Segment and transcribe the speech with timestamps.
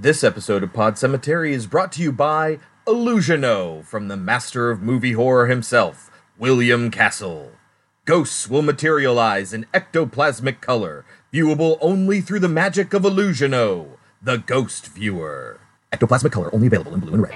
[0.00, 4.80] This episode of Pod Cemetery is brought to you by Illusiono from the master of
[4.80, 7.50] movie horror himself, William Castle.
[8.04, 14.86] Ghosts will materialize in ectoplasmic color, viewable only through the magic of Illusiono, the Ghost
[14.86, 15.58] Viewer.
[15.92, 17.34] Ectoplasmic color only available in blue and red.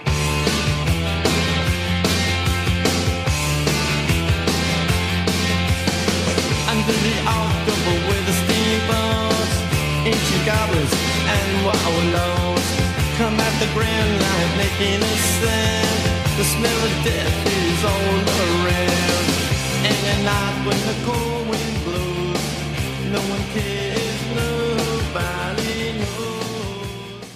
[10.44, 12.31] Goblins and at
[13.62, 16.36] the grand light making a sound.
[16.36, 19.26] The smell of death is all around.
[19.86, 22.42] And at night when the cold wind blows,
[23.12, 27.28] no one cares, nobody knows.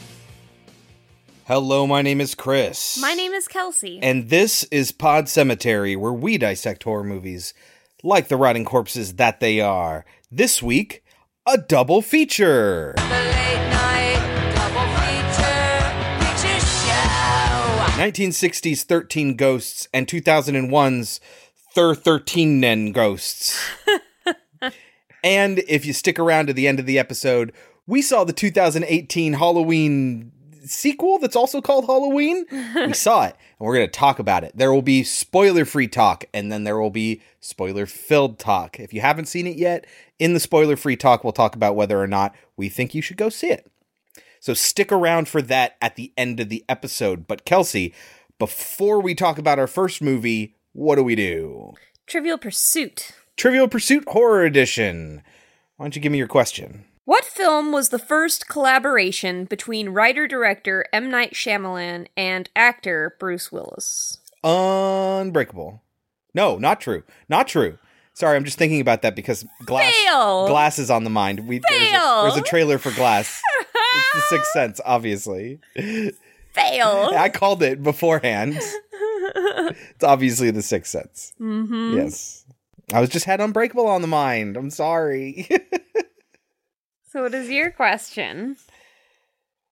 [1.44, 2.98] Hello, my name is Chris.
[3.00, 4.00] My name is Kelsey.
[4.02, 7.54] And this is Pod Cemetery, where we dissect horror movies
[8.02, 10.04] like the rotting corpses that they are.
[10.32, 11.04] This week,
[11.46, 12.96] a double feature.
[17.96, 21.18] 1960s 13 Ghosts and 2001's
[21.74, 23.58] Thir13en Ghosts.
[25.24, 27.54] and if you stick around to the end of the episode,
[27.86, 30.30] we saw the 2018 Halloween
[30.66, 32.44] sequel that's also called Halloween.
[32.74, 34.52] we saw it and we're going to talk about it.
[34.54, 38.78] There will be spoiler free talk and then there will be spoiler filled talk.
[38.78, 39.86] If you haven't seen it yet,
[40.18, 43.16] in the spoiler free talk, we'll talk about whether or not we think you should
[43.16, 43.66] go see it.
[44.40, 47.26] So stick around for that at the end of the episode.
[47.26, 47.94] But Kelsey,
[48.38, 51.74] before we talk about our first movie, what do we do?
[52.06, 53.12] Trivial Pursuit.
[53.36, 55.22] Trivial Pursuit Horror Edition.
[55.76, 56.84] Why don't you give me your question?
[57.04, 61.10] What film was the first collaboration between writer director M.
[61.10, 64.18] Night Shyamalan and actor Bruce Willis?
[64.42, 65.82] Unbreakable.
[66.34, 67.04] No, not true.
[67.28, 67.78] Not true.
[68.12, 70.48] Sorry, I'm just thinking about that because glass Fail!
[70.48, 71.46] glass is on the mind.
[71.46, 73.42] We there's a, there's a trailer for Glass.
[73.94, 75.60] it's the Sixth Sense, obviously.
[75.74, 77.10] Fail.
[77.16, 78.58] I called it beforehand.
[78.58, 81.32] it's obviously the Sixth Sense.
[81.40, 81.96] mm-hmm.
[81.96, 82.44] Yes.
[82.92, 84.56] I was just had Unbreakable on the mind.
[84.56, 85.48] I'm sorry.
[87.08, 88.56] So, what is your question?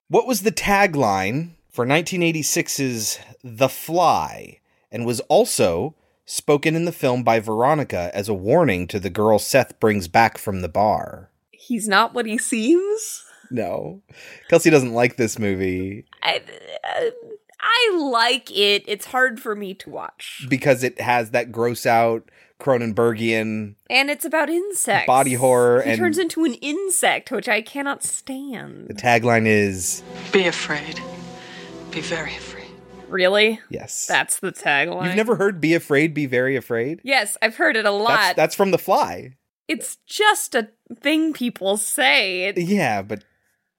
[0.09, 4.61] what was the tagline for 1986's The Fly
[4.91, 5.95] and was also
[6.25, 10.39] spoken in the film by Veronica as a warning to the girl Seth brings back
[10.39, 11.29] from the bar?
[11.51, 13.24] He's not what he seems.
[13.55, 14.03] No.
[14.51, 16.43] Kelsey doesn't like this movie I,
[16.85, 17.11] uh,
[17.61, 18.85] I like it.
[18.87, 20.47] It's hard for me to watch.
[20.51, 22.29] because it has that gross out
[22.61, 23.75] Cronenbergian.
[23.91, 25.07] And it's about insects.
[25.07, 28.89] Body horror He and- turns into an insect, which I cannot stand.
[28.89, 31.01] The tagline is Be afraid.
[31.91, 32.65] Be very afraid.
[33.09, 33.61] Really?
[33.71, 34.07] yes.
[34.07, 35.07] That's the tagline.
[35.07, 37.01] You've never heard Be Afraid, Be Very Afraid?
[37.05, 38.09] Yes, I've heard it a lot.
[38.19, 39.37] That's, that's from The Fly.
[39.69, 40.69] it's just a
[41.01, 42.45] thing people say.
[42.49, 43.23] It, Yeah, but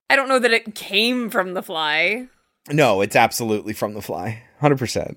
[0.09, 2.27] I don't know that it came from The Fly.
[2.71, 4.43] no, it's absolutely from The Fly.
[4.61, 5.16] 100%.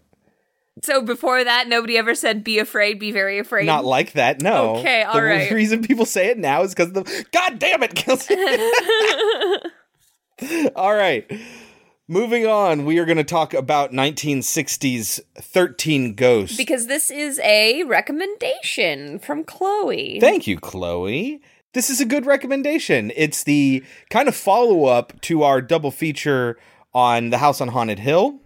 [0.82, 4.76] So before that, nobody ever said "be afraid, be very afraid." Not like that, no.
[4.76, 5.50] Okay, all the right.
[5.50, 7.25] reason people say it now is because the.
[7.32, 8.37] God damn it, Kelsey!
[10.76, 11.28] all right.
[12.06, 16.56] Moving on, we are going to talk about 1960s 13 Ghosts.
[16.56, 20.19] because this is a recommendation from Chloe.
[20.20, 21.43] Thank you, Chloe.
[21.75, 23.12] This is a good recommendation.
[23.15, 26.59] It's the kind of follow up to our double feature
[26.95, 28.41] on The House on Haunted Hill.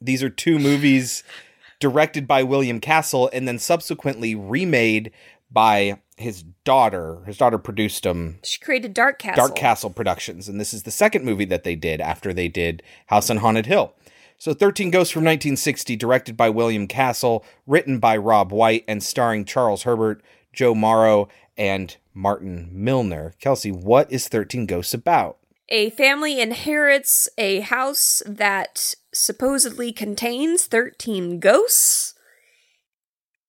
[0.00, 1.22] These are two movies
[1.80, 5.12] directed by William Castle and then subsequently remade
[5.50, 7.22] by his daughter.
[7.26, 8.38] His daughter produced them.
[8.42, 9.46] she created Dark Castle.
[9.46, 12.82] Dark Castle Productions, and this is the second movie that they did after they did
[13.06, 13.94] House on Haunted Hill.
[14.38, 19.44] So 13 Ghosts from 1960, directed by William Castle, written by Robb White, and starring
[19.44, 23.34] Charles Herbert, Jo Morrow, and Martin Milner.
[23.40, 25.36] Kelsey, what is 13 Ghosts about?
[25.68, 32.14] A family inherits a house that supposedly contains 13 ghosts.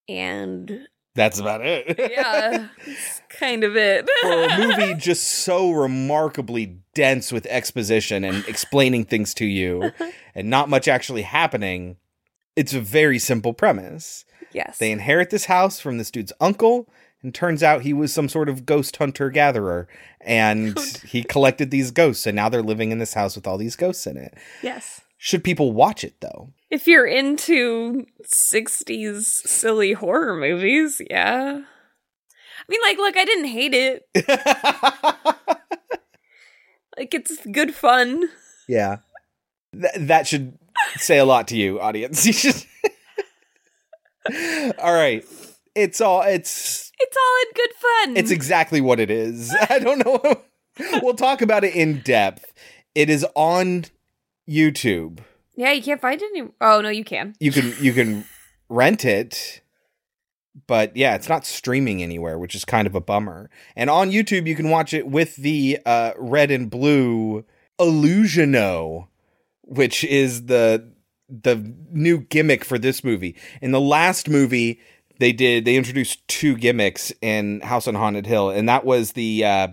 [0.10, 1.96] And That's about it.
[2.12, 4.08] yeah, that's kind of it.
[4.22, 9.92] For a movie just so remarkably dense with exposition and explaining things to you,
[10.34, 11.98] and not much actually happening,
[12.56, 14.26] it's a very simple premise.
[14.54, 14.78] yes.
[14.78, 16.90] They inherit this house from this dude's uncle,
[17.28, 19.90] and turns out he was some sort of ghost hunter gatherer,
[20.22, 23.76] and he collected these ghosts, and now they're living in this house with all these
[23.76, 24.34] ghosts in it.
[24.64, 25.02] yes.
[25.18, 26.54] Should people watch it though?
[26.70, 28.06] If you're into
[28.54, 31.60] 60s silly horror movies, yeah.
[31.64, 34.08] I mean, like, look, I didn't hate it.
[36.98, 38.28] Like, it's good fun.
[38.68, 38.98] yeah,
[39.72, 40.58] Th- that should
[40.96, 42.26] say a lot to you, audience.
[44.80, 45.24] All right,
[45.76, 48.18] it's all it's It's all in good fun.
[48.18, 49.56] It's exactly what it is.
[49.70, 50.42] I don't know.
[51.02, 52.54] we'll talk about it in depth
[52.96, 53.86] It is on
[54.50, 55.20] YouTube.
[55.56, 56.50] Yeah, you can't find it any.
[56.62, 57.36] Oh no, you can.
[57.40, 58.26] You can you can
[58.70, 59.62] rent it,
[60.68, 63.50] but yeah, it's not streaming anywhere, which is kind of a bummer.
[63.76, 67.44] And on YouTube, you can watch it with the uh, red and blue
[67.80, 69.08] Illusiono,
[69.64, 70.92] which is the
[71.30, 73.36] the new gimmick for this movie.
[73.62, 74.80] In the last movie,
[75.20, 79.44] they did they introduced two gimmicks in House on Haunted Hill, and that was the
[79.44, 79.68] uh,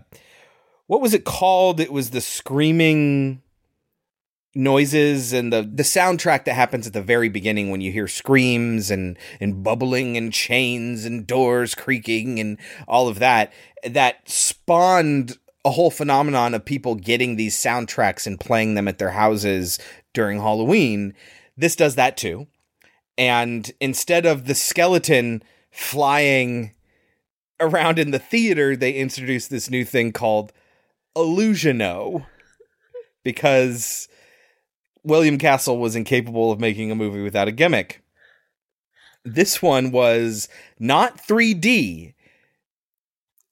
[0.86, 1.80] what was it called?
[1.80, 3.42] It was the screaming
[4.54, 8.90] noises and the the soundtrack that happens at the very beginning when you hear screams
[8.90, 13.52] and and bubbling and chains and doors creaking and all of that
[13.82, 19.10] that spawned a whole phenomenon of people getting these soundtracks and playing them at their
[19.10, 19.78] houses
[20.12, 21.14] during Halloween.
[21.56, 22.46] This does that too.
[23.16, 26.72] And instead of the skeleton flying
[27.60, 30.52] around in the theater, they introduced this new thing called
[31.16, 32.26] Illusiono
[33.22, 34.08] because
[35.04, 38.02] William Castle was incapable of making a movie without a gimmick.
[39.24, 42.14] This one was not 3D.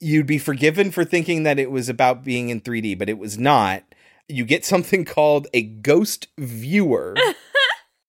[0.01, 3.39] You'd be forgiven for thinking that it was about being in 3D, but it was
[3.39, 3.85] not.
[4.29, 7.17] You get something called a ghost viewer.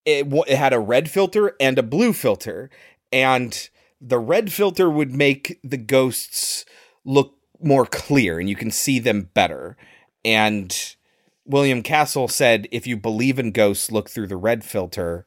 [0.05, 2.69] it, it had a red filter and a blue filter,
[3.11, 3.69] and
[4.01, 6.65] the red filter would make the ghosts
[7.05, 9.77] look more clear and you can see them better.
[10.25, 10.95] And
[11.45, 15.25] William Castle said, if you believe in ghosts, look through the red filter.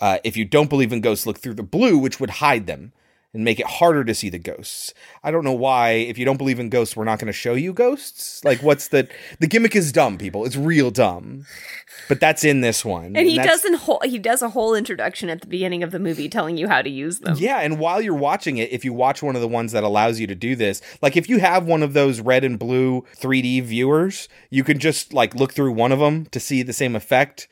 [0.00, 2.92] Uh, if you don't believe in ghosts, look through the blue, which would hide them
[3.36, 4.94] and make it harder to see the ghosts.
[5.22, 5.90] I don't know why.
[5.90, 8.42] If you don't believe in ghosts, we're not going to show you ghosts.
[8.44, 9.76] Like, what's the the gimmick?
[9.76, 10.46] Is dumb, people.
[10.46, 11.44] It's real dumb.
[12.08, 13.74] But that's in this one, And he doesn't.
[13.74, 16.80] Whole, he does a whole introduction at the beginning of the movie telling you how
[16.80, 17.36] to use them.
[17.38, 20.18] Yeah, and while you're watching it, if you watch one of the ones that allows
[20.18, 23.62] you to do this, like if you have one of those red and blue 3D
[23.64, 27.48] viewers, you can just like look through one of them to see the same effect.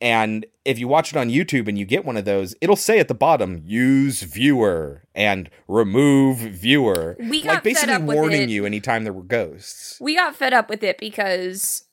[0.00, 2.98] And if you watch it on YouTube and you get one of those, it'll say
[3.00, 7.16] at the bottom, use viewer and remove viewer.
[7.18, 8.48] We got like fed basically up with warning it.
[8.50, 9.98] you anytime there were ghosts.
[10.00, 11.84] We got fed up with it because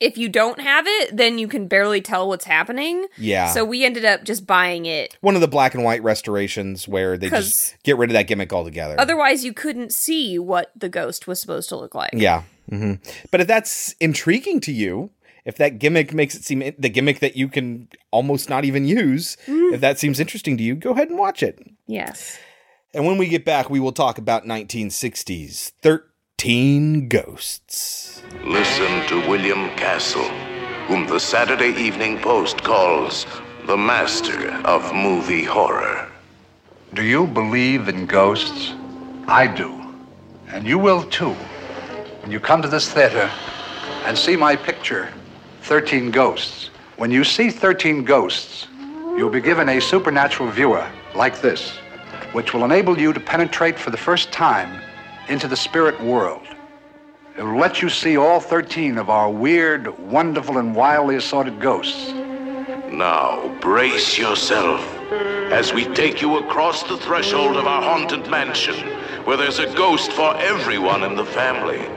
[0.00, 3.06] if you don't have it, then you can barely tell what's happening.
[3.16, 3.48] Yeah.
[3.52, 5.16] So we ended up just buying it.
[5.22, 8.52] one of the black and white restorations where they just get rid of that gimmick
[8.52, 8.96] altogether.
[8.98, 12.10] Otherwise, you couldn't see what the ghost was supposed to look like.
[12.12, 12.42] Yeah.
[12.68, 12.94] hmm
[13.30, 15.10] But if that's intriguing to you,
[15.44, 19.36] if that gimmick makes it seem the gimmick that you can almost not even use,
[19.46, 19.72] mm.
[19.72, 21.58] if that seems interesting to you, go ahead and watch it.
[21.86, 22.38] Yes.
[22.94, 28.22] And when we get back, we will talk about 1960s 13 Ghosts.
[28.44, 30.28] Listen to William Castle,
[30.86, 33.26] whom the Saturday Evening Post calls
[33.66, 36.08] the master of movie horror.
[36.94, 38.74] Do you believe in ghosts?
[39.26, 39.94] I do.
[40.48, 41.34] And you will too.
[42.22, 43.30] When you come to this theater
[44.04, 45.12] and see my picture,
[45.64, 46.68] 13 Ghosts,
[46.98, 48.68] when you see 13 ghosts,
[49.16, 51.70] you'll be given a supernatural viewer like this,
[52.32, 54.78] which will enable you to penetrate for the first time
[55.30, 56.46] into the spirit world.
[57.38, 62.12] It will let you see all 13 of our weird, wonderful, and wildly assorted ghosts.
[62.92, 64.82] Now, brace yourself
[65.50, 68.76] as we take you across the threshold of our haunted mansion,
[69.24, 71.88] where there's a ghost for everyone in the family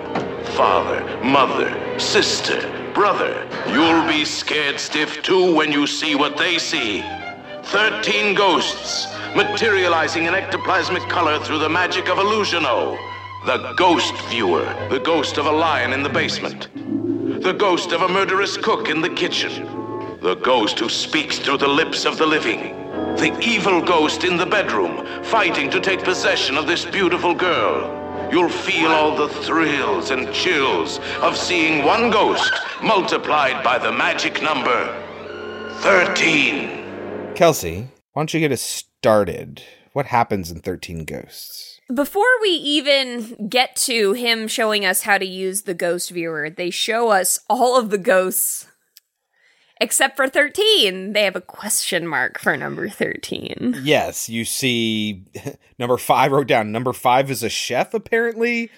[0.55, 3.47] father, mother, sister, brother.
[3.67, 7.03] You'll be scared stiff too when you see what they see.
[7.65, 12.97] Thirteen ghosts materializing in ectoplasmic color through the magic of Illusiono.
[13.45, 16.69] The ghost viewer, the ghost of a lion in the basement,
[17.43, 20.17] the ghost of a murderous cook in the kitchen.
[20.19, 22.73] The ghost who speaks through the lips of the living.
[23.17, 27.96] The evil ghost in the bedroom, fighting to take possession of this beautiful girl.
[28.31, 32.51] You'll feel all the thrills and chills of seeing one ghost
[32.83, 34.93] multiplied by the magic number
[35.79, 37.33] 13.
[37.35, 39.63] Kelsey, why don't you get us started?
[39.93, 41.79] What happens in 13 Ghosts?
[41.93, 46.69] Before we even get to him showing us how to use the ghost viewer, they
[46.69, 48.67] show us all of the ghosts
[49.79, 51.13] except for 13.
[51.13, 53.79] They have a question mark for number 13.
[53.83, 55.23] Yes, you see
[55.79, 56.71] number five wrote down.
[56.71, 58.69] Number five is a chef, apparently.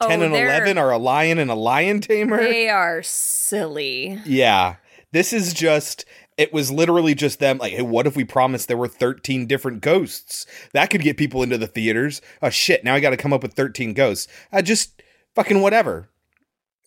[0.00, 2.38] 10 Oh, and they're- 11 are a lion and a lion tamer.
[2.42, 4.18] They are silly.
[4.24, 4.76] Yeah.
[5.12, 6.04] This is just
[6.36, 9.80] it was literally just them like, hey, what if we promised there were 13 different
[9.82, 10.46] ghosts?
[10.72, 12.20] That could get people into the theaters.
[12.42, 14.26] Oh shit, now I gotta come up with 13 ghosts.
[14.52, 15.00] Uh, just
[15.36, 16.08] fucking whatever.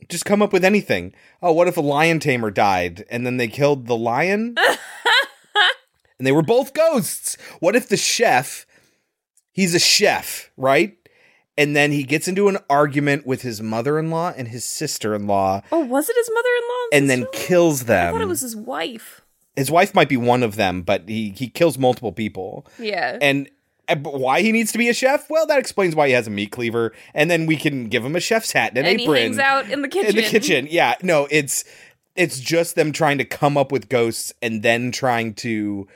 [0.10, 1.14] Just come up with anything.
[1.42, 4.56] Oh, what if a lion tamer died and then they killed the lion?
[6.18, 7.38] and they were both ghosts.
[7.60, 8.66] What if the chef,
[9.52, 10.94] he's a chef, right?
[11.60, 16.08] and then he gets into an argument with his mother-in-law and his sister-in-law Oh, was
[16.08, 16.86] it his mother-in-law?
[16.94, 18.14] and then kills I them.
[18.14, 19.22] thought it was his wife.
[19.56, 22.68] his wife might be one of them, but he he kills multiple people.
[22.78, 23.18] Yeah.
[23.20, 23.50] And
[23.88, 25.30] Eh, why he needs to be a chef?
[25.30, 28.16] Well, that explains why he has a meat cleaver, and then we can give him
[28.16, 30.10] a chef's hat and an and he apron hangs out in the kitchen.
[30.10, 30.68] in the kitchen.
[30.72, 31.64] Yeah, no, it's
[32.16, 35.88] it's just them trying to come up with ghosts and then trying to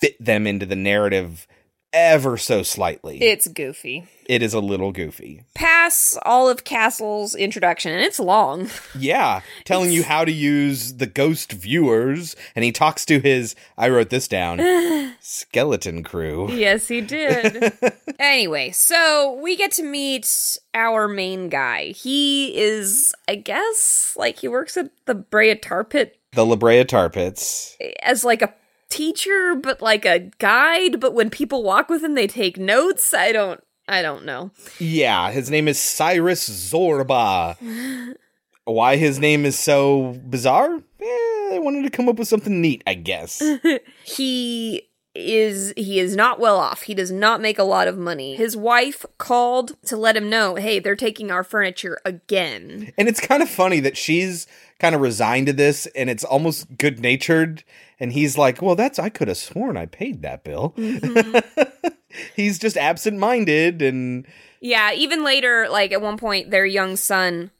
[0.00, 1.46] fit them into the narrative
[1.94, 3.22] ever so slightly.
[3.22, 4.06] It's goofy.
[4.26, 5.44] it is a little goofy.
[5.54, 8.68] Pass all of Castle's introduction, and it's long.
[8.98, 13.54] Yeah, telling you how to use the ghost viewers, and he talks to his.
[13.78, 14.60] I wrote this down.
[15.20, 16.50] skeleton crew.
[16.52, 17.72] Yes, he did.
[18.18, 21.86] anyway, so we get to meet our main guy.
[21.88, 26.84] He is, I guess, like he works at the Brea Tar Pit The La Brea
[26.84, 27.76] Tar Pits.
[28.02, 28.52] as like a
[28.94, 31.00] teacher, but like a guide.
[31.00, 33.12] But when people walk with him, they take notes.
[33.12, 33.60] I don't.
[33.86, 34.50] I don't know.
[34.78, 37.56] Yeah, his name is Cyrus Zorba.
[38.64, 40.76] Why his name is so bizarre?
[40.76, 43.42] Eh, they wanted to come up with something neat, I guess.
[44.04, 46.82] he is he is not well off.
[46.82, 48.36] He does not make a lot of money.
[48.36, 53.20] His wife called to let him know, "Hey, they're taking our furniture again." and it's
[53.20, 54.46] kind of funny that she's
[54.78, 57.64] kind of resigned to this and it's almost good natured.
[58.00, 60.74] And he's like, Well, that's, I could have sworn I paid that bill.
[60.76, 61.88] Mm-hmm.
[62.36, 64.26] he's just absent minded and
[64.60, 67.50] Yeah, even later like at one point their young son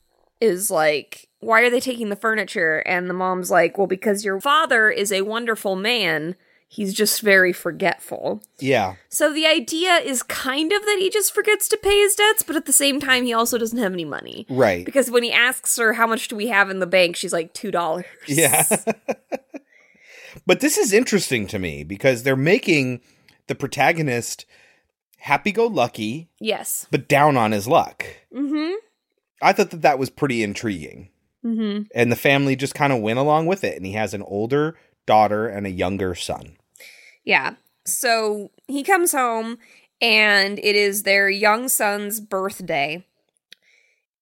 [0.40, 4.40] is like, "Why are they taking the furniture?" And the mom's like, "Well, because your
[4.40, 6.34] father is a wonderful man.
[6.74, 8.96] He's just very forgetful." yeah.
[9.08, 12.56] So the idea is kind of that he just forgets to pay his debts, but
[12.56, 14.46] at the same time he also doesn't have any money.
[14.48, 14.84] Right.
[14.84, 17.52] Because when he asks her how much do we have in the bank, she's like
[17.52, 18.06] two dollars.
[18.26, 18.64] Yeah.
[20.46, 23.00] but this is interesting to me because they're making
[23.46, 24.46] the protagonist
[25.18, 26.86] happy go lucky, yes.
[26.90, 28.04] but down on his luck.
[28.34, 28.74] Mm-hmm.
[29.40, 31.10] I thought that that was pretty intriguing.
[31.44, 31.84] Mm-hmm.
[31.94, 33.76] And the family just kind of went along with it.
[33.76, 34.76] And he has an older
[35.06, 36.56] daughter and a younger son.
[37.24, 37.54] Yeah.
[37.84, 39.58] So he comes home
[40.00, 43.04] and it is their young son's birthday.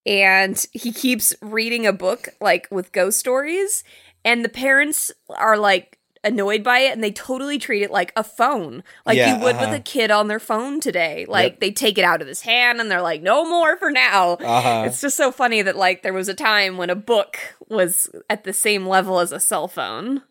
[0.04, 3.84] And he keeps reading a book like with ghost stories.
[4.24, 8.22] And the parents are like annoyed by it and they totally treat it like a
[8.22, 8.82] phone.
[9.04, 9.66] Like Yeah, you would uh-huh.
[9.70, 11.24] with a kid on their phone today.
[11.28, 11.60] Like Yep.
[11.60, 14.34] they take it out of his hand and they're like, no more for now.
[14.34, 14.84] Uh-huh.
[14.86, 18.44] It's just so funny that like there was a time when a book was at
[18.44, 20.22] the same level as a cell phone.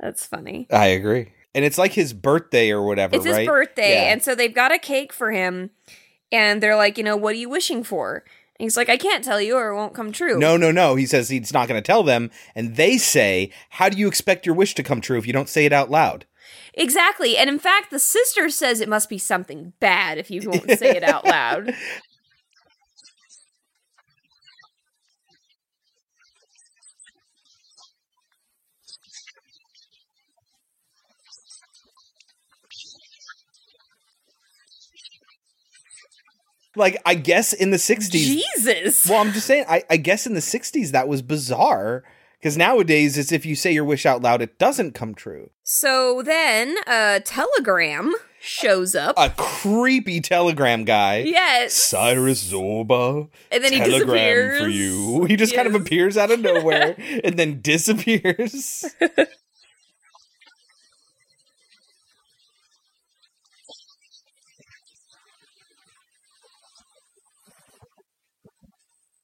[0.00, 0.66] That's funny.
[0.72, 1.32] I agree.
[1.54, 3.46] And it's like his birthday or whatever, It's his right?
[3.46, 4.12] birthday, Yeah.
[4.12, 5.70] and so they've got a cake for him,
[6.32, 8.24] and they're like, you know, what are you wishing for?
[8.58, 10.38] And he's like, I can't tell you, or it won't come true.
[10.38, 10.94] No, no, no.
[10.94, 12.30] He says he's not going to tell them.
[12.54, 15.48] And they say, How do you expect your wish to come true if you don't
[15.48, 16.26] say it out loud?
[16.76, 17.36] exactly.
[17.36, 20.90] And in fact, the sister says it must be something bad if you won't say
[20.90, 21.74] it out loud.
[36.76, 38.10] Like, I guess in the 60s.
[38.10, 39.06] Jesus.
[39.08, 42.02] Well, I'm just saying, I, I guess in the 60s that was bizarre.
[42.38, 45.48] Because nowadays, it's if you say your wish out loud, it doesn't come true.
[45.62, 49.14] So then a telegram shows up.
[49.16, 51.20] A creepy telegram guy.
[51.20, 51.72] yes.
[51.72, 53.30] Cyrus Zorba.
[53.50, 54.60] And then he telegram disappears.
[54.60, 55.24] for you.
[55.24, 58.84] He just kind of appears out of nowhere and then disappears.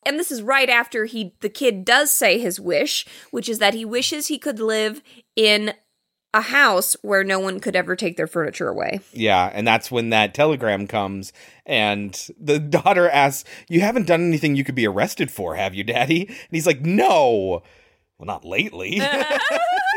[0.07, 3.75] and this is right after he the kid does say his wish, which is that
[3.75, 5.03] he wishes he could live
[5.37, 5.75] in
[6.33, 9.01] a house where no one could ever take their furniture away.
[9.13, 11.33] yeah, and that's when that telegram comes,
[11.67, 15.83] and the daughter asks, "You haven't done anything you could be arrested for, have you,
[15.85, 17.63] Daddy?" And he's like, "No,
[18.19, 19.01] well, not lately."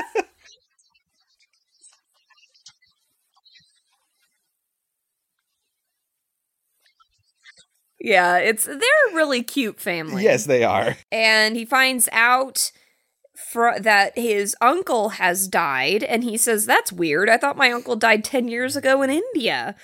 [8.04, 8.78] Yeah, it's they're
[9.12, 10.24] a really cute family.
[10.24, 10.98] yes, they are.
[11.12, 12.72] and he finds out
[13.36, 17.96] fr- that his uncle has died and he says that's weird i thought my uncle
[17.96, 19.76] died 10 years ago in india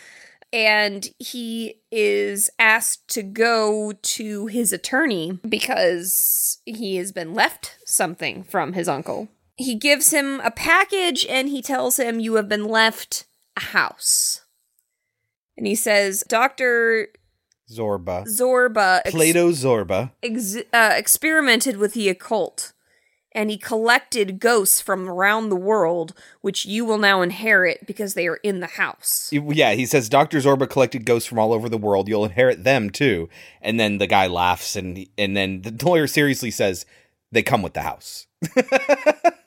[0.54, 8.44] and he is asked to go to his attorney because he has been left something
[8.44, 12.66] from his uncle he gives him a package and he tells him you have been
[12.68, 13.26] left
[13.58, 14.42] a house
[15.58, 17.08] and he says dr
[17.72, 18.26] Zorba.
[18.28, 20.12] zorba ex- Plato Zorba.
[20.24, 22.74] ex- uh, experimented with the occult
[23.32, 28.28] and he collected ghosts from around the world, which you will now inherit because they
[28.28, 29.30] are in the house.
[29.32, 30.40] Yeah, he says Dr.
[30.40, 32.08] Zorba collected ghosts from all over the world.
[32.08, 33.30] You'll inherit them too.
[33.62, 36.86] And then the guy laughs and and then the lawyer seriously says
[37.32, 38.28] they come with the house.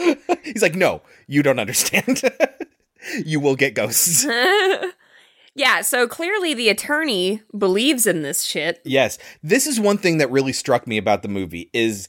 [0.44, 2.22] He's like, "No, you don't understand.
[3.24, 4.26] you will get ghosts."
[5.54, 8.80] Yeah, so clearly the attorney believes in this shit.
[8.84, 9.18] Yes.
[9.42, 12.08] This is one thing that really struck me about the movie is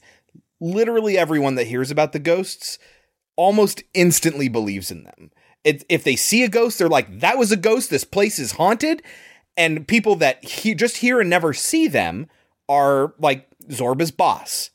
[0.60, 2.78] literally everyone that hears about the ghosts
[3.36, 5.30] almost instantly believes in them.
[5.64, 7.90] It, if they see a ghost, they're like, that was a ghost.
[7.90, 9.02] This place is haunted.
[9.56, 12.28] And people that he, just hear and never see them
[12.68, 14.70] are like Zorba's boss.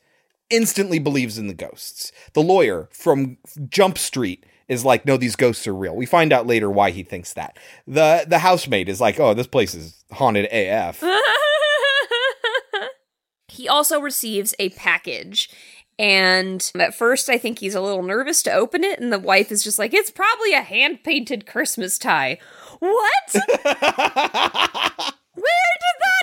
[0.50, 2.12] Instantly believes in the ghosts.
[2.32, 3.38] The lawyer from
[3.68, 5.94] Jump Street is like, no, these ghosts are real.
[5.94, 7.58] We find out later why he thinks that.
[7.86, 11.02] The the housemaid is like, oh, this place is haunted AF.
[13.58, 15.50] He also receives a package.
[15.98, 19.00] And at first, I think he's a little nervous to open it.
[19.00, 22.38] And the wife is just like, it's probably a hand painted Christmas tie.
[22.78, 23.32] What?
[23.34, 23.82] Where did
[26.00, 26.17] that come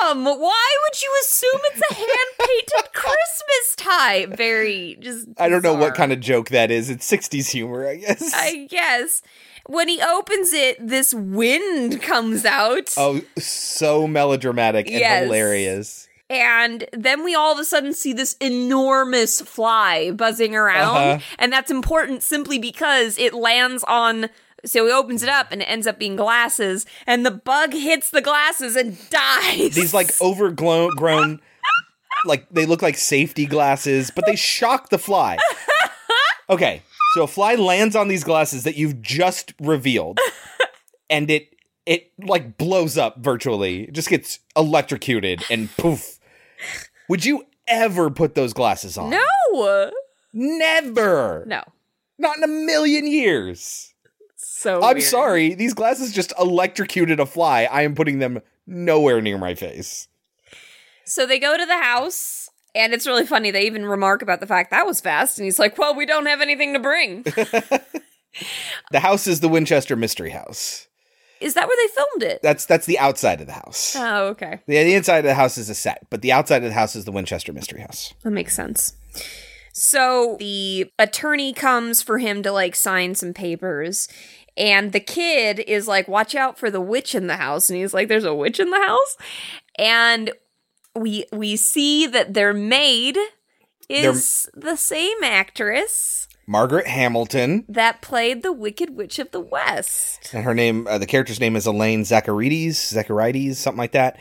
[0.00, 0.24] from?
[0.24, 4.26] Why would you assume it's a hand painted Christmas tie?
[4.26, 5.28] Very just.
[5.38, 6.90] I don't know what kind of joke that is.
[6.90, 8.32] It's 60s humor, I guess.
[8.34, 9.22] I guess.
[9.66, 12.92] When he opens it, this wind comes out.
[12.98, 15.24] oh, so melodramatic and Yes.
[15.24, 16.08] hilarious.
[16.30, 20.96] And then we all of a sudden see this enormous fly buzzing around.
[20.96, 21.18] Uh-huh.
[21.38, 24.28] And that's important simply because it lands on.
[24.66, 26.86] So he opens it up and it ends up being glasses.
[27.06, 29.74] And the bug hits the glasses and dies.
[29.74, 31.40] These like overgrown, grown,
[32.24, 35.38] like they look like safety glasses, but they shock the fly.
[36.50, 36.82] Okay,
[37.14, 40.18] so a fly lands on these glasses that you've just revealed,
[41.08, 41.54] and it
[41.86, 43.84] it like blows up virtually.
[43.84, 46.18] It just gets electrocuted and poof.
[47.08, 49.10] Would you ever put those glasses on?
[49.10, 49.90] No!
[50.34, 51.44] Never.
[51.46, 51.62] No.
[52.18, 53.93] Not in a million years.
[54.64, 55.02] So I'm weird.
[55.02, 55.54] sorry.
[55.54, 57.68] These glasses just electrocuted a fly.
[57.70, 60.08] I am putting them nowhere near my face.
[61.04, 62.48] So they go to the house.
[62.74, 63.50] And it's really funny.
[63.50, 65.38] They even remark about the fact that was fast.
[65.38, 67.24] And he's like, well, we don't have anything to bring.
[68.90, 70.88] The house is the Winchester Mystery House.
[71.40, 72.40] Is that where they filmed it?
[72.42, 73.94] That's that's the outside of the house.
[73.96, 74.60] Oh, okay.
[74.66, 76.96] The, the inside of the house is a set, but the outside of the house
[76.96, 78.12] is the Winchester Mystery House.
[78.22, 78.96] That makes sense.
[79.72, 84.08] So the attorney comes for him to like sign some papers.
[84.56, 87.68] And the kid is like, watch out for the witch in the house.
[87.68, 89.16] And he's like, there's a witch in the house.
[89.78, 90.32] And
[90.94, 93.18] we we see that their maid
[93.88, 100.30] is the same actress Margaret Hamilton, that played the Wicked Witch of the West.
[100.34, 104.18] and her name, uh, the character's name is Elaine Zacharides, Zacharides, something like that.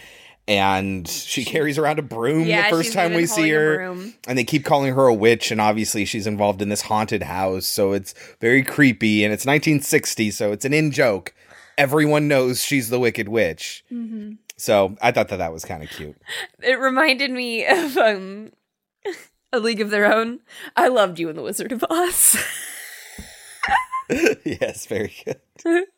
[0.47, 3.79] And she carries around a broom Yeah, the first time we see her.
[4.27, 7.65] And they keep calling her a witch, and obviously she's involved in this haunted house,
[7.65, 9.23] so it's very creepy.
[9.23, 11.33] And it's 1960, so it's an in joke.
[11.77, 13.85] Everyone knows she's the Wicked Witch.
[13.91, 14.33] Mm-hmm.
[14.57, 16.17] So I thought that that was kind of cute.
[16.61, 18.51] It reminded me of um,
[19.51, 20.41] A League of Their Own.
[20.75, 22.37] I loved you in The Wizard of Oz.
[24.43, 25.85] yes, very good.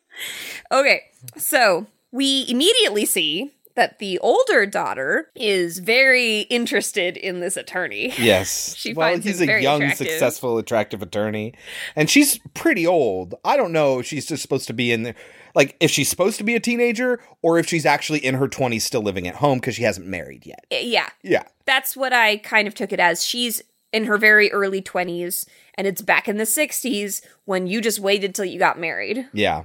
[0.72, 1.02] Okay,
[1.36, 8.12] so we immediately see that the older daughter is very interested in this attorney.
[8.18, 8.74] Yes.
[8.76, 10.08] She well, finds he's him a very young, attractive.
[10.08, 11.54] successful, attractive attorney.
[11.94, 13.34] And she's pretty old.
[13.44, 15.14] I don't know if she's just supposed to be in there.
[15.54, 18.82] Like, if she's supposed to be a teenager or if she's actually in her 20s
[18.82, 20.64] still living at home because she hasn't married yet.
[20.70, 21.44] Yeah, Yeah.
[21.64, 23.24] that's what I kind of took it as.
[23.24, 23.62] She's
[23.92, 28.34] in her very early 20s, and it's back in the 60s when you just waited
[28.34, 29.64] till you got married, Yeah.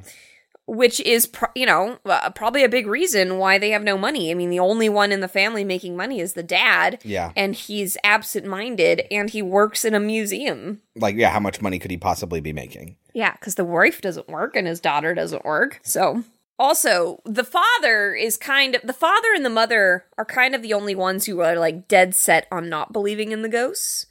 [0.67, 4.31] Which is, pro- you know, uh, probably a big reason why they have no money.
[4.31, 6.99] I mean, the only one in the family making money is the dad.
[7.03, 7.31] Yeah.
[7.35, 10.81] And he's absent minded and he works in a museum.
[10.95, 12.97] Like, yeah, how much money could he possibly be making?
[13.13, 15.79] Yeah, because the wife doesn't work and his daughter doesn't work.
[15.83, 16.23] So,
[16.61, 20.73] also, the father is kind of the father and the mother are kind of the
[20.73, 24.05] only ones who are like dead set on not believing in the ghosts.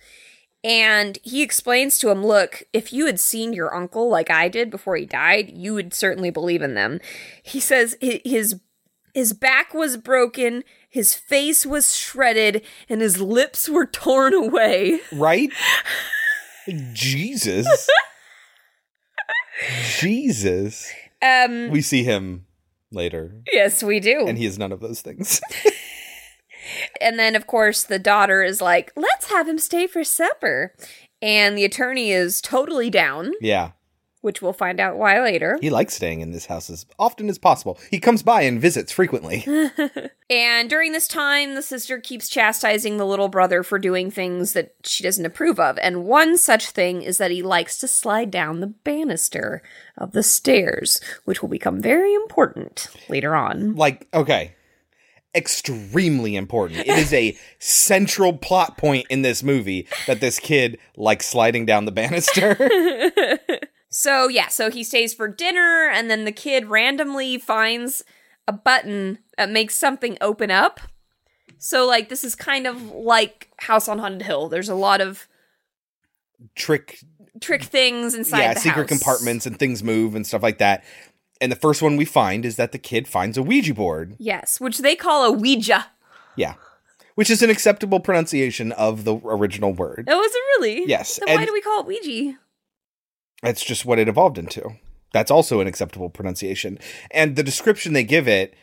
[0.63, 4.71] And he explains to him, look, if you had seen your uncle like I did
[4.71, 7.01] before he died, you would certainly believe in them.
[7.43, 8.61] He says his
[9.15, 15.01] his back was broken, his face was shredded, and his lips were torn away.
[15.13, 15.51] Right?
[16.93, 17.67] Jesus.
[19.99, 20.91] Jesus.
[21.23, 22.47] Um We see him
[22.93, 24.27] later, yes, we do.
[24.27, 25.41] and he is none of those things.
[27.01, 30.75] And then, of course, the daughter is like, let's have him stay for supper.
[31.23, 33.73] And the attorney is totally down, Yeah.
[34.23, 35.59] which we'll find out why later.
[35.61, 37.79] He likes staying in this house as often as possible.
[37.91, 39.45] He comes by and visits frequently.
[40.33, 44.75] And during this time, the sister keeps chastising the little brother for doing things that
[44.85, 45.77] she doesn't approve of.
[45.83, 49.61] And one such thing is that he likes to slide down the banister
[49.99, 53.75] of the stairs, which will become very important later on.
[53.75, 54.55] like, okay.
[55.35, 56.81] Extremely important.
[56.81, 61.85] It is a central plot point in this movie that this kid likes sliding down
[61.85, 62.57] the banister.
[63.91, 68.05] So, yeah, so he stays for dinner, and then the kid randomly finds
[68.47, 70.81] a button that makes something open up.
[71.59, 74.49] So, like, this is kind of like House on Haunted Hill.
[74.49, 75.27] There's a lot of
[76.55, 77.01] Trick
[77.41, 78.99] trick things inside yeah, the secret house.
[78.99, 80.85] compartments and things move and stuff like that.
[81.41, 84.15] And the first one we find is that the kid finds a Ouija board.
[84.19, 85.87] Yes, which they call a Ouija.
[86.37, 86.55] Yeah.
[87.15, 90.07] Which is an acceptable pronunciation of the original word.
[90.11, 90.85] Oh, is it really?
[90.87, 92.39] Yes, Then why do we call it Ouija?
[93.43, 94.77] That's just what it evolved into.
[95.13, 96.79] That's also an acceptable pronunciation.
[97.11, 98.55] And the description they give it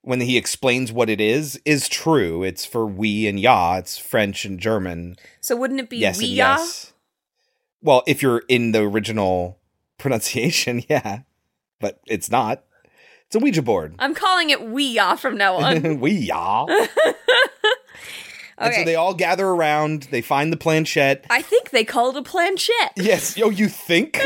[0.00, 2.42] when he explains what it is is true.
[2.42, 3.76] It's for we and ya.
[3.76, 5.16] It's French and German.
[5.40, 6.36] So wouldn't it be yes and Ouija?
[6.36, 6.92] yes.
[7.82, 9.58] Well, if you're in the original
[9.98, 11.20] pronunciation, yeah.
[11.82, 12.64] But it's not.
[13.26, 13.94] It's a Ouija board.
[13.98, 16.00] I'm calling it Ouija from now on.
[16.00, 16.64] we ya.
[18.58, 18.84] And so Okay.
[18.84, 20.04] they all gather around.
[20.10, 21.24] They find the planchette.
[21.30, 22.92] I think they call it a planchette.
[22.96, 23.36] Yes.
[23.36, 24.20] Yo, you think?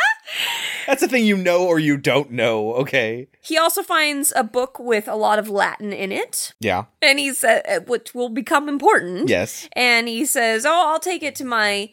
[0.86, 2.72] That's a thing you know or you don't know.
[2.74, 3.28] Okay.
[3.42, 6.84] He also finds a book with a lot of Latin in it, Yeah.
[7.02, 9.28] and he said, uh, which will become important.
[9.28, 9.68] Yes.
[9.72, 11.90] And he says, "Oh, I'll take it to my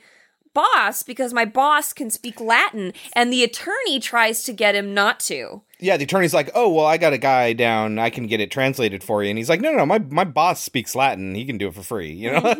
[0.57, 5.19] boss because my boss can speak Latin." And the attorney tries to get him not
[5.21, 5.61] to.
[5.79, 7.99] Yeah, the attorney's like, "Oh, well, I got a guy down.
[7.99, 10.23] I can get it translated for you." And he's like, "No, no, no my my
[10.23, 11.35] boss speaks Latin.
[11.35, 12.41] He can do it for free." You know,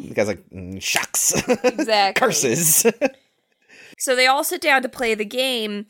[0.00, 1.32] the guy's like, mm, "Shucks,
[1.64, 2.20] Exactly.
[2.20, 2.86] curses."
[3.98, 5.86] So they all sit down to play the game.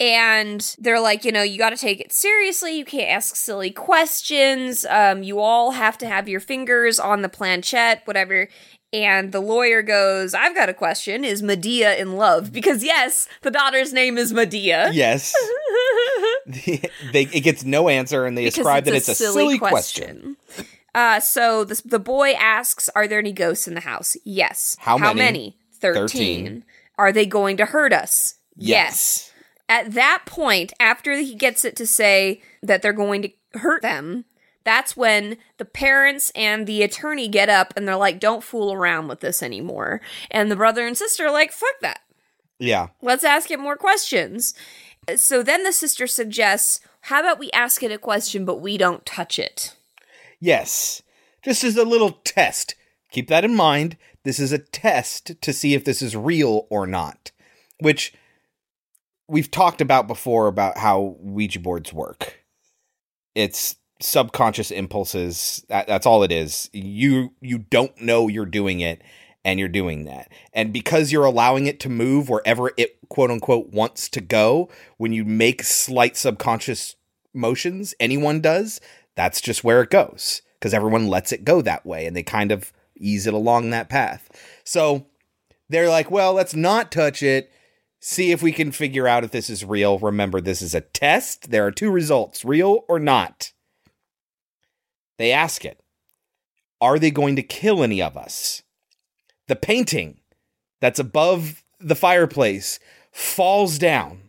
[0.00, 2.76] And they're like, you know, you got to take it seriously.
[2.76, 4.84] You can't ask silly questions.
[4.88, 8.48] Um, you all have to have your fingers on the planchette, whatever.
[8.92, 11.24] And the lawyer goes, I've got a question.
[11.24, 12.52] Is Medea in love?
[12.52, 14.90] Because, yes, the daughter's name is Medea.
[14.92, 15.34] yes,
[16.46, 20.36] they, it gets no answer, and they Because ascribe that it's a silly, question.
[20.94, 24.16] Uh, so the, the boy asks, Are there any ghosts in the house?
[24.24, 24.76] Yes.
[24.80, 25.14] How many?
[25.14, 25.56] many?
[25.80, 25.94] 13.
[26.08, 26.64] Thirteen.
[26.98, 28.34] Are they going to hurt us?
[28.56, 29.32] Yes.
[29.68, 34.26] At that point, after he gets it to say that they're going to hurt them,
[34.64, 39.08] that's when the parents and the attorney get up and they're like, Don't fool around
[39.08, 40.00] with this anymore.
[40.30, 42.00] And the brother and sister are like, Fuck that.
[42.58, 44.54] Yeah, Let's ask it more questions.
[45.16, 49.04] So then the sister suggests, How about we ask it a question, but we don't
[49.06, 49.76] touch it?
[50.40, 51.02] yes.
[51.42, 52.76] Just as a little test.
[53.10, 53.96] Keep that in mind.
[54.22, 57.32] This is a test to see if this is real or not.
[57.80, 58.14] Which
[59.26, 62.44] we've talked about before about how Ouija boards work.
[63.34, 65.64] It's subconscious impulses.
[65.68, 66.68] That, that's all it is.
[66.72, 69.02] You you don't know you're doing it
[69.44, 70.30] and you're doing that.
[70.52, 75.12] And because you're allowing it to move wherever it quote unquote wants to go, when
[75.12, 76.96] you make slight subconscious
[77.34, 78.80] motions, anyone does,
[79.14, 82.52] that's just where it goes because everyone lets it go that way and they kind
[82.52, 84.30] of ease it along that path.
[84.64, 85.06] So
[85.68, 87.50] they're like, well, let's not touch it.
[88.00, 89.98] See if we can figure out if this is real.
[89.98, 91.50] Remember, this is a test.
[91.50, 93.51] There are two results real or not.
[95.18, 95.80] They ask it
[96.80, 98.62] Are they going to kill any of us?
[99.48, 100.20] The painting
[100.80, 102.78] that's above the fireplace
[103.10, 104.22] falls down,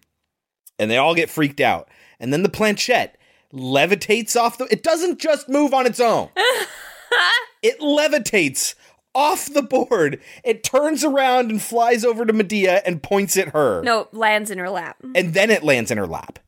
[0.79, 1.87] and they all get freaked out.
[2.19, 3.17] And then the planchette
[3.53, 4.65] levitates off the.
[4.71, 6.29] It doesn't just move on its own,
[7.61, 8.75] it levitates
[9.15, 10.19] off the board.
[10.43, 14.57] It turns around and flies over to Medea and points at her No, lands in
[14.57, 14.97] her lap.
[15.15, 16.39] and then it lands in her lap.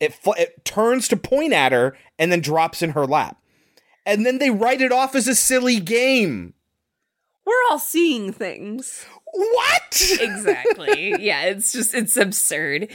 [0.00, 3.38] It fl- it turns to point at her and then drops in her lap.
[4.04, 6.54] And then they write it off as a silly game.
[7.44, 9.04] We're all seeing things.
[9.32, 9.82] What?
[10.20, 11.14] Exactly.
[11.20, 12.88] yeah, it's just it's absurd.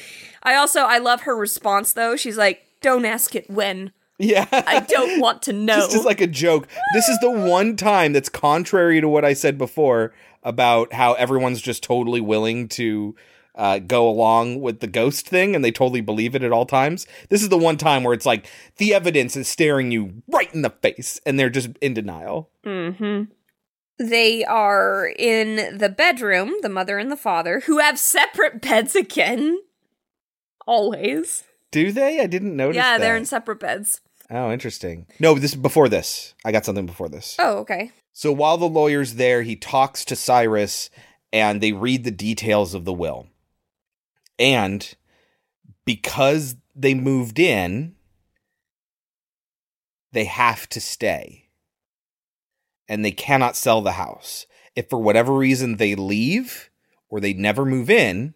[0.44, 2.16] I also I love her response though.
[2.16, 3.92] She's like, "Don't ask it when.
[4.20, 4.48] yeah.
[4.52, 6.68] I don't want to know." Just as like a joke.
[6.94, 11.62] This is the one time that's contrary to what I said before about how everyone's
[11.62, 13.16] just totally willing to
[13.56, 17.06] uh, go along with the ghost thing and they totally believe it at all times.
[17.30, 20.62] This is the one time where it's like the evidence is staring you right in
[20.62, 22.50] the face and they're just in denial.
[22.66, 23.32] Mm-hmm.
[24.00, 29.60] They are in the bedroom, the mother and the father, who have separate beds again.
[30.66, 31.44] Always.
[31.72, 32.20] Do they?
[32.20, 32.78] I didn't notice.
[32.78, 33.20] yeah, they're that.
[33.20, 34.02] in separate beds.
[34.30, 35.08] Oh, interesting.
[35.20, 36.34] No, this before this.
[36.46, 37.36] I got something before this.
[37.38, 37.92] Oh, okay.
[38.14, 40.90] So while the lawyer's there, he talks to Cyrus
[41.34, 43.28] and they read the details of the will.
[44.42, 44.96] And
[45.86, 47.96] because they moved in,
[50.14, 51.50] they have to stay.
[52.90, 54.48] And they cannot sell the house.
[54.76, 56.72] If for whatever reason they leave
[57.08, 58.34] or they never move in,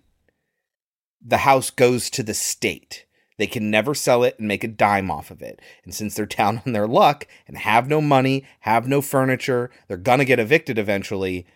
[1.20, 3.08] the house goes to the state.
[3.40, 5.60] They can never sell it and make a dime off of it.
[5.84, 9.98] And since they're down on their luck and have no money, have no furniture, they're
[9.98, 11.48] going to get evicted eventually,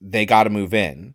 [0.00, 1.14] they got to move in.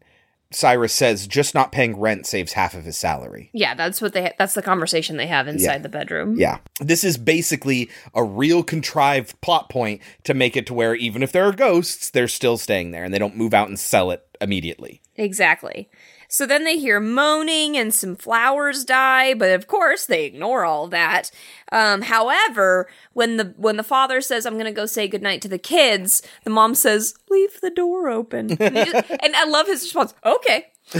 [0.56, 3.50] Cyrus says just not paying rent saves half of his salary.
[3.54, 4.34] Yeah, that's what they.
[4.38, 5.78] that's the conversation they have inside Yeah.
[5.80, 6.36] the bedroom.
[6.40, 6.60] Yeah.
[6.80, 11.32] This is basically a real contrived plot point to make it to where even if
[11.32, 14.24] there are ghosts, they're still staying there and they don't move out and sell it
[14.42, 15.02] immediately.
[15.18, 15.90] Exactly.
[16.28, 20.88] So then they hear moaning and some flowers die, but of course they ignore all
[20.88, 21.32] that.
[21.72, 25.48] Um, however, when the when the father says, "I'm going to go say goodnight to
[25.48, 29.84] the kids," the mom says, "Leave the door open." And, just- and I love his
[29.84, 30.14] response.
[30.26, 30.66] Okay,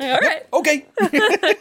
[0.00, 0.46] all right.
[0.52, 0.86] Okay.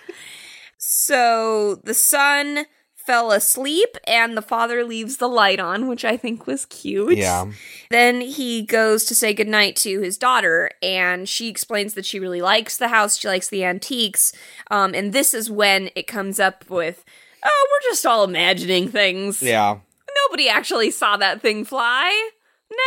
[0.78, 2.66] So the son
[3.10, 7.18] fell asleep, and the father leaves the light on, which I think was cute.
[7.18, 7.48] yeah.
[7.90, 12.40] Then he goes to say goodnight to his daughter, and she explains that she really
[12.40, 14.32] likes the house, she likes the antiques.
[14.70, 17.04] Um, and this is when it comes up with,
[17.44, 19.42] oh, we're just all imagining things.
[19.42, 19.80] Yeah.
[20.28, 22.30] Nobody actually saw that thing fly.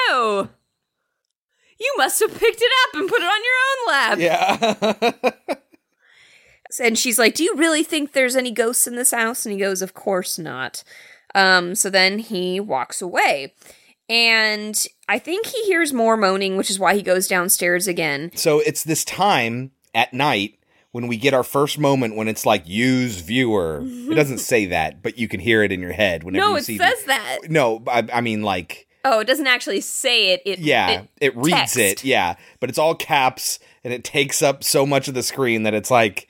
[0.08, 0.50] No.
[1.80, 4.18] You must have picked it up and put it on your own lap.
[5.50, 5.56] Yeah.
[6.80, 9.44] And she's like, Do you really think there's any ghosts in this house?
[9.46, 10.82] And he goes, Of course not.
[11.34, 13.54] Um, so then he walks away.
[14.08, 18.30] And I think he hears more moaning, which is why he goes downstairs again.
[18.34, 20.58] so it's this time at night
[20.90, 23.80] when we get our first moment when it's like use viewer.
[23.82, 26.64] It doesn't say that, but you can hear it in your head whenever no, it
[26.64, 27.38] says the- that.
[27.48, 30.42] No, I, I mean like Oh, it doesn't actually say it.
[30.46, 31.76] It yeah, it, reads text.
[31.76, 32.04] it.
[32.04, 35.74] Yeah, but it's all caps and it takes up so much of the screen that
[35.74, 36.28] it's like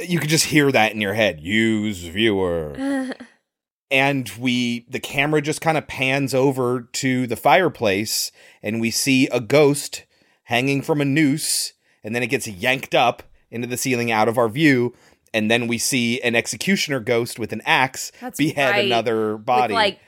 [0.00, 1.40] you could just hear that in your head.
[1.40, 3.12] Use viewer.
[3.90, 9.28] and we the camera just kind of pans over to the fireplace and we see
[9.28, 10.04] a ghost
[10.44, 14.38] hanging from a noose and then it gets yanked up into the ceiling out of
[14.38, 14.94] our view
[15.32, 18.84] and then we see an executioner ghost with an axe That's behead right.
[18.86, 20.00] another With, body like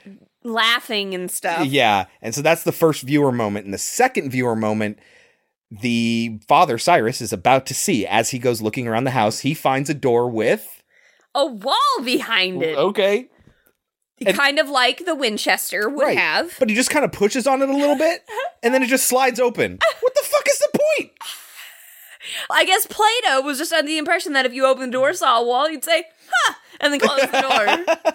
[0.47, 1.67] laughing and stuff.
[1.67, 2.07] yeah.
[2.23, 3.65] And so that's the first viewer moment.
[3.65, 4.99] And the second viewer moment,
[5.71, 9.41] the father, Cyrus, is about to see as he goes looking around the house.
[9.41, 10.83] He finds a door with.
[11.35, 11.75] A wall
[12.05, 12.77] behind it.
[12.79, 13.29] Okay.
[14.25, 16.17] and- kind of like the Winchester would Right.
[16.19, 16.55] have.
[16.59, 18.23] But he just kind of pushes on it a little bit
[18.63, 19.79] and then it just slides open.
[20.01, 21.13] What the fuck is the point?
[22.51, 25.41] I guess Plato was just under the impression that if you open the door, saw
[25.41, 28.15] a wall, you'd say, huh, and then close the door.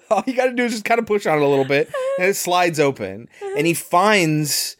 [0.10, 1.88] All you got to do is just kind of push on it a little bit
[2.18, 3.28] and it slides open.
[3.56, 4.76] And he finds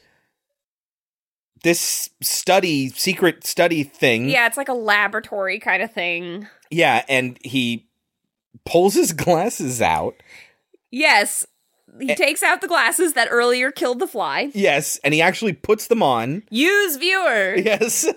[1.63, 4.29] this study, secret study thing.
[4.29, 6.47] yeah, it's like a laboratory kind of thing.
[6.71, 7.05] Yeah.
[7.09, 7.89] And he
[8.65, 10.15] pulls his glasses out.
[10.91, 11.47] Yes,
[12.01, 14.51] he takes out the glasses that earlier killed the fly.
[14.55, 16.45] Yes, and he actually puts them on.
[16.51, 17.57] Use viewer.
[17.57, 18.07] Yes.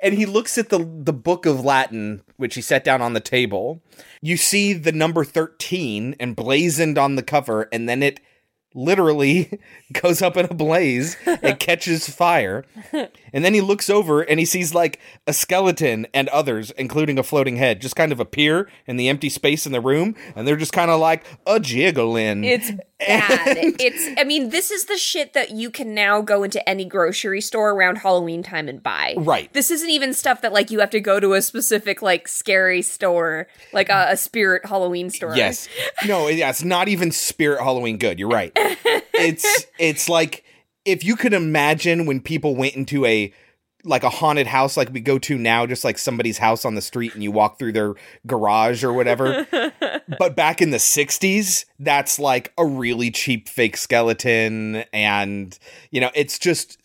[0.00, 3.20] and he looks at the the book of Latin which he set down on the
[3.20, 3.82] table.
[4.20, 8.20] You see the number 13 emblazoned on the cover and then it
[8.74, 9.60] literally
[10.02, 12.64] goes up in a blaze and catches fire.
[13.32, 17.22] And then he looks over and he sees like a skeleton and others, including a
[17.22, 20.14] floating head, just kind of appear in the empty space in the room.
[20.36, 22.44] And they're just kind of like a jiggling.
[22.44, 23.58] It's bad.
[23.58, 27.40] it's I mean, this is the shit that you can now go into any grocery
[27.40, 29.14] store around Halloween time and buy.
[29.16, 29.52] Right.
[29.52, 32.82] This isn't even stuff that like you have to go to a specific like scary
[32.82, 35.36] store, like a, a spirit Halloween store.
[35.36, 35.68] Yes.
[36.06, 38.18] No, yeah, it's not even Spirit Halloween good.
[38.18, 38.52] You're right.
[39.14, 40.44] It's it's like
[40.84, 43.32] if you could imagine when people went into a
[43.86, 46.80] like a haunted house like we go to now just like somebody's house on the
[46.80, 47.94] street and you walk through their
[48.26, 49.46] garage or whatever.
[50.18, 55.58] but back in the 60s, that's like a really cheap fake skeleton and
[55.90, 56.78] you know, it's just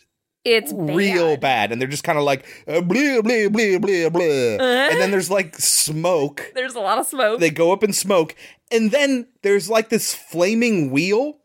[0.43, 1.71] It's real bad.
[1.71, 4.21] and they're just kind of like uh, blah blah blah blah blah.
[4.59, 7.39] And then there's like smoke There's a lot of smoke.
[7.39, 8.35] they go up in smoke
[8.71, 11.37] and then there's like this flaming wheel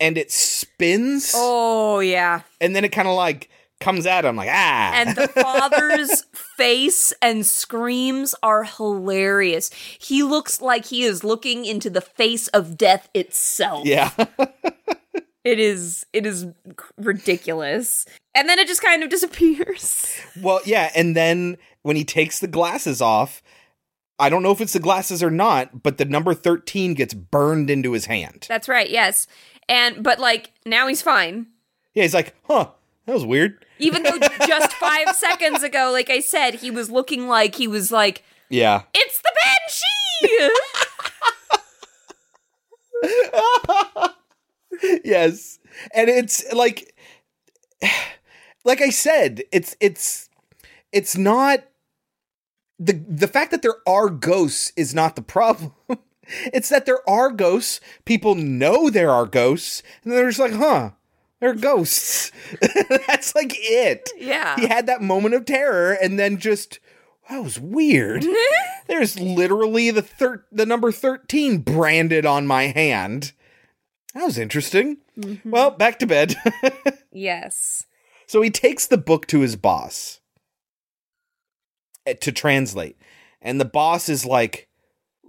[0.00, 2.42] and it spins oh yeah.
[2.60, 3.48] and then it kind of like
[3.80, 6.22] comes at him I'm like ah And the father's
[6.56, 9.70] face and screams are hilarious.
[9.98, 13.84] He looks like he is looking into the face of death itself.
[13.86, 14.10] yeah
[15.44, 16.46] It is it is
[16.98, 18.04] ridiculous.
[18.34, 20.10] And then it just kind of disappears.
[20.40, 23.42] well yeah and then when he takes the glasses off
[24.18, 27.68] I don't know if it's the glasses or not, but the number 13 gets burned
[27.68, 28.46] into his hand.
[28.48, 28.88] That's right.
[28.88, 29.26] Yes.
[29.68, 31.46] And but like now he's fine.
[31.94, 32.68] Yeah, he's like, huh,
[33.06, 33.64] that was weird.
[33.78, 37.90] Even though just five seconds ago, like I said, he was looking like he was
[37.90, 38.82] like, Yeah.
[38.94, 40.50] "It's the banshee."
[45.04, 45.58] yes.
[45.94, 46.94] And it's like
[48.64, 50.28] like I said, it's it's
[50.92, 51.60] it's not
[52.78, 55.72] the the fact that there are ghosts is not the problem.
[56.52, 57.80] it's that there are ghosts.
[58.04, 60.90] People know there are ghosts, and they're just like, huh,
[61.40, 62.32] they're ghosts.
[63.06, 64.10] That's like it.
[64.16, 64.56] Yeah.
[64.56, 66.78] He had that moment of terror and then just
[67.28, 68.24] that was weird.
[68.88, 73.32] There's literally the thir- the number 13 branded on my hand.
[74.14, 74.98] That was interesting.
[75.44, 76.36] Well, back to bed.
[77.12, 77.84] yes.
[78.26, 80.20] so he takes the book to his boss
[82.06, 82.96] eh, to translate.
[83.42, 84.65] And the boss is like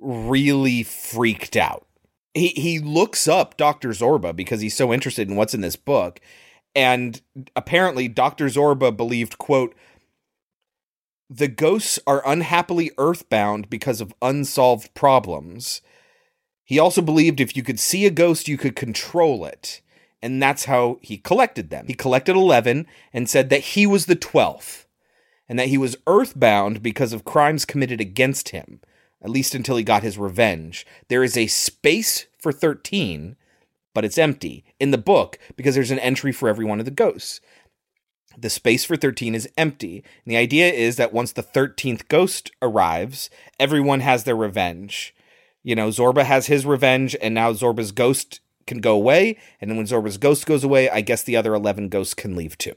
[0.01, 1.85] really freaked out.
[2.33, 3.89] He he looks up Dr.
[3.89, 6.19] Zorba because he's so interested in what's in this book.
[6.75, 7.19] And
[7.55, 8.45] apparently Dr.
[8.45, 9.75] Zorba believed, quote,
[11.29, 15.81] the ghosts are unhappily earthbound because of unsolved problems.
[16.63, 19.81] He also believed if you could see a ghost, you could control it.
[20.21, 21.85] And that's how he collected them.
[21.87, 24.85] He collected 11 and said that he was the 12th
[25.49, 28.81] and that he was earthbound because of crimes committed against him,
[29.21, 30.85] at least until he got his revenge.
[31.09, 33.35] There is a space for 13,
[33.93, 36.91] but it's empty in the book because there's an entry for every one of the
[36.91, 37.41] ghosts.
[38.37, 40.03] The space for 13 is empty.
[40.23, 45.15] And the idea is that once the 13th ghost arrives, everyone has their revenge.
[45.63, 49.37] You know, Zorba has his revenge, and now Zorba's ghost can go away.
[49.59, 52.57] And then when Zorba's ghost goes away, I guess the other 11 ghosts can leave
[52.57, 52.75] too.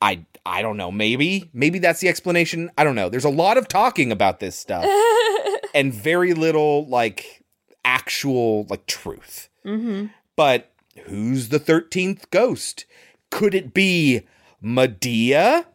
[0.00, 0.90] I I don't know.
[0.90, 2.70] Maybe maybe that's the explanation.
[2.78, 3.08] I don't know.
[3.08, 4.86] There's a lot of talking about this stuff
[5.74, 7.44] and very little like
[7.84, 9.48] actual like truth.
[9.66, 10.06] Mm-hmm.
[10.36, 10.70] But
[11.06, 12.86] who's the 13th ghost?
[13.30, 14.26] Could it be
[14.60, 15.66] Medea?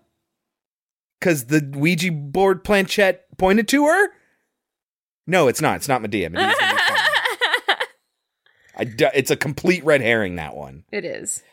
[1.19, 4.09] Because the Ouija board planchette pointed to her?
[5.27, 5.77] No, it's not.
[5.77, 6.29] It's not Medea.
[6.29, 7.77] Medea's gonna be fine.
[8.75, 10.83] I d- it's a complete red herring, that one.
[10.91, 11.43] it is.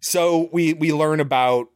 [0.00, 1.68] So we we learn about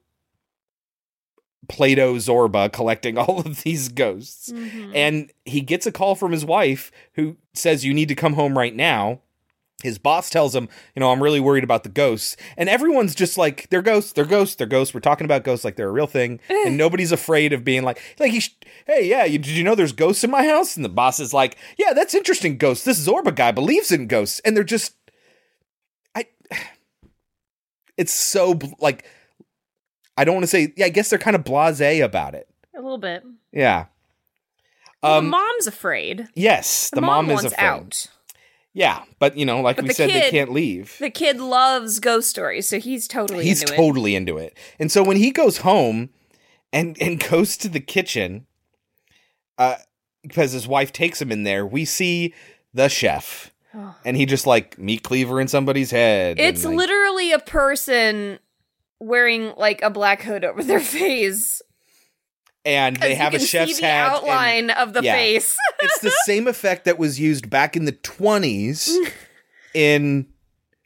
[1.69, 4.51] Plato Zorba collecting all of these ghosts.
[4.51, 4.93] Mm-hmm.
[4.95, 8.57] And he gets a call from his wife who says, You need to come home
[8.57, 9.21] right now.
[9.83, 12.37] His boss tells him, You know, I'm really worried about the ghosts.
[12.57, 14.95] And everyone's just like, They're ghosts, they're ghosts, they're ghosts.
[14.95, 16.41] We're talking about ghosts like they're a real thing.
[16.49, 16.65] Eh.
[16.67, 19.75] and nobody's afraid of being like, like he sh- Hey, yeah, you, did you know
[19.75, 20.77] there's ghosts in my house?
[20.77, 22.85] And the boss is like, Yeah, that's interesting, ghosts.
[22.85, 24.41] This Zorba guy believes in ghosts.
[24.45, 24.95] And they're just,
[26.15, 26.27] I,
[27.99, 29.05] it's so like,
[30.17, 32.49] I don't want to say, yeah, I guess they're kind of blasé about it.
[32.75, 33.23] A little bit.
[33.53, 33.87] Yeah.
[35.03, 36.29] Well, Um, the mom's afraid.
[36.35, 37.65] Yes, the, The, mom, mom, is afraid.
[37.65, 38.07] out.
[38.73, 40.97] Yeah, but you know, like But we the said, they can't leave.
[40.99, 43.77] The kid loves ghost stories, so he's totally He's into it.
[43.77, 44.57] totally into it.
[44.79, 46.11] And so when he goes home
[46.73, 48.47] and and goes to the kitchen,
[49.57, 49.77] uh,
[50.23, 52.35] because his wife takes him in there, we see
[52.75, 53.51] the chef,
[54.05, 56.39] and he just like meat cleaver in somebody's head.
[56.39, 58.39] It's like, literally a person
[59.01, 61.63] wearing like a black hood over their face.
[62.65, 64.07] And they have a chef's hat.
[64.07, 65.15] and- outline of the yeah.
[65.15, 65.57] face.
[65.81, 68.93] it's the same effect that was used back in the 20s
[69.75, 70.27] in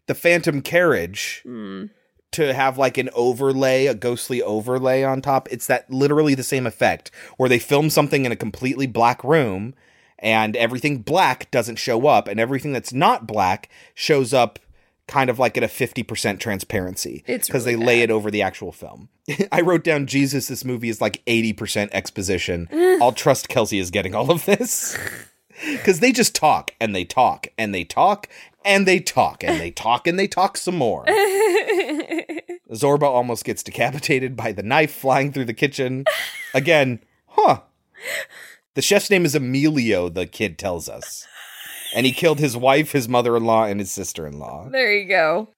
[0.06, 1.86] the Phantom Carriage hmm.
[2.32, 5.48] to have like an overlay, a ghostly overlay on top.
[5.50, 9.72] It's that literally the same effect where they film something in a completely black room
[10.18, 14.58] and everything black doesn't show up and everything that's not black shows up
[15.10, 18.04] kind of like at a 50% transparency It's because really they lay bad.
[18.04, 19.08] it over the actual film.
[19.52, 22.68] I wrote down Jesus this movie is like 80% exposition.
[23.02, 24.96] I'll trust Kelsey is getting all of this.
[25.84, 28.28] Cuz they just talk and they talk and they talk
[28.64, 31.04] and they talk and they talk and they talk some more.
[32.72, 36.04] Zorba almost gets decapitated by the knife flying through the kitchen.
[36.54, 37.60] Again, huh.
[38.74, 41.26] The chef's name is Emilio, the kid tells us.
[41.94, 44.68] And he killed his wife, his mother in law, and his sister in law.
[44.70, 45.48] there you go.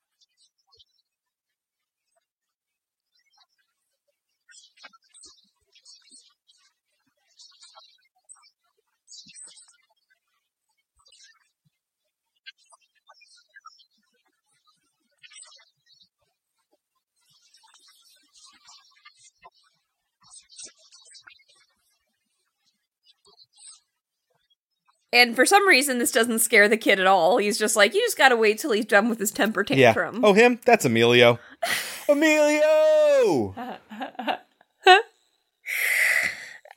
[25.13, 27.37] And for some reason, this doesn't scare the kid at all.
[27.37, 30.17] He's just like, you just gotta wait till he's done with his temper tantrum.
[30.17, 30.21] Yeah.
[30.25, 30.59] Oh, him?
[30.65, 31.39] That's Emilio.
[32.09, 33.55] Emilio!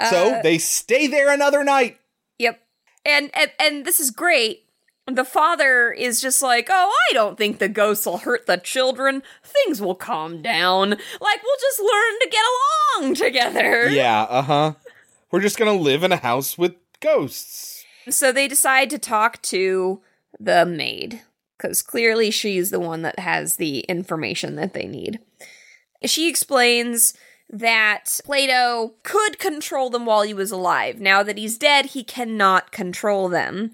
[0.09, 1.97] so they stay there another night.
[2.39, 2.61] Yep.
[3.05, 4.63] And, and and this is great.
[5.07, 9.21] The father is just like, "Oh, I don't think the ghosts will hurt the children.
[9.43, 10.89] Things will calm down.
[10.89, 14.73] Like we'll just learn to get along together." Yeah, uh huh.
[15.29, 17.74] We're just gonna live in a house with ghosts.
[18.09, 20.01] So they decide to talk to
[20.39, 21.21] the maid
[21.57, 25.19] cuz clearly she's the one that has the information that they need.
[26.03, 27.13] She explains
[27.49, 30.99] that Plato could control them while he was alive.
[30.99, 33.71] Now that he's dead, he cannot control them.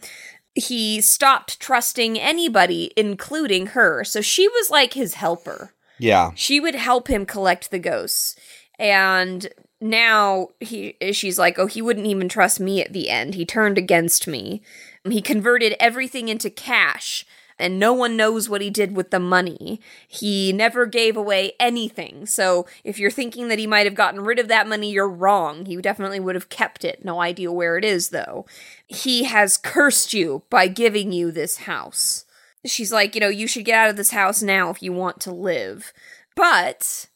[0.54, 4.04] He stopped trusting anybody, including her.
[4.04, 5.74] So she was like his helper.
[5.98, 6.32] Yeah.
[6.36, 8.36] She would help him collect the ghosts.
[8.78, 9.50] And
[9.82, 13.36] now he she's like, "Oh, he wouldn't even trust me at the end.
[13.36, 14.62] He turned against me.
[15.04, 17.26] He converted everything into cash."
[17.60, 19.80] And no one knows what he did with the money.
[20.08, 22.26] He never gave away anything.
[22.26, 25.68] So if you're thinking that he might have gotten rid of that money, you're wrong.
[25.68, 27.06] He definitely would have kept it.
[27.06, 28.48] No idea where it is, though.
[28.88, 32.26] He has cursed you by giving you this house.
[32.66, 35.20] She's like, you know, you should get out of this house now if you want
[35.22, 35.94] to live.
[36.36, 37.10] But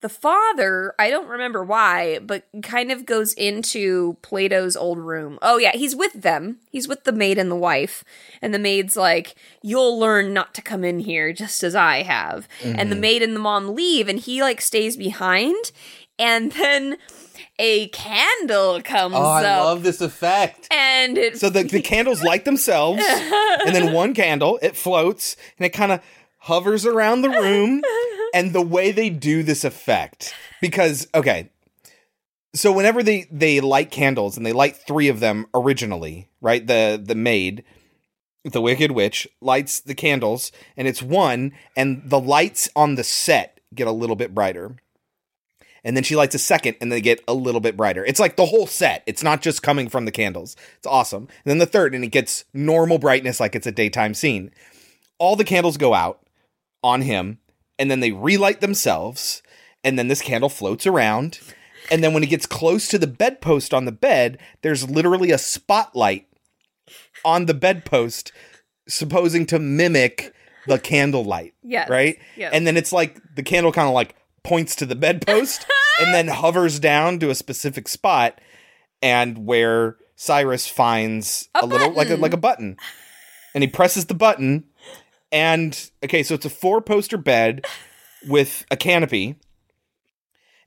[0.00, 5.38] the father, I don't remember why, but kind of goes into Plato's old room.
[5.42, 6.58] Oh, yeah, he's with them.
[6.70, 8.04] He's with the maid and the wife.
[8.40, 12.48] And the maid's like, You'll learn not to come in here, just as I have.
[12.62, 13.00] And the mm-hmm.
[13.00, 15.72] maid and the mom leave, and he, like, stays behind.
[16.18, 16.98] And then
[17.58, 19.64] a candle comes Oh, I up.
[19.64, 20.68] love this effect.
[20.70, 25.66] and it So the, the candles light themselves, and then one candle, it floats, and
[25.66, 26.00] it kind of
[26.48, 27.82] hovers around the room.
[28.34, 31.48] And the way they do this effect, because, okay,
[32.54, 36.66] so whenever they, they light candles, and they light three of them originally, right?
[36.66, 37.64] The, the maid,
[38.44, 43.60] the Wicked Witch, lights the candles, and it's one, and the lights on the set
[43.74, 44.76] get a little bit brighter.
[45.82, 48.04] And then she lights a second and they get a little bit brighter.
[48.04, 49.02] It's like the whole set.
[49.06, 50.54] It's not just coming from the candles.
[50.76, 51.22] It's awesome.
[51.22, 54.50] And then the third, and it gets normal brightness like it's a daytime scene.
[55.18, 56.20] All the candles go out
[56.82, 57.38] on him,
[57.78, 59.42] and then they relight themselves,
[59.84, 61.40] and then this candle floats around.
[61.90, 65.38] And then when it gets close to the bedpost on the bed, there's literally a
[65.38, 66.26] spotlight
[67.24, 68.32] on the bedpost,
[68.86, 70.34] supposing to mimic
[70.66, 71.54] the candlelight.
[71.62, 71.86] Yeah.
[71.88, 72.18] Right?
[72.36, 72.52] yes.
[72.52, 74.14] And then it's like the candle kind of like
[74.44, 75.66] points to the bedpost
[76.00, 78.40] and then hovers down to a specific spot
[79.02, 82.76] and where Cyrus finds a, A little like a like a button.
[83.54, 84.64] And he presses the button
[85.32, 87.64] and okay, so it's a four poster bed
[88.26, 89.36] with a canopy.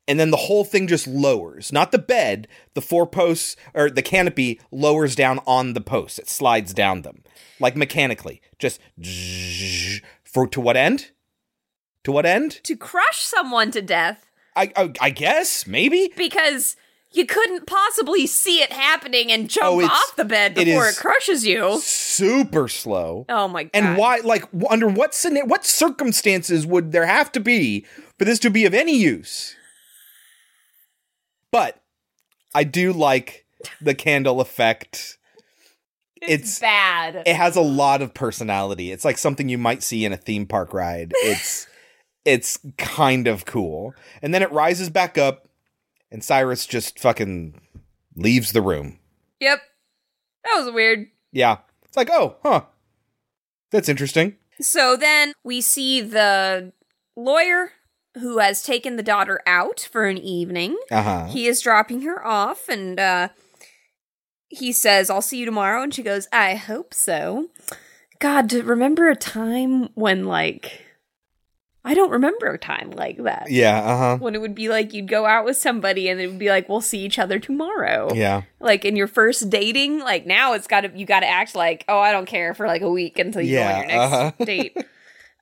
[0.07, 1.72] And then the whole thing just lowers.
[1.72, 6.20] Not the bed, the four posts or the canopy lowers down on the posts.
[6.20, 7.24] It slides down them.
[7.59, 8.41] Like mechanically.
[8.57, 8.82] Just
[10.24, 11.12] for to what end?
[12.03, 12.51] To what end?
[12.64, 16.12] to crush someone to death I I, I guess maybe.
[16.18, 16.76] because
[17.14, 21.01] you couldn't possibly see it happening and jump Oh, off the bed before is- it,
[21.01, 21.80] crushes you.
[21.82, 23.26] Super slow.
[23.30, 23.72] Oh my god!
[23.74, 24.18] And why?
[24.24, 27.86] Like under what what circumstances would there have to be
[28.18, 29.55] for this to be of any use?
[31.51, 31.82] But
[32.55, 33.45] I do like
[33.82, 35.18] the candle effect.
[36.22, 37.24] It's bad.
[37.26, 38.91] it has a lot of personality.
[38.91, 41.14] It's like something you might see in a theme park ride.
[41.18, 41.68] It's
[42.26, 43.93] it's kind of cool.
[44.22, 45.47] And then it rises back up
[46.12, 47.59] and Cyrus just fucking
[48.16, 48.99] leaves the room.
[49.39, 49.59] yep,
[50.43, 51.07] that was weird.
[51.32, 51.57] Yeah.
[51.86, 52.62] It's like, "Oh, huh.
[53.72, 56.72] That's interesting." So then we see the
[57.16, 57.72] lawyer
[58.16, 60.78] who has taken the daughter out for an evening.
[60.91, 61.28] Uh-huh.
[61.28, 63.30] He is dropping her off, and uh,
[64.49, 65.82] he says, I'll see you tomorrow.
[65.82, 67.47] And she goes, I hope so.
[68.20, 70.82] God, remember a time when, like,
[71.84, 73.47] I don't remember a time like that.
[73.49, 74.17] Yeah, uh-huh.
[74.19, 76.69] When it would be like you'd go out with somebody and it would be like,
[76.69, 78.13] we'll see each other tomorrow.
[78.13, 78.43] Yeah.
[78.59, 81.84] Like in your first dating, like now it's got to, you got to act like,
[81.88, 84.32] oh, I don't care for like a week until you go on your next uh-huh.
[84.45, 84.77] date.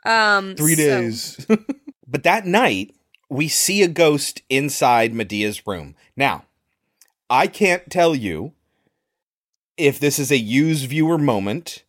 [0.05, 1.47] Um, Three so- days.
[2.07, 2.95] but that night,
[3.29, 5.95] we see a ghost inside Medea's room.
[6.15, 6.45] Now,
[7.29, 8.53] I can't tell you
[9.77, 11.83] if this is a use viewer moment,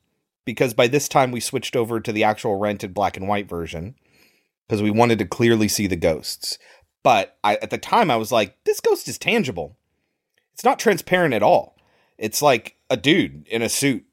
[0.44, 3.94] because by this time we switched over to the actual rented black and white version,
[4.70, 6.56] because we wanted to clearly see the ghosts.
[7.02, 9.76] But I, at the time, I was like, this ghost is tangible.
[10.52, 11.76] It's not transparent at all.
[12.18, 14.04] It's like a dude in a suit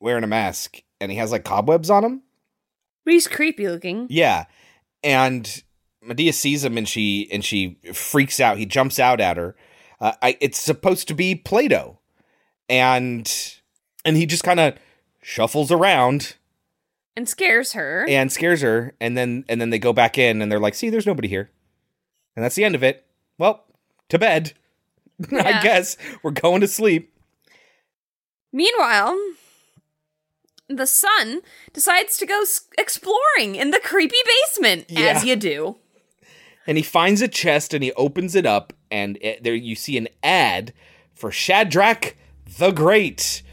[0.00, 2.22] wearing a mask, and he has like cobwebs on him.
[3.04, 4.06] But he's creepy looking.
[4.08, 4.46] Yeah.
[5.04, 5.62] And
[6.02, 8.56] Medea sees him and she and she freaks out.
[8.56, 9.56] He jumps out at her.
[10.00, 11.98] Uh, I, it's supposed to be Plato.
[12.66, 13.30] And
[14.06, 14.74] and he just kind of
[15.20, 16.36] shuffles around
[17.18, 18.06] And scares her.
[18.08, 20.88] and scares her and then and then they go back in and they're like, "See,
[20.88, 21.50] there's nobody here."
[22.36, 23.04] And that's the end of it.
[23.38, 23.64] Well,
[24.08, 24.52] to bed.
[25.32, 27.12] I guess we're going to sleep.
[28.52, 29.18] Meanwhile,
[30.68, 31.40] the son
[31.72, 32.44] decides to go
[32.78, 35.00] exploring in the creepy basement, Yeah.
[35.08, 35.76] as you do.
[36.68, 39.96] and he finds a chest and he opens it up and it, there you see
[39.98, 40.72] an ad
[41.14, 42.14] for Shadrach
[42.58, 43.42] the Great.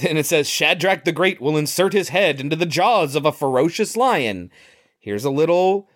[0.00, 3.32] and it says Shadrach the Great will insert his head into the jaws of a
[3.32, 4.50] ferocious lion.
[4.98, 5.88] Here's a little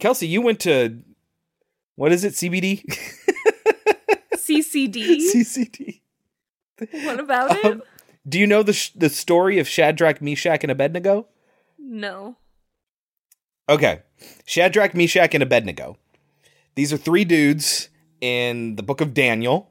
[0.00, 1.02] Kelsey, you went to
[1.96, 2.34] what is it?
[2.34, 2.84] CBD?
[4.36, 5.16] CCD.
[5.16, 6.00] CCD.
[7.04, 7.64] what about it?
[7.64, 7.82] Um,
[8.28, 11.26] do you know the sh- the story of Shadrach, Meshach, and Abednego?
[11.78, 12.36] No.
[13.68, 14.02] Okay.
[14.46, 15.96] Shadrach, Meshach, and Abednego.
[16.76, 17.88] These are three dudes
[18.20, 19.70] in the book of Daniel,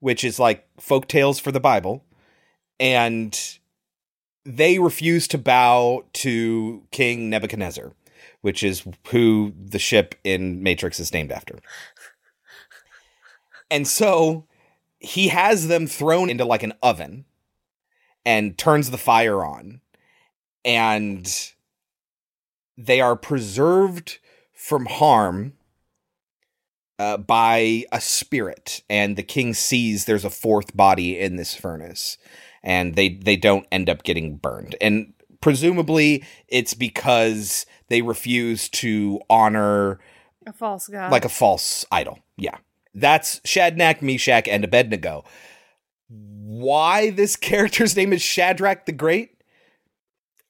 [0.00, 2.04] which is like folk tales for the Bible.
[2.80, 3.38] And
[4.44, 7.92] they refuse to bow to King Nebuchadnezzar,
[8.40, 11.58] which is who the ship in Matrix is named after.
[13.70, 14.46] And so
[14.98, 17.24] he has them thrown into like an oven
[18.24, 19.80] and turns the fire on.
[20.64, 21.52] And
[22.76, 24.18] they are preserved
[24.52, 25.54] from harm
[26.98, 32.18] uh, by a spirit and the king sees there's a fourth body in this furnace
[32.62, 39.20] and they they don't end up getting burned and presumably it's because they refuse to
[39.30, 39.98] honor
[40.46, 41.10] A false god.
[41.12, 42.58] like a false idol yeah
[42.94, 45.24] that's Shadrach, Meshach, and Abednego.
[46.08, 49.37] Why this character's name is Shadrach the Great?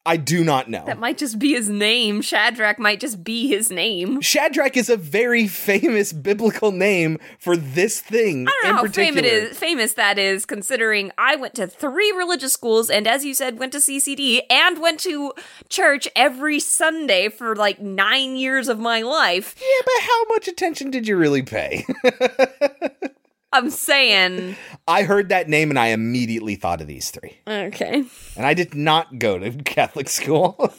[0.08, 0.84] I do not know.
[0.86, 2.22] that might just be his name.
[2.22, 4.22] Shadrach might just be his name.
[4.22, 9.22] Shadrach is a very famous biblical name for this thing I don't know how particular.
[9.22, 13.34] famous, is, famous that is, considering I went to three religious schools and, as you
[13.34, 15.34] said, went to CCD and went to
[15.68, 19.54] church every Sunday for like nine years of my life.
[19.60, 21.84] Yeah, but how much attention did you really pay?
[23.52, 27.38] I'm saying, I heard that name and I immediately thought of these three.
[27.46, 28.04] okay.
[28.36, 30.72] And I did not go to Catholic school.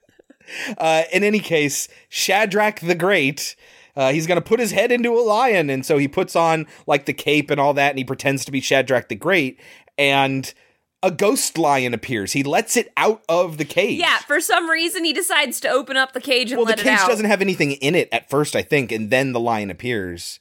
[0.78, 3.54] uh, in any case, Shadrach the Great.
[3.96, 5.68] Uh, he's going to put his head into a lion.
[5.68, 7.90] And so he puts on like the cape and all that.
[7.90, 9.60] And he pretends to be Shadrach the Great.
[9.98, 10.52] And
[11.02, 12.32] a ghost lion appears.
[12.32, 13.98] He lets it out of the cage.
[13.98, 16.80] Yeah, for some reason he decides to open up the cage and well, the let
[16.80, 19.70] it cage doesn't have anything in it at first, I think, and then the lion
[19.70, 20.40] appears,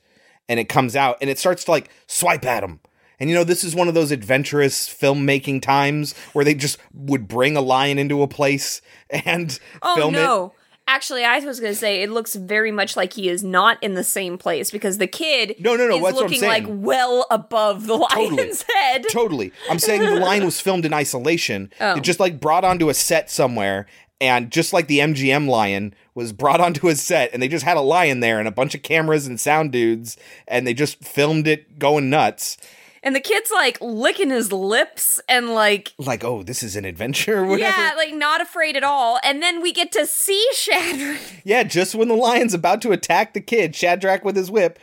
[0.50, 2.82] and it comes out, and it starts to like swipe at him.
[3.20, 7.28] And you know, this is one of those adventurous filmmaking times where they just would
[7.28, 10.46] bring a lion into a place and oh film no.
[10.48, 10.52] it.
[10.88, 13.94] Actually, I was going to say it looks very much like he is not in
[13.94, 17.96] the same place because the kid No, no, no, is looking like well above the
[18.12, 18.38] Totally.
[18.38, 19.06] lion's head.
[19.12, 19.54] Totally.
[19.70, 21.72] I'm saying the lion was filmed in isolation.
[21.82, 21.96] Oh.
[21.96, 23.86] It just like brought onto a set somewhere.
[24.22, 27.78] And just like the MGM lion was brought onto a set, and they just had
[27.78, 30.18] a lion there and a bunch of cameras and sound dudes,
[30.48, 32.58] and they just filmed it going nuts.
[33.02, 37.46] And the kid's like licking his lips and like Like, oh, this is an adventure
[37.58, 39.20] yeah, like not afraid at all.
[39.24, 41.22] And then we get to see Shadrach.
[41.44, 44.80] Yeah, just when the lion's about to attack the kid, Shadrach with his whip,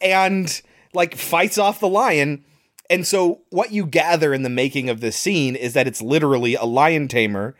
[0.00, 0.60] and
[0.92, 2.44] like fights off the lion.
[2.90, 6.54] And so, what you gather in the making of this scene is that it's literally
[6.54, 7.54] a lion tamer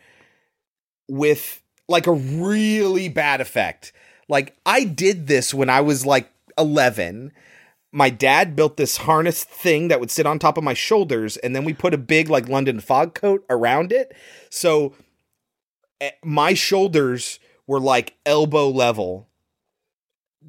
[1.09, 3.93] with like a really bad effect.
[4.29, 7.33] Like, I did this when I was like 11.
[7.93, 11.55] My dad built this harness thing that would sit on top of my shoulders, and
[11.55, 14.15] then we put a big, like, London fog coat around it.
[14.51, 14.95] So,
[16.01, 19.29] eh, my shoulders were like elbow level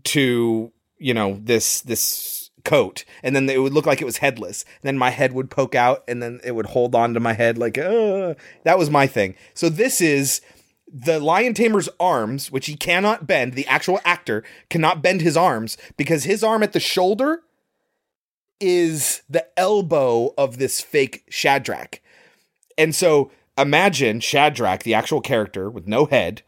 [0.04, 4.64] to you know this this coat and then it would look like it was headless.
[4.82, 7.34] And then my head would poke out and then it would hold on to my
[7.34, 9.36] head like uh that was my thing.
[9.54, 10.42] So this is
[10.92, 13.54] the lion tamer's arms which he cannot bend.
[13.54, 17.44] The actual actor cannot bend his arms because his arm at the shoulder
[18.60, 22.02] is the elbow of this fake shadrach.
[22.78, 26.44] And so imagine Shadrach, the actual character with no head,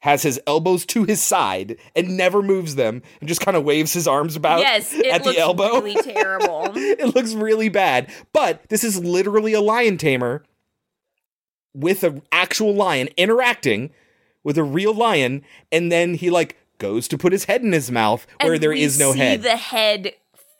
[0.00, 3.92] has his elbows to his side and never moves them and just kind of waves
[3.92, 5.80] his arms about Yes, at the elbow.
[5.80, 6.70] really terrible.
[6.76, 8.10] it looks really bad.
[8.32, 10.44] But this is literally a lion tamer
[11.74, 13.90] with an actual lion interacting
[14.44, 15.42] with a real lion,
[15.72, 18.72] and then he like goes to put his head in his mouth where And there
[18.72, 19.42] is no see head.
[19.42, 20.12] the head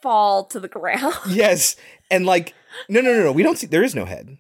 [0.02, 1.14] fall to the ground.
[1.28, 1.76] yes,
[2.10, 2.54] and like
[2.88, 3.32] no, no, no, no.
[3.32, 3.66] We don't see.
[3.68, 4.36] There is no head.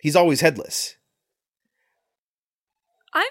[0.00, 0.96] He's always headless.
[3.12, 3.26] I'm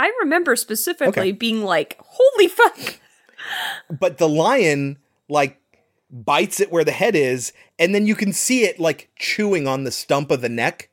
[0.00, 1.32] I remember specifically Okay.
[1.32, 2.98] being like, "Holy fuck."
[4.00, 4.98] but the lion
[5.28, 5.58] like
[6.10, 9.84] bites it where the head is and then you can see it like chewing on
[9.84, 10.88] the stump of the neck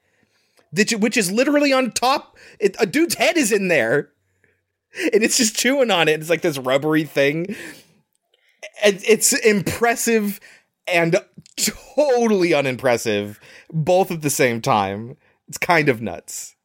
[0.72, 4.10] which, is literally on top it, a dude's head is in there
[5.14, 7.56] and it's just chewing on it it's like this rubbery thing
[8.84, 10.40] And it's impressive
[10.88, 11.18] and
[11.58, 13.40] totally unimpressive,
[13.72, 15.18] both at the same time.
[15.48, 16.56] It's kind of nuts.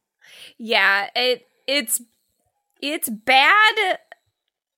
[0.57, 2.01] Yeah, it it's
[2.83, 3.99] it's bad,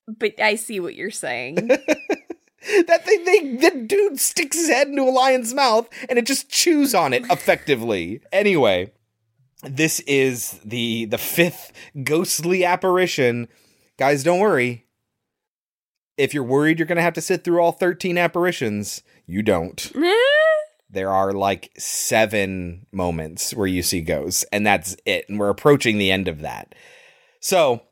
[0.06, 1.70] but I see what you're saying.
[2.88, 6.48] That thing, they, the dude sticks his head into a lion's mouth and it just
[6.48, 8.20] chews on it effectively.
[8.32, 8.90] Anyway,
[9.62, 13.46] this is the the fifth ghostly apparition.
[13.98, 14.84] Guys, don't worry.
[16.16, 19.92] If you're worried you're going to have to sit through all 13 apparitions, you don't.
[20.88, 25.28] There are like seven moments where you see ghosts, and that's it.
[25.28, 26.76] And we're approaching the end of that.
[27.40, 27.82] So,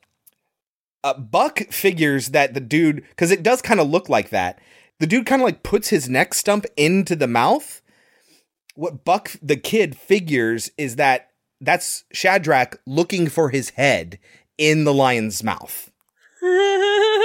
[1.05, 4.59] uh, Buck figures that the dude, because it does kind of look like that,
[4.99, 7.83] the dude kind of like puts his neck stump into the mouth.
[8.75, 11.31] What Buck, the kid, figures is that
[11.61, 14.19] that's Shadrach looking for his head
[14.59, 15.93] in the lion's mouth.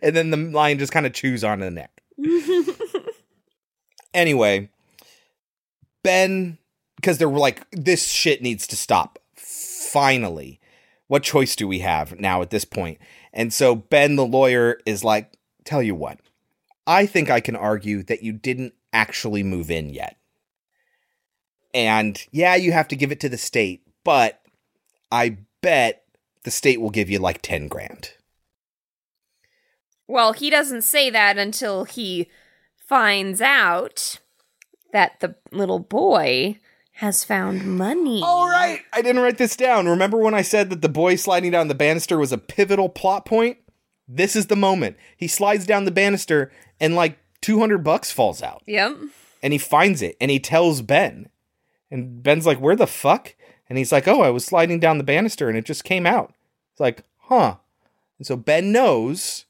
[0.00, 2.02] And then the lion just kind of chews on the neck.
[4.14, 4.70] anyway,
[6.02, 6.58] Ben,
[6.96, 9.18] because they're like, this shit needs to stop.
[9.36, 10.60] Finally,
[11.12, 12.96] what choice do we have now at this point?
[13.34, 16.18] And so Ben, the lawyer, is like, tell you what,
[16.86, 20.16] I think I can argue that you didn't actually move in yet.
[21.74, 24.40] And yeah, you have to give it to the state, but
[25.10, 26.02] I bet
[26.44, 28.12] the state will give you like 10 grand.
[30.08, 32.30] well, he doesn't say that until he
[32.78, 34.18] finds out
[34.94, 36.56] that the little boy
[36.96, 38.22] has found money.
[38.22, 38.80] All right.
[38.92, 39.88] I didn't write this down.
[39.88, 43.24] Remember when I said that the boy sliding down the banister was a pivotal plot
[43.24, 43.58] point?
[44.06, 44.96] This is the moment.
[45.16, 48.62] He slides down the banister and like 200 bucks falls out.
[48.66, 48.96] Yep.
[49.42, 51.28] And he finds it and he tells Ben.
[51.90, 53.34] And Ben's like, "Where the fuck?"
[53.68, 56.34] And he's like, "Oh, I was sliding down the banister and it just came out."
[56.72, 57.56] It's like, "Huh."
[58.18, 59.46] And so Ben knows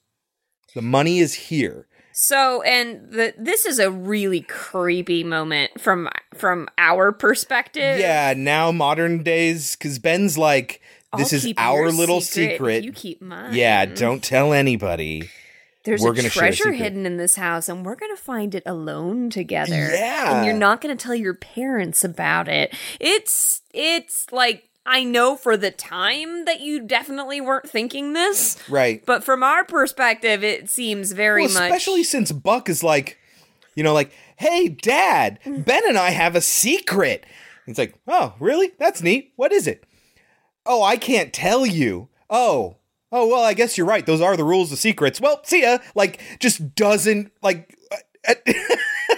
[0.74, 1.86] the money is here.
[2.12, 7.98] So, and the this is a really creepy moment from from our perspective.
[7.98, 10.80] Yeah, now modern days cuz Ben's like
[11.16, 12.84] this I'll is our little secret secret.
[12.84, 13.54] You keep mine.
[13.54, 15.30] Yeah, don't tell anybody.
[15.84, 18.54] There's we're a gonna share a treasure hidden in this house, and we're gonna find
[18.54, 19.90] it alone together.
[19.92, 20.36] Yeah.
[20.36, 22.74] and you're not gonna tell your parents about it.
[23.00, 29.04] It's it's like I know for the time that you definitely weren't thinking this, Right.
[29.06, 31.62] but from our perspective, it seems very well, much.
[31.62, 33.18] especially since Buck is like,
[33.76, 35.64] you know, like, hey, Dad, mm.
[35.64, 37.24] Ben and I have a secret.
[37.66, 38.72] It's like, oh, really?
[38.78, 39.32] That's neat.
[39.36, 39.84] What is it?
[40.66, 42.08] Oh, I can't tell you.
[42.28, 42.76] Oh,
[43.12, 44.04] oh, well, I guess you're right.
[44.04, 45.20] Those are the rules of secrets.
[45.20, 45.78] Well, see ya.
[45.94, 48.52] Like, just doesn't like uh, uh,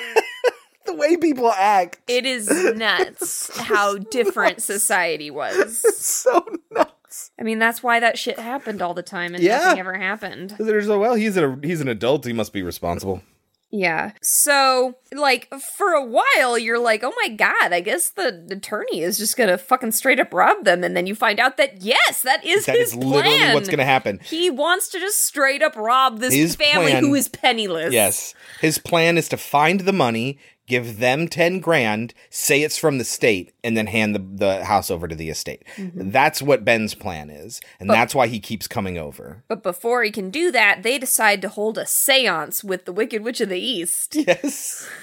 [0.87, 1.99] the way people act.
[2.09, 5.83] it is nuts how different society was.
[6.05, 7.31] so nuts.
[7.39, 9.59] I mean, that's why that shit happened all the time and Yeah.
[9.59, 10.57] nothing ever happened.
[10.59, 12.25] There's a well, he's a he's an adult.
[12.27, 13.23] He must be responsible.
[13.71, 14.13] Yeah.
[14.23, 19.19] So, like, for a while, you're like, oh my god, I guess the attorney is
[19.19, 20.85] just gonna fucking straight up rob them.
[20.85, 23.55] And then you find out that, yes, that is That his is literally plan.
[23.55, 24.21] what's going to happen.
[24.23, 27.93] He wants to just straight up rob this His family plan- who is penniless.
[27.93, 28.33] Yes.
[28.61, 33.05] His plan is to find the money, give them 10 grand, say it's from the
[33.05, 35.65] state, and then hand the, the house over to the estate.
[35.79, 37.61] That's what Ben's plan is.
[37.79, 39.45] And that's why he keeps coming over.
[39.49, 43.23] But before he can do that, they decide to hold a seance with the Wicked
[43.23, 44.17] Witch of the East.
[44.27, 44.89] Yes.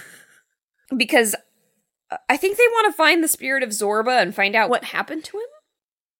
[0.98, 1.36] Because
[2.12, 4.84] uh, I think they want to find the spirit of Zorba and find out what
[4.84, 5.44] happened to him.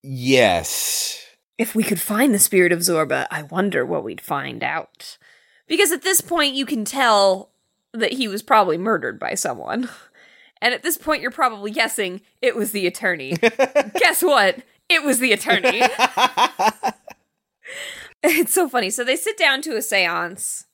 [0.02, 1.26] Yes.
[1.58, 5.18] If we could find the spirit of Zorba, I wonder what we'd find out.
[5.68, 7.51] Because at this point, you can tell
[7.94, 9.90] that he was probably murdered by someone.
[10.62, 13.36] And at this point, you're probably guessing it was the attorney.
[13.96, 14.60] Guess what?
[14.90, 15.82] It was the attorney.
[18.24, 18.92] it's so funny.
[18.92, 20.66] So they sit down to a seance.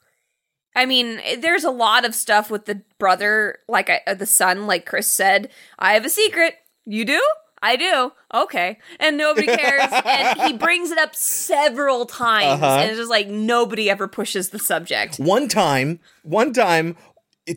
[0.75, 4.85] I mean, there's a lot of stuff with the brother, like I, the son, like
[4.85, 5.49] Chris said.
[5.79, 6.55] I have a secret.
[6.85, 7.21] You do?
[7.61, 8.11] I do.
[8.33, 8.77] Okay.
[8.99, 9.91] And nobody cares.
[10.05, 12.61] and he brings it up several times.
[12.61, 12.79] Uh-huh.
[12.79, 15.17] And it's just like nobody ever pushes the subject.
[15.17, 16.95] One time, one time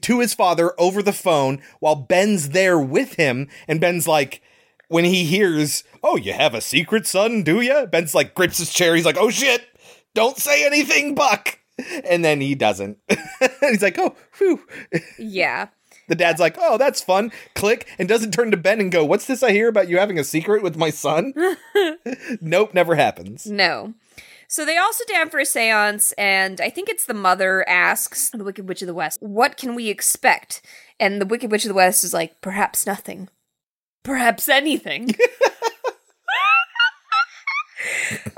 [0.03, 3.49] to his father over the phone while Ben's there with him.
[3.69, 4.43] And Ben's like,
[4.89, 7.87] when he hears, oh, you have a secret, son, do you?
[7.87, 8.97] Ben's like, grips his chair.
[8.97, 9.65] He's like, oh shit,
[10.15, 11.59] don't say anything, Buck.
[12.05, 12.99] And then he doesn't.
[13.61, 14.67] He's like, oh, whew.
[15.19, 15.69] Yeah.
[16.09, 17.31] The dad's like, oh, that's fun.
[17.55, 17.89] Click.
[17.99, 20.25] And doesn't turn to Ben and go, what's this I hear about you having a
[20.25, 21.33] secret with my son?
[22.41, 23.47] nope, never happens.
[23.47, 23.95] No.
[24.51, 28.31] So they all sit down for a seance, and I think it's the mother asks
[28.31, 30.61] the Wicked Witch of the West, What can we expect?
[30.99, 33.29] And the Wicked Witch of the West is like, Perhaps nothing.
[34.03, 35.15] Perhaps anything.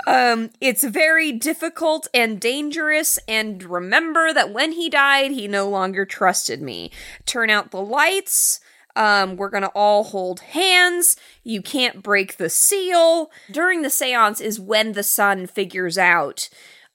[0.05, 6.05] Um, it's very difficult and dangerous, and remember that when he died, he no longer
[6.05, 6.91] trusted me.
[7.25, 8.59] Turn out the lights.
[8.95, 11.15] Um, we're gonna all hold hands.
[11.43, 13.31] You can't break the seal.
[13.51, 16.49] During the seance is when the son figures out,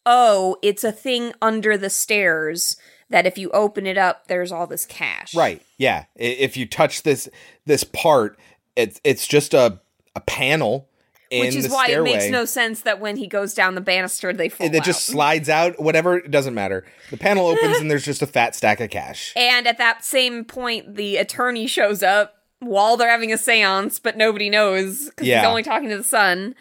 [0.06, 2.76] oh, it's a thing under the stairs
[3.10, 5.34] that if you open it up, there's all this cash.
[5.34, 5.62] Right.
[5.76, 6.04] Yeah.
[6.14, 7.28] If you touch this
[7.64, 8.38] this part,
[8.76, 9.80] it's it's just a
[10.14, 10.88] a panel
[11.30, 12.10] Which is why stairway.
[12.10, 14.82] it makes no sense that when he goes down the banister, they fall It it
[14.84, 15.78] just slides out.
[15.80, 16.16] Whatever.
[16.16, 16.86] It doesn't matter.
[17.10, 19.32] The panel opens and there's just a fat stack of cash.
[19.36, 24.16] And at that same point, the attorney shows up while they're having a seance, but
[24.16, 25.40] nobody knows because Yeah.
[25.40, 26.54] he's only talking to the son.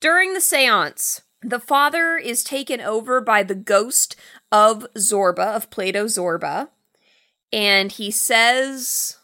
[0.00, 4.16] During the seance, the father is taken over by the ghost
[4.50, 6.68] of Zorba, of Plato Zorba,
[7.52, 9.18] and he says.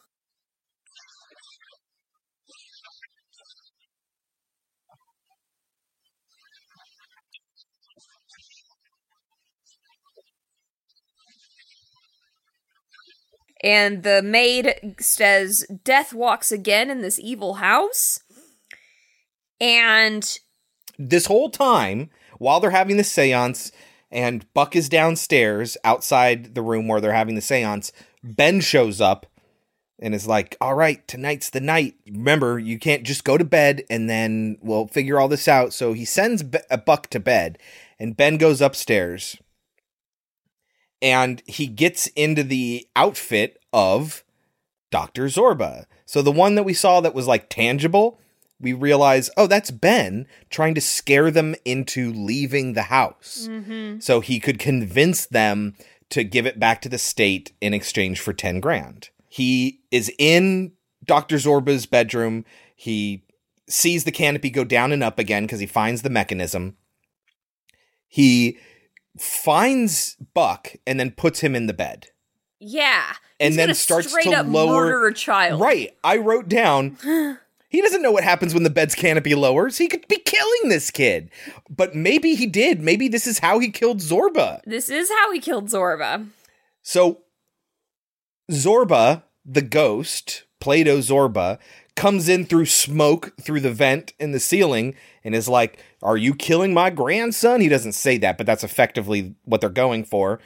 [13.63, 18.21] And the maid says, Death walks again in this evil house.
[19.61, 20.39] And
[20.99, 23.71] this whole time while they're having the seance
[24.11, 27.93] and Buck is downstairs outside the room where they're having the seance,
[28.23, 29.27] Ben shows up
[29.99, 31.95] and is like, "All right, tonight's the night.
[32.07, 35.93] Remember, you can't just go to bed and then we'll figure all this out." So
[35.93, 37.59] he sends Be- uh, Buck to bed
[37.99, 39.37] and Ben goes upstairs
[41.03, 44.23] and he gets into the outfit of
[44.91, 45.25] Dr.
[45.27, 45.87] Zorba.
[46.07, 48.21] So the one that we saw that was like tangible,
[48.61, 53.49] we realize, oh, that's Ben trying to scare them into leaving the house.
[53.51, 53.99] Mm-hmm.
[53.99, 55.75] So he could convince them
[56.11, 59.09] to give it back to the state in exchange for 10 grand.
[59.29, 60.73] He is in
[61.05, 61.37] Dr.
[61.37, 62.45] Zorba's bedroom.
[62.77, 63.25] He
[63.69, 66.77] sees the canopy go down and up again because he finds the mechanism.
[68.07, 68.59] He
[69.19, 72.09] finds Buck and then puts him in the bed.
[72.61, 73.15] yeah.
[73.41, 75.61] And then starts to lower- a child.
[75.61, 75.97] Right.
[76.05, 76.97] I wrote down.
[77.69, 79.79] He doesn't know what happens when the bed's canopy lowers.
[79.79, 81.31] He could be killing this kid.
[81.71, 82.83] But maybe he did.
[82.83, 84.61] Maybe this is how he killed Zorba.
[84.67, 86.29] This is how he killed Zorba.
[86.83, 87.23] So
[88.51, 91.59] Zorba, the ghost, Plato Zorba,
[91.95, 96.35] comes in through smoke through the vent in the ceiling and is like, Are you
[96.35, 97.61] killing my grandson?
[97.61, 100.41] He doesn't say that, but that's effectively what they're going for.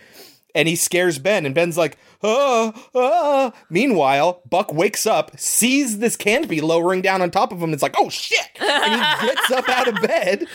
[0.55, 3.53] And he scares Ben, and Ben's like, ah, ah.
[3.68, 7.82] Meanwhile, Buck wakes up, sees this canopy lowering down on top of him, and it's
[7.82, 8.49] like, oh shit!
[8.59, 10.47] And he gets up out of bed.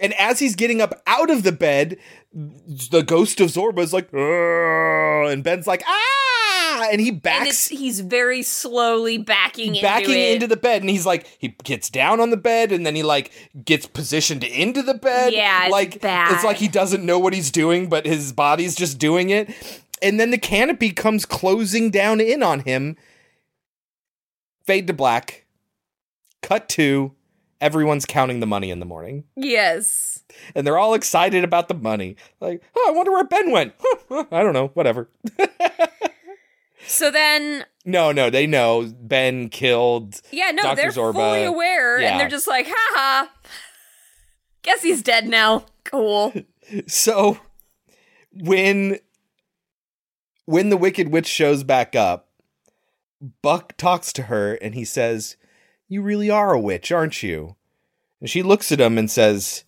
[0.00, 1.96] And as he's getting up out of the bed,
[2.32, 6.27] the ghost of Zorba is like, "Argh," and Ben's like, ah!
[6.82, 10.34] And he And backs he's very slowly backing, backing into it.
[10.34, 13.02] into the bed and he's like he gets down on the bed and then he
[13.02, 13.30] like
[13.64, 15.32] gets positioned into the bed.
[15.32, 16.32] Yeah, it's like bad.
[16.32, 19.50] it's like he doesn't know what he's doing but his body's just doing it.
[20.00, 22.96] And then the canopy comes closing down in on him.
[24.64, 25.44] Fade to black.
[26.42, 27.12] Cut to
[27.60, 29.24] everyone's counting the money in the morning.
[29.34, 30.22] Yes.
[30.54, 32.14] and they're all excited about the money.
[32.40, 33.74] Like oh i wonder where ben went.
[34.10, 35.08] I don't know whatever
[36.88, 40.76] So then, no no they know ben killed yeah, no, Dr.
[40.76, 42.10] they're Zorba, fully aware, yeah.
[42.10, 43.28] and they're just like, haha.
[44.62, 45.66] Guess he's dead now.
[45.84, 46.32] Cool.
[46.86, 47.38] So
[48.30, 48.98] when
[50.44, 52.28] when the Wicked Witch shows back up,
[53.40, 55.36] Buck talks to her and he says,
[55.88, 57.56] "You really are a witch, aren't you?"
[58.20, 59.64] And she looks at him and says,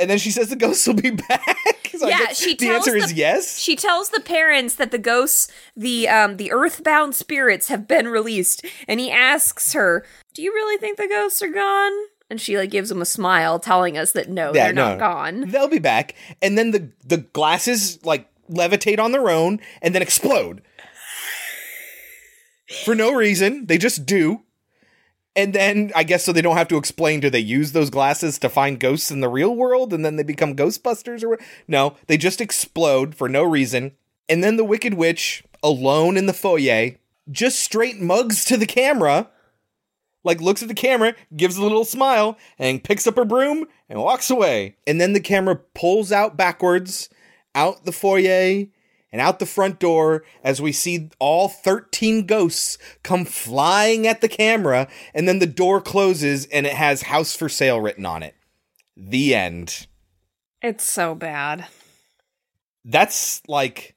[0.00, 1.56] and then she says the ghosts will be back.
[1.96, 3.58] So Yeah, she the tells answer is yes.
[3.58, 8.64] She tells the parents that the ghosts, the um, the earthbound spirits, have been released,
[8.88, 11.92] and he asks her, "Do you really think the ghosts are gone?"
[12.30, 15.50] And she like gives him a smile, telling us that no, Yeah, they're not gone.
[15.50, 20.02] They'll be back, and then the the glasses like levitate on their own and then
[20.02, 20.62] explode
[22.84, 23.66] for no reason.
[23.66, 24.42] They just do.
[25.36, 27.20] And then I guess so they don't have to explain.
[27.20, 30.22] Do they use those glasses to find ghosts in the real world, and then they
[30.22, 31.40] become Ghostbusters, or what?
[31.68, 31.96] no?
[32.06, 33.92] They just explode for no reason.
[34.28, 36.96] And then the Wicked Witch, alone in the foyer,
[37.30, 39.30] just straight mugs to the camera
[40.24, 44.00] like looks at the camera, gives a little smile, and picks up her broom and
[44.00, 44.76] walks away.
[44.86, 47.08] And then the camera pulls out backwards,
[47.54, 48.66] out the foyer,
[49.12, 54.28] and out the front door as we see all 13 ghosts come flying at the
[54.28, 58.34] camera, and then the door closes and it has house for sale written on it.
[58.96, 59.86] The end.
[60.62, 61.66] It's so bad.
[62.84, 63.96] That's like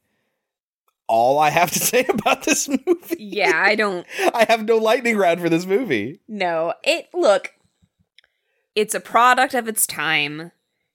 [1.07, 3.17] all I have to say about this movie.
[3.19, 6.19] Yeah, I don't I have no lightning round for this movie.
[6.27, 6.73] No.
[6.83, 7.53] It look
[8.75, 10.51] it's a product of its time.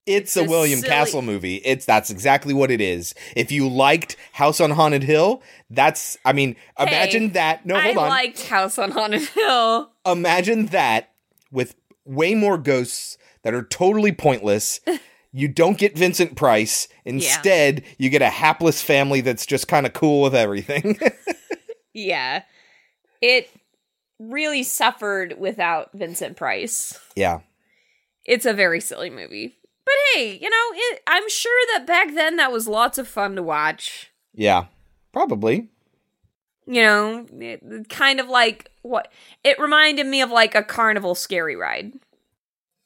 [0.08, 1.56] It's, It's a a William silly- Castle movie.
[1.56, 3.14] It's that's exactly what it is.
[3.36, 7.64] If you liked House on Haunted Hill, that's I mean, imagine that.
[7.66, 8.04] No, I hold on.
[8.04, 9.90] I liked House on Haunted Hill.
[10.06, 11.10] imagine that
[11.52, 14.80] with way more ghosts that are totally pointless.
[15.30, 16.88] You don't get Vincent Price.
[17.04, 20.98] Instead, you get a hapless family that's just kind of cool with everything.
[21.92, 22.44] Yeah.
[23.20, 23.50] It
[24.18, 26.98] really suffered without Vincent Price.
[27.14, 27.40] yeah.
[28.24, 29.57] It's a very silly movie.
[29.88, 33.36] But hey, you know, it, I'm sure that back then that was lots of fun
[33.36, 34.10] to watch.
[34.34, 34.66] Yeah.
[35.14, 35.68] Probably.
[36.66, 39.10] You know, it, kind of like what
[39.42, 41.94] it reminded me of like a carnival scary ride.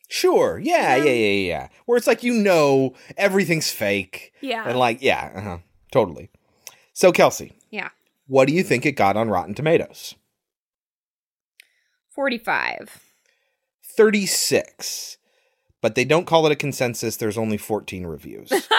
[0.08, 0.60] Sure.
[0.62, 1.68] Yeah, yeah, yeah, yeah, yeah.
[1.86, 4.32] Where it's like you know everything's fake.
[4.40, 4.62] Yeah.
[4.68, 5.58] And like, yeah, uh-huh.
[5.90, 6.30] Totally.
[6.92, 7.88] So Kelsey, Yeah.
[8.28, 10.14] what do you think it got on Rotten Tomatoes?
[12.14, 13.00] 45.
[13.96, 15.16] 36.
[15.82, 17.16] But they don't call it a consensus.
[17.16, 18.48] There's only 14 reviews.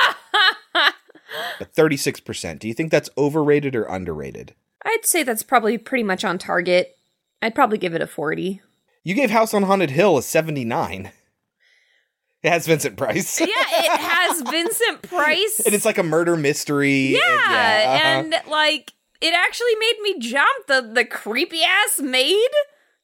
[1.60, 2.60] but 36%.
[2.60, 4.56] Do you think that's overrated or underrated?
[4.86, 6.98] I'd say that's probably pretty much on target.
[7.42, 8.62] I'd probably give it a 40.
[9.04, 11.12] You gave House on Haunted Hill a 79.
[12.42, 13.40] It has Vincent Price.
[13.40, 15.62] Yeah, it has Vincent Price.
[15.66, 17.16] and it's like a murder mystery.
[17.18, 18.40] Yeah, and, uh-huh.
[18.42, 20.68] and like it actually made me jump.
[20.68, 22.50] The the creepy ass maid.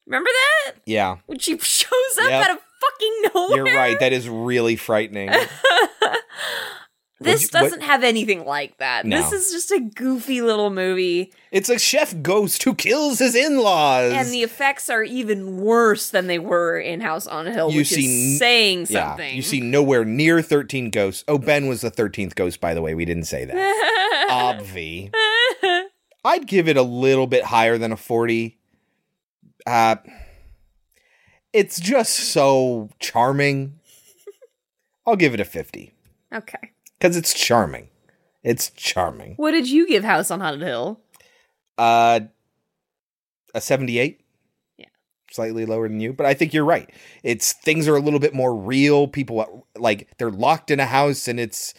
[0.06, 1.16] Remember that yeah.
[1.26, 2.44] when she shows up Yep.
[2.44, 3.66] out of fucking nowhere?
[3.66, 3.98] You're right.
[4.00, 5.30] That is really frightening.
[7.20, 9.04] this you- doesn't have anything like that.
[9.04, 9.20] No.
[9.20, 14.12] This is just a goofy little movie, It's a chef ghost who kills his in-laws.
[14.12, 17.84] and the effects are even worse than they were in House on a Hill, You
[17.84, 19.36] see saying yeah, something.
[19.36, 21.24] you see nowhere near 13 ghosts.
[21.28, 22.94] Oh, Ben was the 13th ghost, by the way.
[22.94, 24.28] We didn't say that.
[24.30, 25.10] Obvi.
[26.24, 28.58] I'd give it a little bit higher than a 40.
[29.66, 29.96] Uh,
[31.52, 33.78] it's just so charming.
[35.06, 35.92] I'll give it a 50
[36.34, 36.72] okay.
[36.98, 37.88] because it's charming.
[38.42, 39.34] It's charming.
[39.36, 41.00] What did you give House on Haunted Hill?
[41.76, 42.20] Uh,
[43.54, 44.20] a 78.
[44.78, 44.86] Yeah.
[45.30, 46.90] Slightly lower than you, but I think you're right.
[47.22, 49.08] It's things are a little bit more real.
[49.08, 51.74] People like they're locked in a house and it's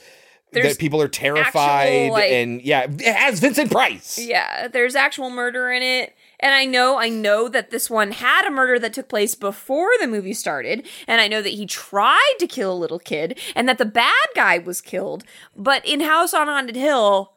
[0.51, 4.19] There's that people are terrified actual, like- and yeah, it has Vincent Price.
[4.19, 6.15] Yeah, there's actual murder in it.
[6.41, 9.89] And I know, I know that this one had a murder that took place before
[9.99, 10.87] the movie started.
[11.07, 14.11] And I know that he tried to kill a little kid and that the bad
[14.35, 15.23] guy was killed.
[15.55, 17.33] But in House on Haunted Hill,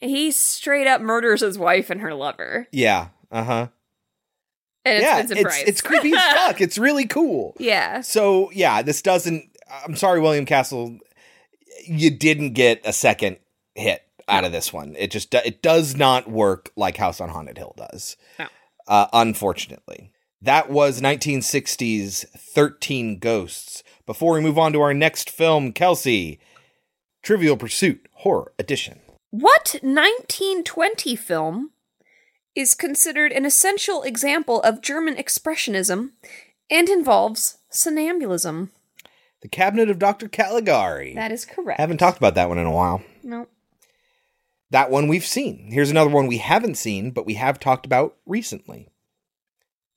[0.00, 2.66] he straight up murders his wife and her lover.
[2.72, 3.08] Yeah.
[3.30, 3.68] Uh-huh.
[4.84, 6.60] And it's yeah, it's it's creepy as fuck.
[6.60, 7.54] It's really cool.
[7.60, 8.00] yeah.
[8.00, 9.44] So, yeah, this doesn't
[9.86, 10.98] I'm sorry William Castle
[11.84, 13.38] you didn't get a second
[13.74, 14.94] hit out of this one.
[14.98, 18.16] It just it does not work like House on Haunted Hill does.
[18.38, 18.46] No.
[18.86, 20.12] Uh, unfortunately.
[20.40, 23.84] That was 1960's 13 Ghosts.
[24.06, 26.40] Before we move on to our next film, Kelsey,
[27.22, 28.98] Trivial Pursuit Horror Edition.
[29.30, 31.70] What 1920 film
[32.56, 36.10] is considered an essential example of German expressionism
[36.68, 38.70] and involves somnambulism?
[39.42, 40.28] The Cabinet of Dr.
[40.28, 41.14] Caligari.
[41.14, 41.80] That is correct.
[41.80, 43.02] Haven't talked about that one in a while.
[43.22, 43.46] No.
[44.72, 45.68] That one we've seen.
[45.70, 48.88] Here's another one we haven't seen, but we have talked about recently.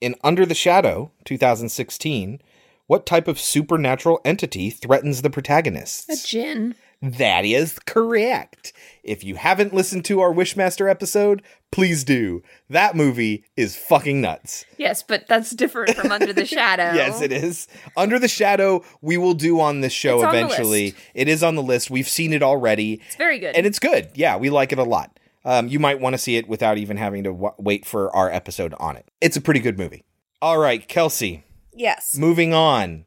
[0.01, 2.41] In Under the Shadow, 2016,
[2.85, 6.09] what type of supernatural entity threatens the protagonists?
[6.09, 6.75] A djinn.
[7.05, 8.73] That is correct.
[9.03, 12.41] If you haven't listened to our Wishmaster episode, please do.
[12.67, 14.65] That movie is fucking nuts.
[14.77, 16.93] Yes, but that's different from Under the Shadow.
[16.95, 17.67] Yes, it is.
[17.95, 20.95] Under the Shadow, we will do on this show It's on eventually.
[21.13, 21.91] It is on the list.
[21.91, 23.01] We've seen it already.
[23.05, 23.55] It's very good.
[23.55, 24.09] And it's good.
[24.15, 25.19] Yeah, we like it a lot.
[25.43, 28.31] Um, you might want to see it without even having to w- wait for our
[28.31, 29.07] episode on it.
[29.21, 30.03] It's a pretty good movie.
[30.41, 32.17] All right, Kelsey, yes.
[32.17, 33.05] moving on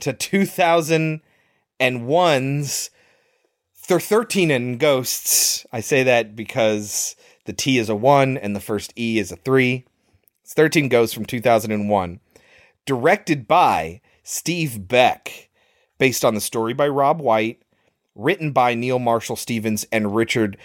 [0.00, 2.90] to 2001's
[3.86, 5.64] Thir13en Ghosts.
[5.72, 7.14] I say that because
[7.44, 9.84] the T is a 1 and the first E is a 3.
[10.42, 12.18] It's 13 Ghosts from 2001.
[12.84, 15.50] Directed by Steve Beck,
[15.98, 17.62] based on the story by Robb White,
[18.16, 20.56] written by Neil Marshall Stevens and Richard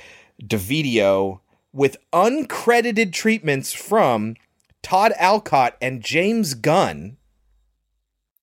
[0.43, 1.41] D'Ovidio,
[1.71, 4.35] with uncredited treatments from
[4.81, 7.17] Todd Alcott and James Gunn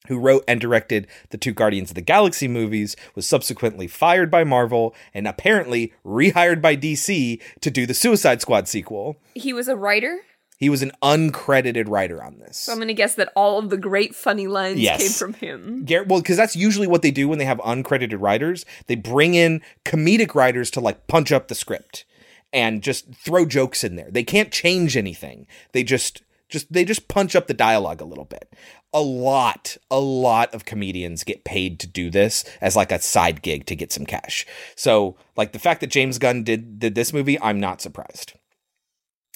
[0.09, 4.45] who wrote and directed the two Guardians of the Galaxy movies, was subsequently fired by
[4.45, 9.17] Marvel and apparently rehired by DC to do the Suicide Squad sequel.
[9.35, 10.21] He was a writer,
[10.59, 12.57] He was an uncredited writer on this.
[12.57, 15.01] so I'm going to guess that all of the great funny lines Yes.
[15.01, 15.87] came from him.
[16.09, 18.65] Well, because that's usually what they do when they have uncredited writers.
[18.89, 22.05] They bring in comedic writers to like punch up the script.
[22.51, 24.11] and just throw jokes in there.
[24.11, 25.47] They can't change anything.
[25.73, 28.53] They just just they just punch up the dialogue a little bit.
[28.93, 33.43] A lot, a lot of comedians get paid to do this as like a side
[33.43, 34.47] gig to get some cash.
[34.75, 38.33] So, like the fact that James Gunn did did this movie, I'm not surprised.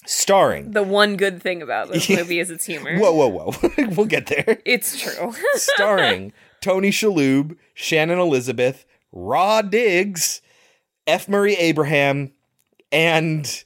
[0.05, 2.97] Starring The one good thing about this movie is its humor.
[2.97, 3.53] Whoa, whoa, whoa.
[3.95, 4.59] we'll get there.
[4.65, 5.33] It's true.
[5.53, 10.41] Starring Tony Shalhoub, Shannon Elizabeth, Rah Digga,
[11.07, 11.29] F.
[11.29, 12.33] Murray Abraham,
[12.91, 13.63] and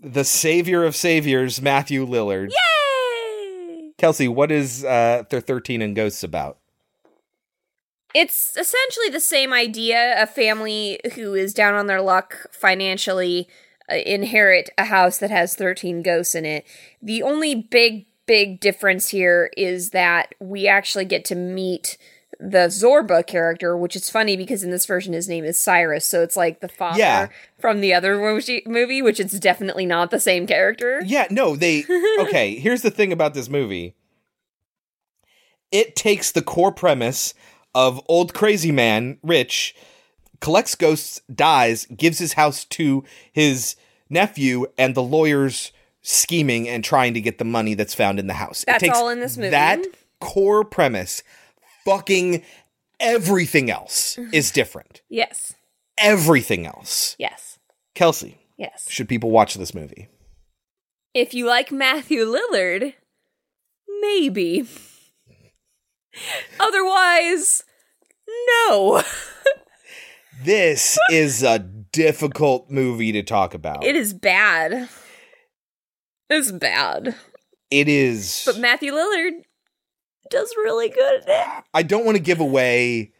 [0.00, 2.50] the savior of saviors, Matthew Lillard.
[2.50, 3.92] Yay!
[3.98, 6.58] Kelsey, what is uh, Th- 13 and Ghosts about?
[8.14, 10.20] It's essentially the same idea.
[10.20, 13.48] A family who is down on their luck financially
[13.90, 16.64] uh, inherit a house that has 13 ghosts in it.
[17.02, 21.98] The only big, big difference here is that we actually get to meet
[22.40, 26.22] the Zorba character, which is funny because in this version his name is Cyrus, so
[26.22, 27.28] it's like the father Yeah.
[27.58, 31.02] from the other movie- which it's definitely not the same character.
[31.04, 31.84] Yeah, no, they.
[32.20, 33.94] Okay, here's the thing about this movie
[35.70, 37.34] it takes the core premise
[37.74, 39.74] of old crazy man, Rich,
[40.40, 43.76] collects ghosts, dies, gives his house to his
[44.08, 48.34] nephew, and the lawyers scheming and trying to get the money that's found in the
[48.34, 48.64] house.
[48.66, 49.50] That's it takes all in this movie.
[49.50, 49.84] That
[50.20, 51.22] core premise,
[51.88, 52.42] fucking
[53.00, 55.02] everything else is different.
[55.08, 55.54] Yes.
[55.98, 57.16] Everything else.
[57.18, 57.58] Yes.
[57.94, 58.86] Kelsey, Yes.
[58.90, 60.08] should people watch this movie?
[61.14, 62.94] If you like Matthew Lillard,
[64.00, 64.68] maybe.
[66.60, 67.64] Otherwise,
[68.68, 69.02] no.
[70.40, 73.82] This is a difficult movie to talk about.
[73.82, 74.88] It is bad.
[76.30, 77.16] It's bad.
[77.72, 78.44] It is.
[78.46, 79.32] But Matthew Lillard
[80.30, 81.64] does really good at it.
[81.74, 83.12] I don't want to give away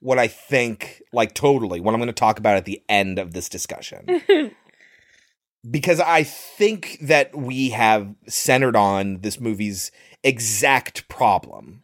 [0.00, 3.32] what I think, like totally, what I'm going to talk about at the end of
[3.32, 4.20] this discussion.
[5.70, 9.90] because I think that we have centered on this movie's
[10.22, 11.82] exact problem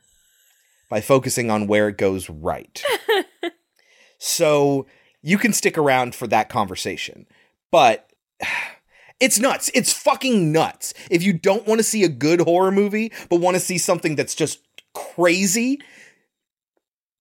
[0.91, 2.83] by focusing on where it goes right.
[4.19, 4.87] so
[5.23, 7.27] you can stick around for that conversation.
[7.71, 8.11] But
[9.21, 9.71] it's nuts.
[9.75, 10.95] It's fucking nuts.
[11.11, 14.17] If you don't want to see a good horror movie, but want to see something
[14.17, 14.61] that's just
[14.95, 15.79] crazy,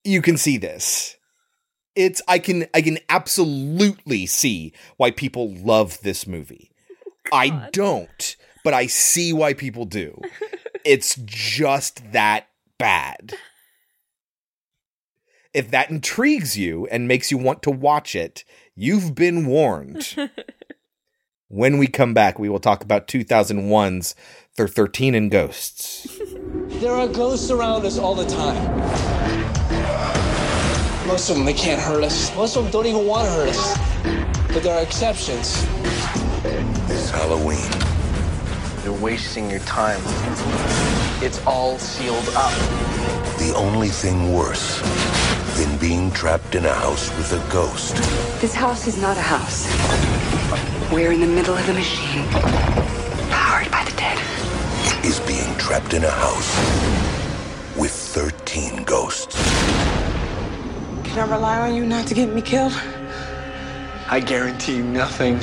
[0.04, 1.18] you can see this.
[1.96, 6.72] It's I can I can absolutely see why people love this movie.
[7.34, 10.20] I don't, but I see why people do.
[10.86, 12.48] it's just that
[12.78, 13.34] bad.
[15.54, 18.46] If that intrigues you and makes you want to watch it,
[18.76, 20.16] you've been warned.
[21.50, 24.16] when we come back, we will talk about 2001's
[24.56, 26.20] Thir13en Ghosts.
[26.80, 28.78] There are ghosts around us all the time.
[31.08, 32.34] Most of them, they can't hurt us.
[32.36, 34.54] Most of them don't even want to hurt us.
[34.54, 35.66] But there are exceptions.
[36.88, 37.68] It's Halloween.
[38.84, 40.02] You're wasting your time.
[41.24, 42.54] It's all sealed up.
[43.40, 44.80] The only thing worse
[45.58, 47.96] than being trapped in a house with a ghost
[48.40, 50.29] This house is not a house.
[50.92, 52.28] We're in the middle of a machine,
[53.30, 54.18] powered by the dead.
[55.06, 56.58] is being trapped in a house
[57.78, 59.36] with 13 ghosts.
[61.04, 62.74] Can I rely on you not to get me killed?
[64.10, 65.38] I guarantee you nothing.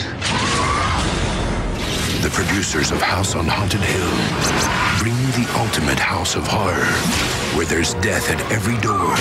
[2.22, 6.90] The producers of House on Haunted Hill bring you the ultimate house of horror,
[7.56, 9.14] where there's death at every door,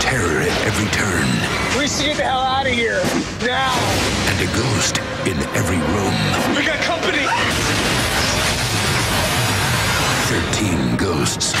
[0.00, 3.02] terror at every turn, We should get the hell out of here
[3.46, 4.19] now.
[4.40, 6.14] And a ghost in every room.
[6.56, 7.26] We got company.
[10.28, 11.54] 13 ghosts.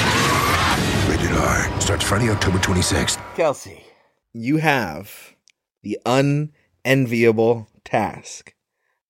[1.08, 1.80] Rated R.
[1.80, 3.18] Starts Friday, October 26th.
[3.34, 3.84] Kelsey,
[4.32, 5.34] you have
[5.82, 8.54] the unenviable task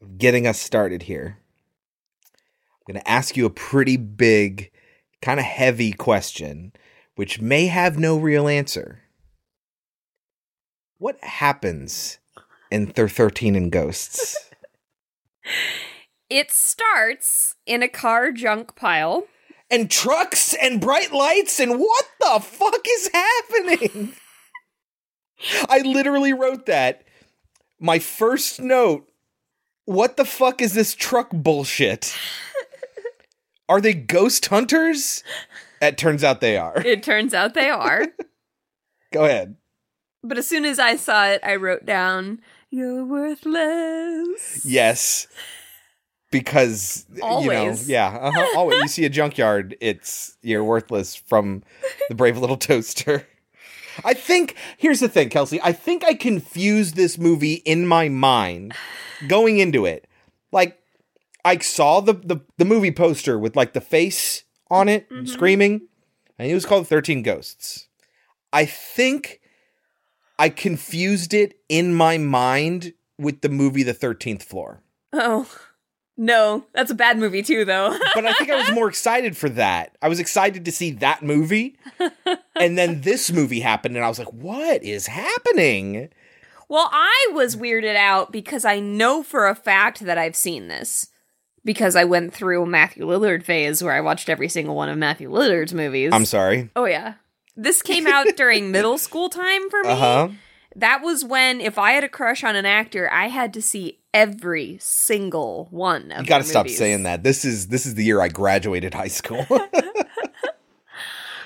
[0.03, 1.39] of getting us started here.
[2.35, 4.73] I'm going to ask you a pretty big,
[5.23, 6.73] kind of heavy question,
[7.15, 9.03] which may have no real answer.
[10.99, 12.20] What happens
[12.71, 14.37] in Thir13en Ghosts?
[16.29, 19.27] It starts in a car junk pile.
[19.69, 24.13] and trucks and bright lights and what the fuck is happening?
[25.69, 27.03] I literally wrote that.
[27.81, 29.09] My first note.
[29.87, 32.17] What the fuck is this truck bullshit?
[33.69, 35.25] Are they ghost hunters?
[35.83, 36.81] It turns out they are.
[36.87, 38.07] It turns out they are.
[39.13, 39.57] Go ahead.
[40.23, 42.41] but as soon as I saw it, I wrote down,
[42.71, 44.65] You're worthless.
[44.65, 45.27] Yes.
[46.31, 48.83] Because you know, yeah, uh-huh, always.
[48.83, 51.65] You see a junkyard, it's you're worthless from
[52.09, 53.27] the brave little toaster.
[54.05, 55.61] I think here's the thing, Kelsey.
[55.61, 58.75] I think I confused this movie in my mind
[59.27, 60.07] going into it.
[60.53, 60.79] Like
[61.45, 65.89] I saw the the, the movie poster with like the face on it screaming,
[66.39, 67.89] and it was called 13 Ghosts.
[68.53, 69.41] I think
[70.41, 74.83] I confused it in my mind with the movie The 13th Floor.
[75.13, 75.47] Oh.
[76.17, 77.97] No, that's a bad movie too, though.
[78.15, 79.97] But I think I was more excited for that.
[80.01, 81.77] I was excited to see that movie.
[82.57, 86.09] And then this movie happened, and I was like, what is happening?
[86.71, 91.09] well, I was weirded out because I know for a fact that I've seen this.
[91.65, 94.97] Because I went through a Matthew Lillard phase where I watched every single one of
[94.97, 96.11] Matthew Lillard's movies.
[96.13, 96.71] I'm sorry.
[96.75, 97.15] Oh yeah.
[97.63, 99.89] This came out during middle school time for me.
[99.91, 100.29] Uh huh.
[100.77, 103.99] That was when if I had a crush on an actor, I had to see
[104.15, 107.23] every single one of You got to stop saying that.
[107.23, 109.47] This is this is the year I graduated high school.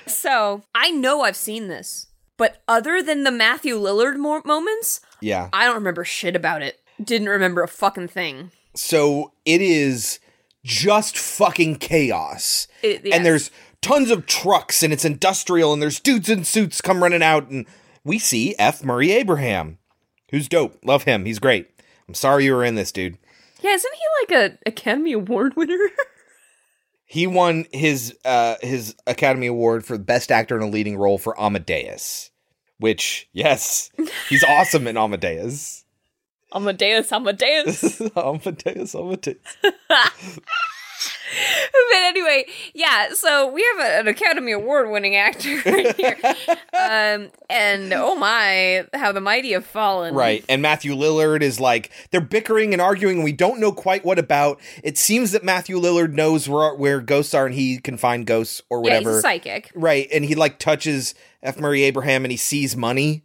[0.07, 2.07] So, I know I've seen this.
[2.37, 5.49] But other than the Matthew Lillard mo- moments, yeah.
[5.53, 6.79] I don't remember shit about it.
[7.03, 8.51] Didn't remember a fucking thing.
[8.75, 10.19] So it is
[10.63, 12.67] just fucking chaos.
[12.83, 13.15] It- yes.
[13.15, 13.51] And there's
[13.85, 17.67] tons of trucks and it's industrial and there's dudes in suits come running out and
[18.03, 18.83] we see F.
[18.83, 19.77] Murray Abraham,
[20.31, 20.77] who's dope.
[20.83, 21.25] Love him.
[21.25, 21.69] He's great.
[22.07, 23.19] I'm sorry you were in this, dude.
[23.61, 25.77] Yeah, isn't he like a Academy Award winner?
[27.07, 31.39] He won his uh his Academy Award for Best Actor in a Leading Role for
[31.39, 32.31] Amadeus.
[32.79, 33.91] Which, yes,
[34.27, 35.85] he's awesome in Amadeus.
[36.51, 38.01] Amadeus, Amadeus.
[38.17, 39.37] Amadeus, Amadeus.
[41.71, 46.17] but anyway, yeah, so we have a, an Academy Award winning actor right here.
[46.73, 50.15] um, and oh my, how the mighty have fallen.
[50.15, 50.43] Right.
[50.49, 54.19] And Matthew Lillard is like, they're bickering and arguing, and we don't know quite what
[54.19, 54.59] about.
[54.83, 58.61] It seems that Matthew Lillard knows where, where ghosts are and he can find ghosts
[58.69, 59.09] or Yeah, whatever.
[59.11, 59.71] he's a psychic.
[59.75, 60.07] Right.
[60.13, 61.59] And he like touches F.
[61.59, 63.23] Murray Abraham and he sees money.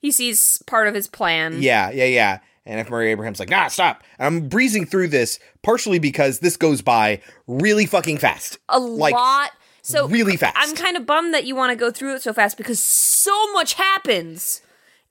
[0.00, 1.60] He sees part of his plan.
[1.62, 2.38] Yeah, yeah, yeah.
[2.66, 2.90] And F.
[2.90, 4.02] Murray Abraham's like, nah, stop.
[4.18, 8.58] I'm breezing through this partially because this goes by really fucking fast.
[8.68, 9.52] A Like, lot.
[9.82, 10.56] So really fast.
[10.58, 13.52] I'm kind of bummed that you want to go through it so fast because so
[13.52, 14.62] much happens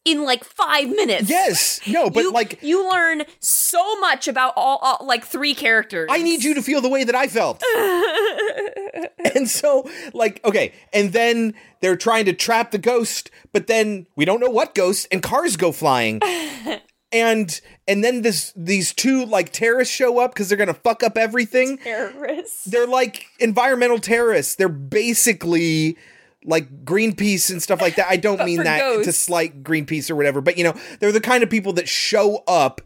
[0.03, 1.29] in like five minutes.
[1.29, 1.79] Yes.
[1.87, 6.09] No, but you, like you learn so much about all, all like three characters.
[6.11, 7.63] I need you to feel the way that I felt.
[9.35, 14.25] and so, like, okay, and then they're trying to trap the ghost, but then we
[14.25, 16.21] don't know what ghost, and cars go flying.
[17.11, 21.17] and and then this these two like terrorists show up because they're gonna fuck up
[21.17, 21.77] everything.
[21.77, 22.65] terrorists.
[22.65, 24.55] They're like environmental terrorists.
[24.55, 25.97] They're basically
[26.43, 28.07] like Greenpeace and stuff like that.
[28.09, 29.19] I don't mean that to ghosts.
[29.19, 32.81] slight Greenpeace or whatever, but you know, they're the kind of people that show up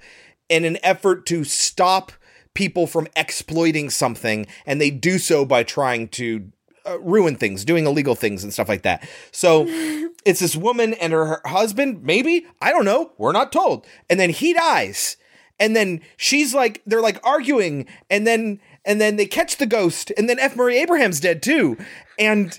[0.47, 2.11] in an effort to stop
[2.53, 6.51] people from exploiting something, and they do so by trying to
[6.89, 9.07] uh, ruin things, doing illegal things and stuff like that.
[9.31, 9.65] So
[10.25, 12.45] it's this woman and her, her husband, maybe?
[12.61, 13.11] I don't know.
[13.17, 13.85] We're not told.
[14.09, 15.17] And then he dies.
[15.59, 20.09] And then she's like, they're like arguing, and then and then they catch the ghost,
[20.17, 20.55] and then F.
[20.55, 21.77] Murray Abraham's dead too.
[22.17, 22.57] And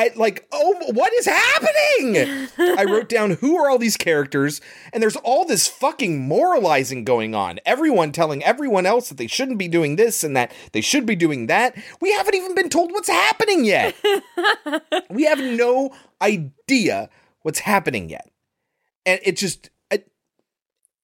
[0.00, 2.48] I like, oh, what is happening?
[2.58, 4.62] I wrote down who are all these characters,
[4.94, 7.60] and there's all this fucking moralizing going on.
[7.66, 11.16] Everyone telling everyone else that they shouldn't be doing this and that they should be
[11.16, 11.76] doing that.
[12.00, 13.94] We haven't even been told what's happening yet.
[15.10, 15.90] we have no
[16.22, 17.10] idea
[17.42, 18.30] what's happening yet,
[19.04, 20.02] and it just, I,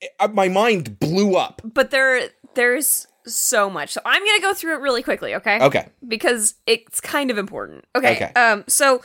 [0.03, 1.61] I- uh, my mind blew up.
[1.65, 3.91] But there, there's so much.
[3.93, 5.61] So I'm gonna go through it really quickly, okay?
[5.61, 5.89] Okay.
[6.07, 7.85] Because it's kind of important.
[7.95, 8.17] Okay.
[8.17, 8.33] Okay.
[8.35, 8.65] Um.
[8.69, 9.03] So.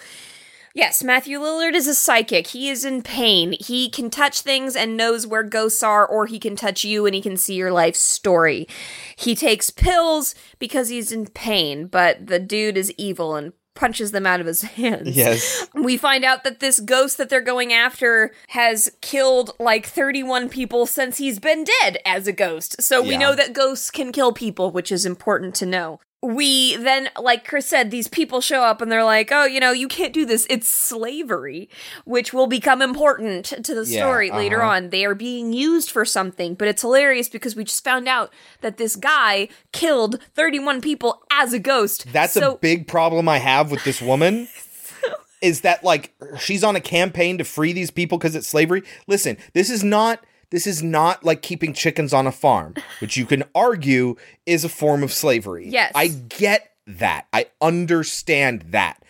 [0.73, 2.47] Yes, Matthew Lillard is a psychic.
[2.47, 3.57] He is in pain.
[3.59, 7.13] He can touch things and knows where ghosts are, or he can touch you and
[7.13, 8.69] he can see your life story.
[9.17, 14.25] He takes pills because he's in pain, but the dude is evil and punches them
[14.25, 15.15] out of his hands.
[15.15, 15.67] Yes.
[15.73, 20.85] We find out that this ghost that they're going after has killed like 31 people
[20.85, 22.81] since he's been dead as a ghost.
[22.81, 23.19] So we Yeah.
[23.19, 25.99] know that ghosts can kill people, which is important to know.
[26.21, 29.71] We then, like Chris said, these people show up and they're like, oh, you know,
[29.71, 30.45] you can't do this.
[30.49, 31.67] It's slavery,
[32.05, 34.71] which will become important to the Yeah, story later uh-huh.
[34.71, 34.89] on.
[34.91, 38.31] They are being used for something, but it's hilarious because we just found out
[38.61, 42.05] that this guy killed 31 people as a ghost.
[42.13, 44.47] That's so a big problem I have with this woman.
[45.41, 48.83] is that like she's on a campaign to free these people because it's slavery?
[49.07, 53.25] Listen, this is not this is not like keeping chickens on a farm, which you
[53.25, 54.15] can argue
[54.45, 55.67] is a form of slavery.
[55.67, 55.91] Yes.
[55.95, 57.27] I get that.
[57.33, 59.01] I understand that.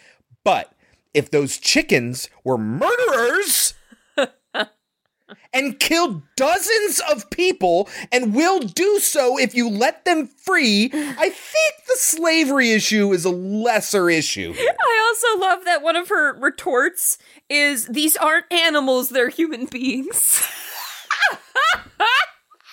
[0.43, 0.71] But
[1.13, 3.73] if those chickens were murderers
[5.53, 11.29] and killed dozens of people and will do so if you let them free, I
[11.29, 14.53] think the slavery issue is a lesser issue.
[14.53, 14.75] here.
[14.81, 17.17] I also love that one of her retorts
[17.49, 20.47] is these aren't animals, they're human beings.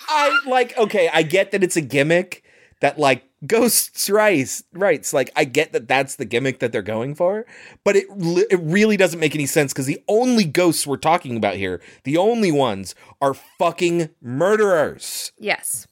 [0.07, 2.43] I like okay, I get that it's a gimmick
[2.81, 7.15] that like ghosts rights rights like I get that that's the gimmick that they're going
[7.15, 7.45] for,
[7.83, 11.37] but it li- it really doesn't make any sense cuz the only ghosts we're talking
[11.37, 15.31] about here, the only ones are fucking murderers.
[15.37, 15.87] yes.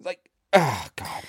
[0.00, 1.24] Like oh god.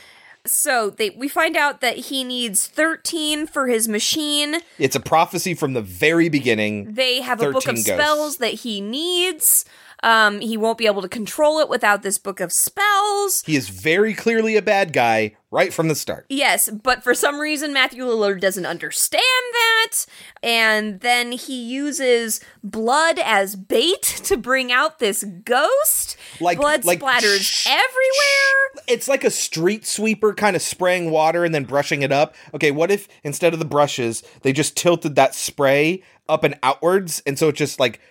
[0.48, 4.58] So they we find out that he needs 13 for his machine.
[4.78, 6.94] It's a prophecy from the very beginning.
[6.94, 9.66] They have a book of spells that he needs.
[10.04, 13.44] Um, he won't be able to control it without this book of spells.
[13.46, 16.26] He is very clearly a bad guy right from the start.
[16.30, 20.06] Yes, but for some reason Matthew Lillard doesn't understand that,
[20.44, 26.18] and then he uses blood as bait to bring out this ghost.
[26.40, 28.84] Like- blood like- splatters shh, everywhere.
[28.88, 32.36] It's like a street sweeper kind of spraying water and then brushing it up.
[32.54, 37.22] Okay, what if instead of the brushes, they just tilted that spray up and outwards
[37.26, 38.02] and so it just like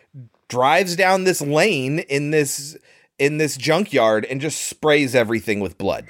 [0.48, 2.76] drives down this lane in this
[3.18, 6.06] in this junkyard and just sprays everything with blood.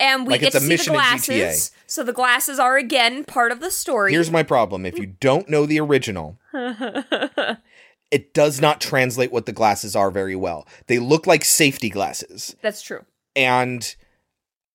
[0.00, 1.72] And we Like get it's to a see mission the glasses.
[1.88, 4.12] So the glasses are again part of the story.
[4.12, 4.86] Here's my problem.
[4.86, 6.38] If you don't know the original,
[8.10, 10.68] it does not translate what the glasses are very well.
[10.86, 12.54] They look like safety glasses.
[12.62, 13.04] That's true.
[13.34, 13.94] and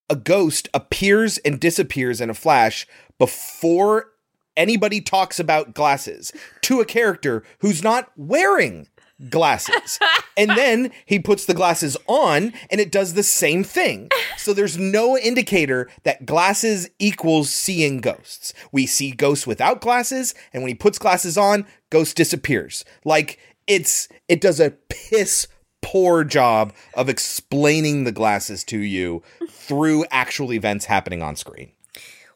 [0.09, 2.85] a ghost appears and disappears in a flash
[3.17, 4.07] before
[4.55, 6.31] anybody talks about glasses
[6.61, 8.87] to a character who's not wearing
[9.29, 9.99] glasses.
[10.37, 14.09] and then he puts the glasses on and it does the same thing.
[14.37, 18.53] So there's no indicator that glasses equals seeing ghosts.
[18.71, 22.83] We see ghosts without glasses and when he puts glasses on, ghost disappears.
[23.05, 25.47] Like it's it does a piss
[25.81, 31.72] poor job of explaining the glasses to you through actual events happening on screen.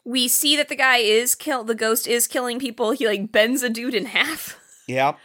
[0.08, 2.92] We see that the guy is kill the ghost is killing people.
[2.92, 4.58] He like bends a dude in half.
[4.90, 5.16] Yeah.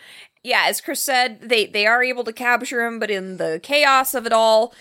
[0.43, 4.13] yeah, as Chris said, they they are able to capture him, but in the chaos
[4.13, 4.73] of it all,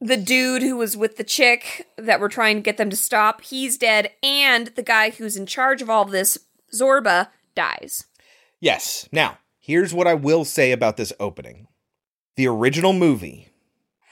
[0.00, 3.42] the dude who was with the chick that we're trying to get them to stop,
[3.42, 6.38] he's dead, and the guy who's in charge of all of this,
[6.74, 8.06] Zorba, dies.
[8.60, 9.06] Yes.
[9.12, 11.66] Now, here's what I will say about this opening.
[12.36, 13.50] The original movie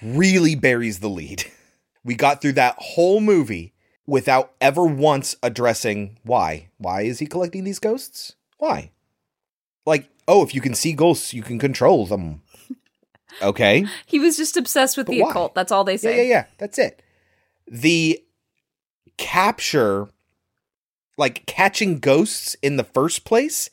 [0.03, 1.45] really buries the lead.
[2.05, 3.72] We got through that whole movie
[4.07, 6.69] without ever once addressing why.
[6.79, 8.35] Why is he collecting these ghosts?
[8.59, 8.91] Why?
[9.87, 12.43] Like, oh, if you can see ghosts, you can control them.
[13.41, 13.87] Okay.
[14.05, 15.31] He was just obsessed with But the why?
[15.31, 15.55] occult.
[15.55, 16.17] That's all they Yeah, say.
[16.29, 16.45] yeah, yeah.
[16.59, 17.03] That's it.
[17.67, 18.23] The
[19.17, 20.09] capture,
[21.17, 23.71] like catching ghosts in the first place,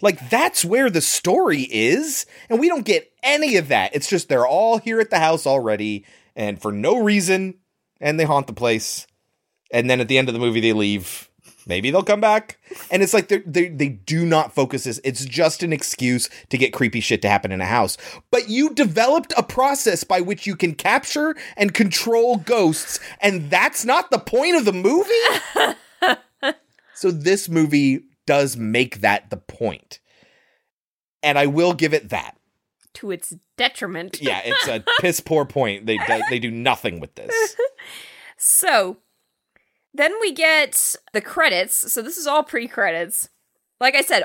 [0.00, 2.24] like that's where the story is.
[2.48, 3.94] And we don't get any of that.
[3.94, 7.56] It's just they're all here at the house already and for no reason.
[8.00, 9.06] And they haunt the place.
[9.72, 11.28] And then at the end of the movie, they leave.
[11.66, 12.58] Maybe they'll come back.
[12.90, 15.00] And it's like they they do not focus this.
[15.02, 17.96] It's just an excuse to get creepy shit to happen in a house.
[18.30, 23.84] But you developed a process by which you can capture and control ghosts, and that's
[23.84, 25.12] not the point of the movie.
[26.94, 29.40] so this movie does make that the.
[31.22, 32.36] And I will give it that.
[32.94, 34.20] To its detriment.
[34.20, 35.86] Yeah, it's a piss poor point.
[35.86, 37.56] They they do nothing with this.
[38.44, 38.96] So
[39.94, 41.92] then we get the credits.
[41.92, 43.28] So this is all pre credits.
[43.80, 44.24] Like I said,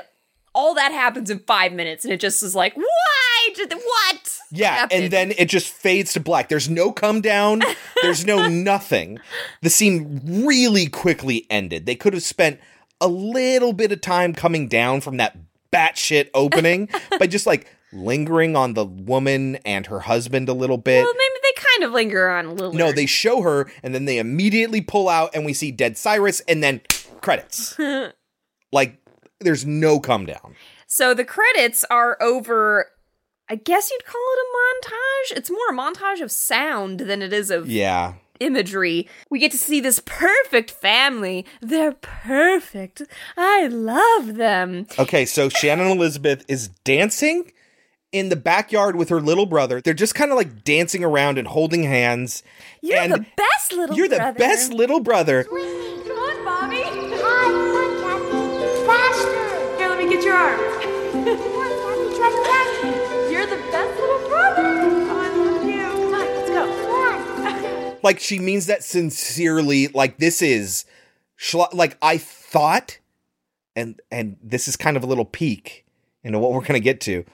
[0.54, 3.48] all that happens in five minutes, and it just is like, why?
[3.54, 4.38] Did what?
[4.50, 5.04] Yeah, happened?
[5.04, 6.48] and then it just fades to black.
[6.48, 7.62] There's no come down.
[8.02, 9.18] There's no nothing.
[9.62, 11.86] The scene really quickly ended.
[11.86, 12.60] They could have spent
[13.00, 15.36] a little bit of time coming down from that
[15.72, 16.88] batshit opening
[17.18, 21.04] by just like lingering on the woman and her husband a little bit.
[21.04, 21.47] Well, maybe they
[21.78, 22.72] kind of linger on a little.
[22.72, 26.40] no, they show her and then they immediately pull out and we see dead Cyrus
[26.48, 26.80] and then
[27.20, 27.78] credits.
[28.72, 28.98] like
[29.40, 30.54] there's no come down.
[30.86, 32.86] So the credits are over.
[33.48, 35.38] I guess you'd call it a montage.
[35.38, 38.14] It's more a montage of sound than it is of Yeah.
[38.40, 39.08] imagery.
[39.30, 41.46] We get to see this perfect family.
[41.62, 43.02] They're perfect.
[43.36, 44.86] I love them.
[44.98, 47.50] Okay, so Shannon Elizabeth is dancing
[48.12, 49.80] in the backyard with her little brother.
[49.80, 52.42] They're just kind of like dancing around and holding hands.
[52.82, 54.38] You're and the best little You're the brother.
[54.38, 55.44] best little brother.
[55.44, 56.82] Come on, Bobby.
[56.82, 58.86] Hi, come on, Kathy.
[58.86, 59.76] Faster.
[59.78, 60.58] Here, let me get your arm.
[60.58, 63.32] come on, Kathy, try to catch me.
[63.32, 64.62] You're the best little brother.
[64.64, 65.82] Oh, I love you.
[65.82, 67.98] Come on, let's go.
[68.02, 69.88] Like she means that sincerely.
[69.88, 70.86] Like this is
[71.38, 72.98] schla- like I thought
[73.76, 75.84] and and this is kind of a little peek
[76.24, 77.24] into what we're going to get to.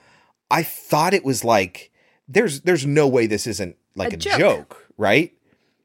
[0.50, 1.90] I thought it was like
[2.28, 4.38] there's there's no way this isn't like A a, joke.
[4.38, 4.86] joke.
[4.96, 5.32] right?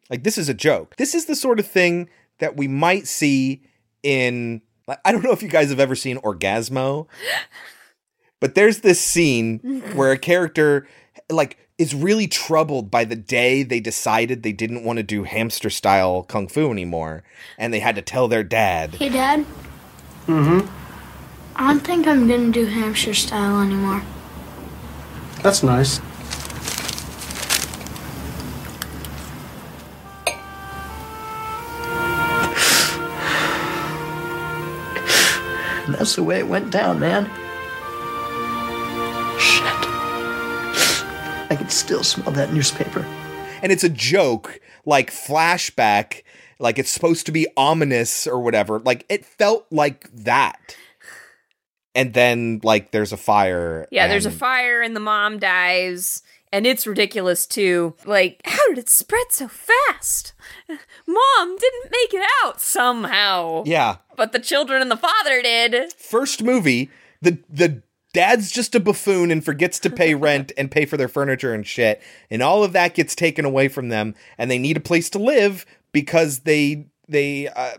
[0.09, 0.95] Like this is a joke.
[0.97, 2.09] This is the sort of thing
[2.39, 3.61] that we might see
[4.03, 7.07] in like, I don't know if you guys have ever seen Orgazmo,
[8.39, 9.59] but there's this scene
[9.95, 10.87] where a character
[11.29, 15.69] like is really troubled by the day they decided they didn't want to do hamster
[15.69, 17.23] style kung fu anymore
[17.57, 18.95] and they had to tell their dad.
[18.95, 19.45] Hey, Dad.
[20.27, 20.67] Mm-hmm.
[21.55, 24.01] I don't think I'm gonna do hamster style anymore.
[25.41, 25.99] That's nice.
[35.87, 37.25] That's the way it went down, man.
[39.39, 39.63] Shit.
[41.51, 43.05] I can still smell that newspaper.
[43.61, 46.23] and it's a joke like flashback
[46.59, 50.75] like it's supposed to be ominous or whatever like it felt like that
[51.95, 56.21] and then like there's a fire Yeah, there's a fire and the mom dies.
[56.51, 57.93] And it's ridiculous too.
[58.05, 60.33] Like, how did it spread so fast?
[61.07, 63.63] Mom didn't make it out somehow.
[63.67, 65.93] yeah But the children and the father did.
[65.93, 66.89] first movie
[67.21, 67.83] the the
[68.13, 71.67] dad's just a buffoon and forgets to pay rent and pay for their furniture and
[71.67, 72.01] shit
[72.31, 75.19] and all of that gets taken away from them and they need a place to
[75.19, 77.73] live because they they uh,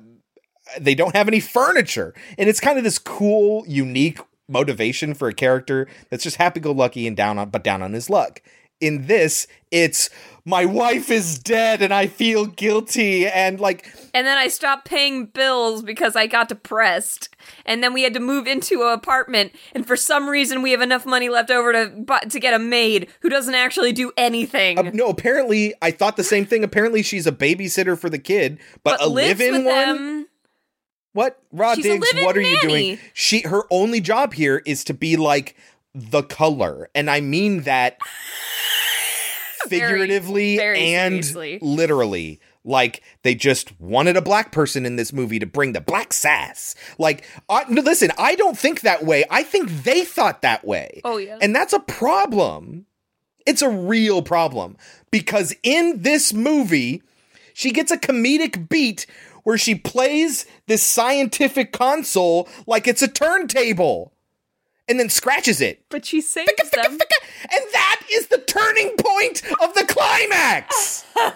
[0.79, 4.19] they don't have any furniture and it's kind of this cool unique
[4.49, 8.43] motivation for a character that's just happy-go-lucky and down on but down on his luck
[8.81, 10.11] in this it's
[10.45, 15.27] my wife is dead and i feel guilty and like And then I stopped paying
[15.27, 17.29] bills because I got depressed.
[17.65, 19.53] And then we had to move into an apartment.
[19.73, 22.59] And for some reason, we have enough money left over to bu- to get a
[22.59, 24.79] maid who doesn't actually do anything.
[24.79, 26.65] Uh, no, apparently I thought the same thing.
[26.65, 29.75] Apparently she's a babysitter for the kid, but, a lives live-in one.
[29.75, 30.27] them.
[31.13, 32.09] What, Rod She's Diggs?
[32.15, 32.99] What are you doing?
[33.15, 35.57] She her only job here is to be like
[35.95, 37.99] the color, and I mean that
[39.69, 41.59] Very, figuratively very and seriously.
[41.61, 42.41] literally.
[42.63, 46.75] Like they just wanted a black person in this movie to bring the black sass.
[46.99, 49.25] Like, I, no, listen, I don't think that way.
[49.31, 51.01] I think they thought that way.
[51.05, 51.39] Oh, yeah.
[51.41, 52.87] and that's a problem.
[53.47, 54.77] It's a real problem
[55.11, 57.03] because in this movie,
[57.55, 59.07] she gets a comedic beat
[59.51, 64.13] where she plays this scientific console like it's a turntable
[64.87, 65.85] and then scratches it.
[65.89, 66.85] But she saves them.
[66.93, 67.01] And
[67.73, 71.05] that is the turning point of the climax.
[71.15, 71.35] what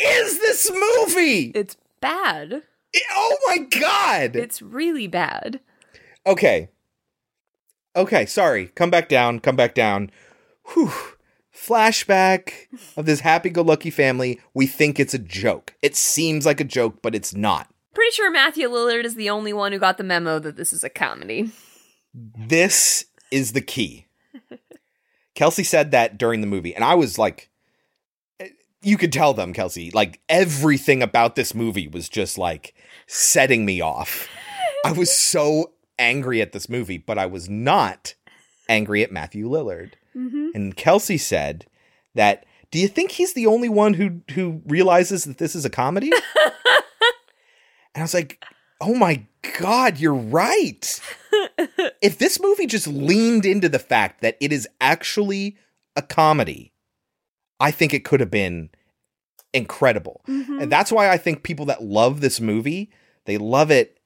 [0.00, 1.52] is this movie?
[1.54, 2.62] It's bad.
[3.10, 4.34] oh my god.
[4.34, 5.60] It's really bad.
[6.26, 6.70] Okay.
[7.94, 8.68] Okay, sorry.
[8.68, 9.40] Come back down.
[9.40, 10.10] Come back down.
[10.72, 10.90] Whew.
[11.62, 12.52] Flashback
[12.96, 14.40] of this happy go lucky family.
[14.52, 15.74] We think it's a joke.
[15.80, 17.72] It seems like a joke, but it's not.
[17.94, 20.82] Pretty sure Matthew Lillard is the only one who got the memo that this is
[20.82, 21.52] a comedy.
[22.12, 24.06] This is the key.
[25.36, 27.48] Kelsey said that during the movie, and I was like,
[28.40, 28.48] eh,
[28.82, 32.74] you could tell them, Kelsey, like everything about this movie was just like
[33.06, 34.28] setting me off.
[34.84, 38.14] I was so angry at this movie, but I was not
[38.68, 39.92] angry at Matthew Lillard.
[40.16, 40.48] Mm-hmm.
[40.54, 41.66] And Kelsey said
[42.14, 45.70] that, do you think he's the only one who who realizes that this is a
[45.70, 46.10] comedy?
[47.94, 48.42] and I was like,
[48.80, 49.26] oh my
[49.58, 51.00] god, you're right.
[52.02, 55.56] if this movie just leaned into the fact that it is actually
[55.96, 56.72] a comedy,
[57.60, 58.70] I think it could have been
[59.52, 60.22] incredible.
[60.26, 62.90] And that's why I think people that love this movie,
[63.26, 63.98] they love it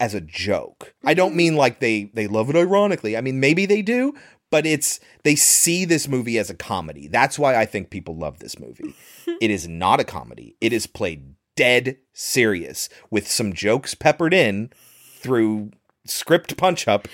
[0.00, 0.94] as a joke.
[1.04, 3.16] I don't mean like they they love it ironically.
[3.16, 4.14] I mean maybe they do,
[4.50, 7.08] but it's they see this movie as a comedy.
[7.08, 8.94] That's why I think people love this movie.
[9.40, 10.56] it is not a comedy.
[10.60, 14.70] It is played dead serious with some jokes peppered in
[15.18, 15.70] through
[16.06, 17.08] script punch up.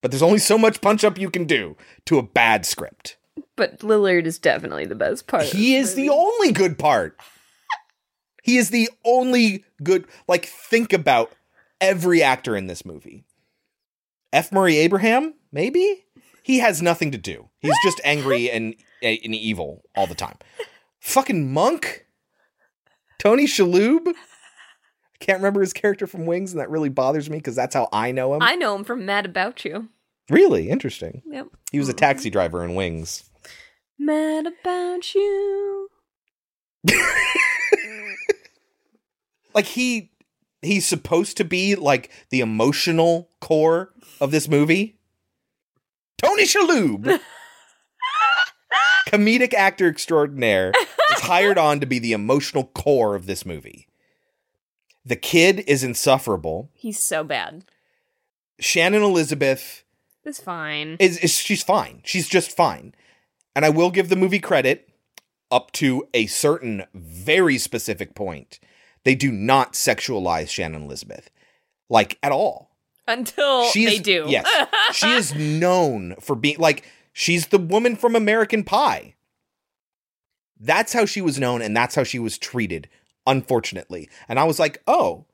[0.00, 1.76] But there's only so much punch up you can do
[2.06, 3.16] to a bad script.
[3.56, 5.44] But Lillard is definitely the best part.
[5.44, 7.18] He is the only good part.
[8.44, 10.04] He is the only good.
[10.26, 11.30] Like, think about
[11.80, 13.22] every actor in this movie.
[14.32, 14.50] F.
[14.50, 16.04] Murray Abraham, maybe?
[16.42, 17.48] He has nothing to do.
[17.60, 20.36] He's just angry and, and evil all the time.
[21.00, 22.06] Fucking Monk?
[23.18, 24.06] Tony Shalhoub?
[24.08, 27.88] I can't remember his character from Wings, and that really bothers me because that's how
[27.92, 28.42] I know him.
[28.42, 29.88] I know him from Mad About You.
[30.28, 31.22] really interesting.
[31.26, 31.46] Yep.
[31.70, 33.30] He was a taxi driver in Wings.
[33.98, 35.88] Mad About You.
[39.54, 40.10] like he
[40.62, 44.98] he's supposed to be like the emotional core of this movie.
[46.22, 47.20] Tony Shalhoub,
[49.08, 50.72] comedic actor extraordinaire,
[51.12, 53.88] is hired on to be the emotional core of this movie.
[55.04, 56.70] The kid is insufferable.
[56.74, 57.64] He's so bad.
[58.60, 59.82] Shannon Elizabeth
[60.24, 60.96] is fine.
[61.00, 62.02] is, is she's fine.
[62.04, 62.94] She's just fine.
[63.56, 64.88] And I will give the movie credit
[65.50, 68.60] up to a certain very specific point.
[69.04, 71.30] They do not sexualize Shannon Elizabeth
[71.88, 72.71] like at all.
[73.06, 74.26] Until She they do.
[74.28, 74.46] Yes.
[74.92, 79.14] she is known for being like she's the woman from American Pie.
[80.58, 82.88] That's how she was known and that's how she was treated,
[83.26, 84.08] unfortunately.
[84.28, 85.26] And I was like, "Oh,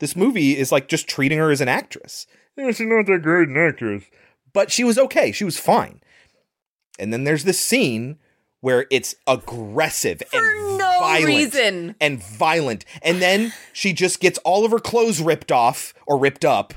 [0.00, 2.26] this movie is like just treating her as an actress.
[2.56, 4.04] Yeah, she's not that great an actress."
[4.52, 5.32] But she was okay.
[5.32, 6.00] She was fine.
[6.98, 8.18] And then there's this scene
[8.60, 11.96] where it's aggressive and no violent reason.
[12.00, 12.84] and violent.
[13.02, 16.74] And then she just gets all of her clothes ripped off or ripped up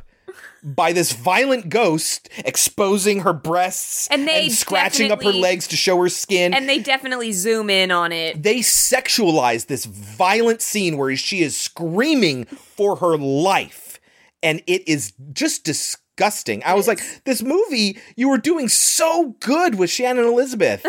[0.66, 6.02] by this violent ghost exposing her breasts And they scratching up her legs to show
[6.02, 6.56] her skin.
[6.56, 8.42] And they definitely zoom in on it.
[8.42, 14.00] they sexualize this violent scene where she is screaming for her life.
[14.42, 16.64] And it is just disgusting.
[16.66, 20.84] I was like, this movie, you were doing so good with Shannon Elizabeth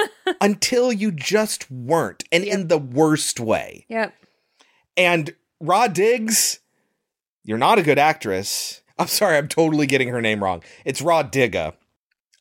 [0.42, 2.24] until you just weren't.
[2.30, 3.86] And in the worst way.
[3.88, 4.14] Yep.
[4.96, 6.60] And Rod Diggs,
[7.44, 8.81] you're not a good actress.
[8.98, 10.62] I'm sorry, I'm totally getting her name wrong.
[10.84, 11.74] It's Rah Digga.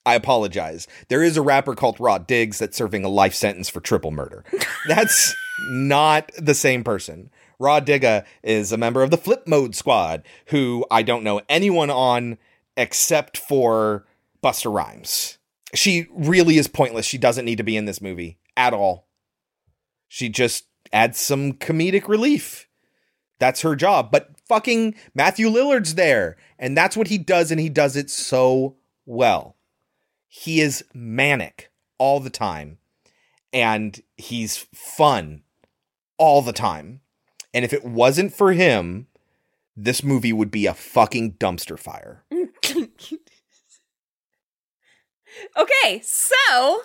[0.06, 0.88] I apologize.
[1.10, 4.44] There is a rapper called Rod Diggs that's serving a life sentence for triple murder.
[4.88, 5.36] That's
[5.70, 7.30] not the same person.
[7.60, 12.40] Rah Digga is a member of the Flipmode Squad, who I don't know anyone on
[12.76, 14.08] except for
[14.44, 15.38] Busta Rhymes.
[15.76, 17.06] She really is pointless.
[17.06, 19.08] She doesn't need to be in this movie at all.
[20.08, 22.68] She just adds some comedic relief.
[23.40, 24.12] That's her job.
[24.12, 26.36] But fucking Matthew Lillard's there.
[26.60, 28.76] And that's what he does, and he does it so
[29.06, 29.56] well.
[30.28, 32.78] He is manic all the time.
[33.54, 35.44] And he's fun
[36.18, 37.00] all the time.
[37.54, 39.08] And if it wasn't for him,
[39.76, 42.26] this movie would be a fucking dumpster fire.
[45.58, 46.82] Okay, so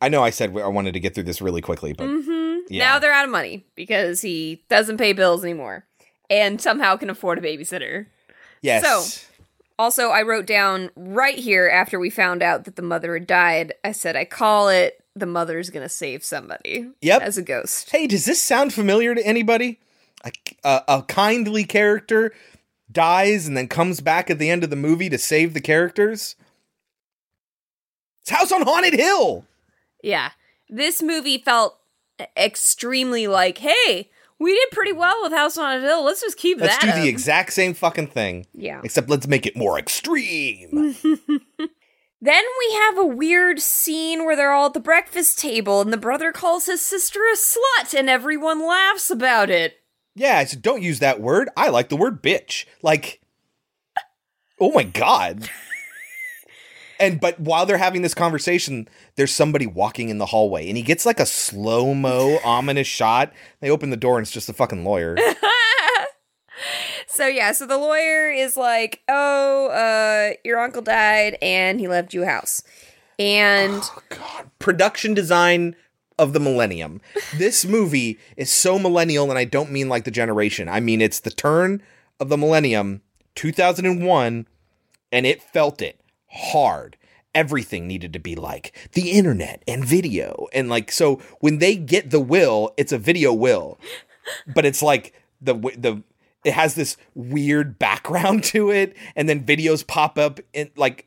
[0.00, 2.78] I know I said I wanted to get through this really quickly, but mhm, yeah.
[2.78, 5.84] now they're out of money because he doesn't pay bills anymore
[6.30, 8.06] and somehow can afford a babysitter.
[8.62, 8.84] yes.
[8.84, 9.24] So,
[9.78, 13.74] also, I wrote down right here after we found out that the mother had died,
[13.84, 16.90] I said, I call it the mother's gonna save somebody.
[17.00, 17.22] Yep.
[17.22, 17.90] As a ghost.
[17.90, 19.78] Hey, does this sound familiar to anybody?
[20.24, 20.32] A,
[20.64, 22.32] a, a kindly character
[22.90, 26.34] dies and then comes back at the end of the movie to save the characters?
[28.22, 29.44] It's House on Haunted Hill.
[30.02, 30.30] Yeah.
[30.68, 31.78] This movie felt
[32.36, 36.04] extremely like, hey, we did pretty well with House on a Hill.
[36.04, 36.66] Let's just keep that.
[36.66, 38.46] Let's do up." the exact same fucking thing.
[38.52, 38.80] Yeah.
[38.84, 40.94] Except let's make it more extreme.
[42.20, 45.96] Then we have a weird scene where they're all at the breakfast table and the
[45.96, 49.74] brother calls his sister a slut and everyone laughs about it.
[50.16, 51.48] yeah, I said, don't use that word.
[51.56, 52.64] I like the word bitch.
[52.82, 53.20] Like,
[54.58, 55.48] oh my God.
[57.00, 60.82] And but while they're having this conversation, there's somebody walking in the hallway, and he
[60.82, 63.32] gets like a slow mo ominous shot.
[63.60, 65.16] They open the door, and it's just a fucking lawyer.
[67.10, 72.14] So yeah, so the lawyer is like, "Oh, uh your uncle died and he left
[72.14, 72.62] you a house."
[73.18, 73.82] And
[74.60, 75.74] Production design
[76.16, 77.00] of the millennium.
[77.36, 80.68] This movie is so millennial, and I don't mean like the generation.
[80.68, 81.82] I mean it's the turn
[82.20, 83.02] of the millennium,
[83.34, 84.46] 2001,
[85.10, 85.97] and it felt it
[86.28, 86.96] hard.
[87.34, 90.46] Everything needed to be like the internet and video.
[90.52, 93.78] And like, so when they get the will, it's a video will,
[94.46, 96.02] but it's like the, the,
[96.44, 98.96] it has this weird background to it.
[99.14, 101.06] And then videos pop up in like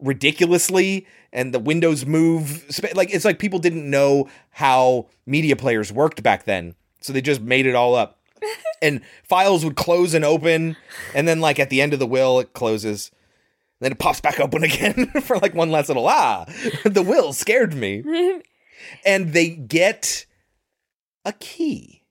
[0.00, 2.64] ridiculously and the windows move.
[2.94, 6.74] Like, it's like people didn't know how media players worked back then.
[7.00, 8.18] So they just made it all up.
[8.82, 10.76] and files would close and open.
[11.14, 13.10] And then, like, at the end of the will, it closes.
[13.80, 16.44] Then it pops back open again for like one last little ah.
[16.84, 18.02] The will scared me.
[19.04, 20.26] and they get
[21.24, 22.02] a key.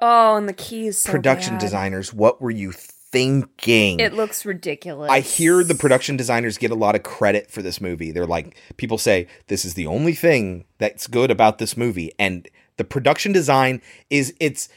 [0.00, 1.60] oh, and the key is so production bad.
[1.60, 4.00] designers, what were you thinking?
[4.00, 5.10] It looks ridiculous.
[5.10, 8.10] I hear the production designers get a lot of credit for this movie.
[8.10, 12.10] They're like, people say, this is the only thing that's good about this movie.
[12.18, 13.80] And the production design
[14.10, 14.68] is, it's,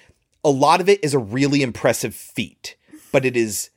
[0.44, 2.76] a lot of it is a really impressive feat,
[3.12, 3.72] but it is,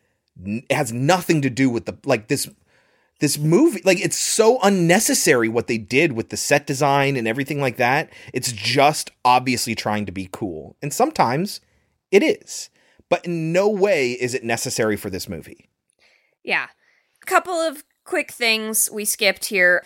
[0.44, 2.51] it has nothing to do with the, like this,
[3.20, 7.60] this movie, like it's so unnecessary what they did with the set design and everything
[7.60, 8.10] like that.
[8.32, 10.76] It's just obviously trying to be cool.
[10.82, 11.60] And sometimes
[12.10, 12.70] it is,
[13.09, 15.68] but in no way is it necessary for this movie.
[16.42, 16.66] Yeah.
[17.22, 19.84] a Couple of quick things we skipped here.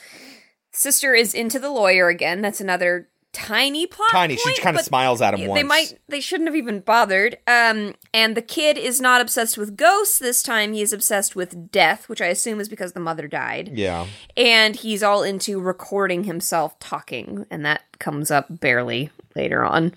[0.73, 2.41] Sister is into the lawyer again.
[2.41, 4.37] That's another tiny plot Tiny.
[4.37, 5.59] She kind of smiles at him once.
[5.59, 5.91] they once.
[5.93, 10.19] might they shouldn't have even bothered um and the kid is not obsessed with ghosts
[10.19, 14.07] this time he's obsessed with death which i assume is because the mother died Yeah.
[14.37, 19.93] and he's all into recording himself talking and that comes up barely later on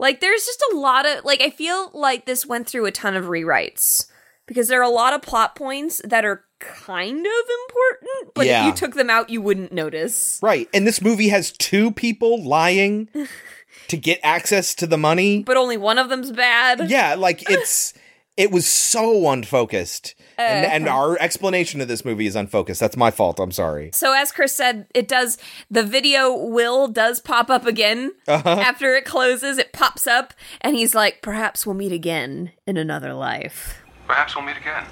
[0.00, 3.14] like there's just a lot of like i feel like this went through a ton
[3.14, 4.09] of rewrites
[4.50, 8.60] because there are a lot of plot points that are kind of important but Yeah.
[8.62, 10.68] if you took them out you wouldn't notice Right.
[10.74, 13.08] And this movie has two people lying
[13.88, 15.42] to get access to the money.
[15.44, 17.94] but only one of them's bad Yeah, like it's
[18.36, 20.14] it was so unfocused.
[20.38, 20.96] And, and Uh-huh.
[20.96, 22.80] our explanation of this movie is unfocused.
[22.80, 23.38] That's my fault.
[23.38, 23.90] I'm sorry.
[23.92, 25.36] So as Chris said, it does
[25.70, 28.48] the video will does pop up again Uh-huh.
[28.48, 29.58] after it closes.
[29.58, 30.32] It pops up,
[30.62, 33.79] and he's like, "Perhaps we'll meet again in another life."
[34.10, 34.84] Perhaps we'll meet again.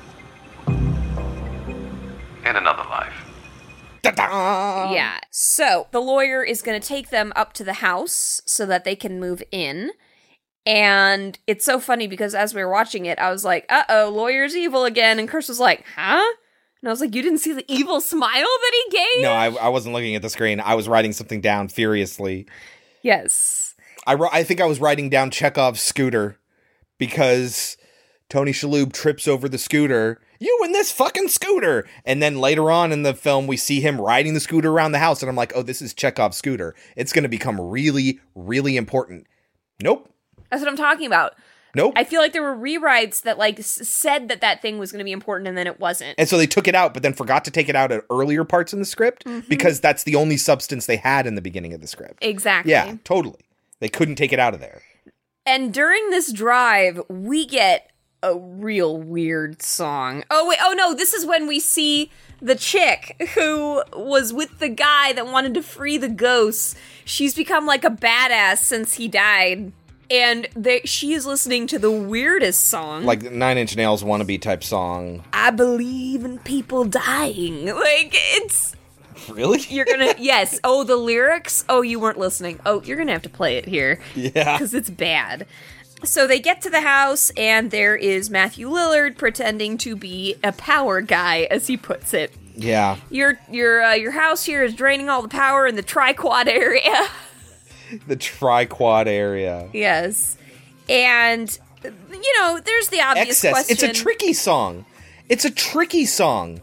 [2.46, 3.12] In another life.
[4.94, 5.18] yeah.
[5.32, 8.94] So the lawyer is going to take them up to the house so that they
[8.94, 9.90] can move in.
[10.64, 14.08] And it's so funny because as we were watching it, I was like, "Uh oh,
[14.14, 16.22] lawyer's evil again," and Chris was like, "Huh?"
[16.80, 19.50] And I was like, "You didn't see the evil smile that he gave?" No, I,
[19.50, 20.60] I wasn't looking at the screen.
[20.60, 22.46] I was writing something down furiously.
[23.02, 23.74] Yes.
[24.06, 26.38] I, I think I was writing down Chekhov's scooter
[26.98, 27.77] because
[28.28, 30.20] Tony Shalhoub trips over the scooter.
[30.38, 31.88] You and this fucking scooter.
[32.04, 34.98] And then later on in the film, we see him riding the scooter around the
[34.98, 35.22] house.
[35.22, 36.74] And I'm like, oh, this is Chekhov's scooter.
[36.96, 39.26] It's going to become really, really important.
[39.82, 40.12] Nope.
[40.50, 41.34] That's what I'm talking about.
[41.74, 41.92] Nope.
[41.96, 45.04] I feel like there were rewrites that like said that that thing was going to
[45.04, 46.14] be important and then it wasn't.
[46.18, 48.44] And so they took it out, but then forgot to take it out at earlier
[48.44, 49.48] parts in the script Mm-hmm.
[49.48, 52.18] because that's the only substance they had in the beginning of the script.
[52.22, 52.72] Exactly.
[52.72, 53.40] Yeah, totally.
[53.80, 54.82] They couldn't take it out of there.
[55.44, 57.90] And during this drive, we get
[58.22, 60.24] a real weird song.
[60.30, 64.68] Oh wait, oh no, this is when we see the chick who was with the
[64.68, 66.74] guy that wanted to free the ghosts.
[67.04, 69.72] She's become like a badass since he died.
[70.10, 73.04] And they, she is listening to the weirdest song.
[73.04, 75.22] Like Nine Inch Nails wannabe type song.
[75.34, 77.66] I believe in people dying.
[77.78, 78.74] Like it's
[79.28, 79.60] Really?
[79.68, 80.58] You're gonna yes.
[80.64, 81.64] Oh, the lyrics.
[81.68, 82.60] Oh, you weren't listening.
[82.64, 84.00] Oh, you're gonna have to play it here.
[84.14, 84.56] Yeah.
[84.56, 85.46] because it's bad.
[86.04, 90.52] So they get to the house, and there is Matthew Lillard pretending to be a
[90.52, 92.32] power guy, as he puts it.
[92.54, 92.96] Yeah.
[93.10, 97.08] Your your uh, your house here is draining all the power in the triquad area.
[98.06, 99.68] The triquad area.
[99.72, 100.36] yes,
[100.88, 103.52] and you know, there's the obvious Excess.
[103.52, 103.72] question.
[103.90, 104.84] It's a tricky song.
[105.28, 106.60] It's a tricky song.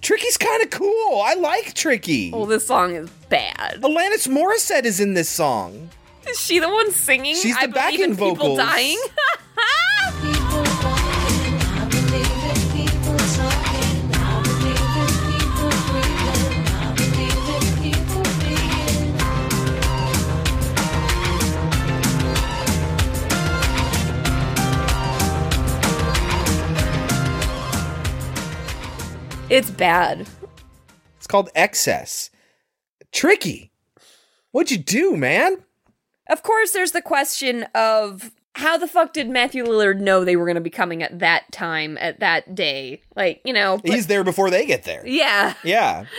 [0.00, 1.22] Tricky's kind of cool.
[1.24, 2.32] I like Tricky.
[2.32, 3.80] Well, this song is bad.
[3.82, 5.90] Alanis Morissette is in this song.
[6.28, 7.34] Is she the one singing?
[7.34, 8.98] She's the I believe in backing people dying.
[29.50, 30.26] it's bad.
[31.18, 32.30] It's called Excess.
[33.12, 33.70] Tricky.
[34.52, 35.62] What'd you do, man?
[36.32, 40.44] Of course, there's the question of how the fuck did Matthew Lillard know they were
[40.46, 43.02] going to be coming at that time, at that day?
[43.16, 43.78] Like, you know.
[43.82, 45.06] but- He's there before they get there.
[45.06, 45.54] yeah.
[45.62, 46.04] Yeah.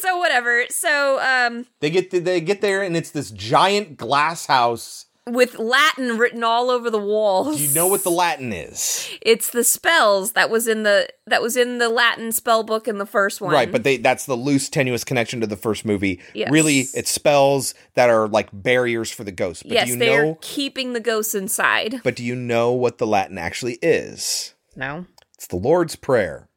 [0.00, 0.64] So, whatever.
[0.70, 5.06] So, um, They get they get there and it's this giant glass house.
[5.32, 7.56] With Latin written all over the walls.
[7.58, 9.10] Do you know what the Latin is?
[9.22, 12.98] It's the spells that was in the that was in the Latin spell book in
[12.98, 13.52] the first one.
[13.52, 16.20] Right, but they that's the loose tenuous connection to the first movie.
[16.34, 16.50] Yes.
[16.50, 19.62] Really, it's spells that are like barriers for the ghost.
[19.64, 22.00] But yes, do you they're know keeping the ghosts inside.
[22.04, 24.54] but do you know what the Latin actually is?
[24.76, 25.06] No.
[25.34, 26.48] It's the Lord's Prayer.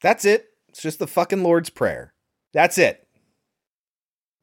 [0.00, 0.50] That's it.
[0.68, 2.12] It's just the fucking Lord's Prayer.
[2.52, 3.03] That's it.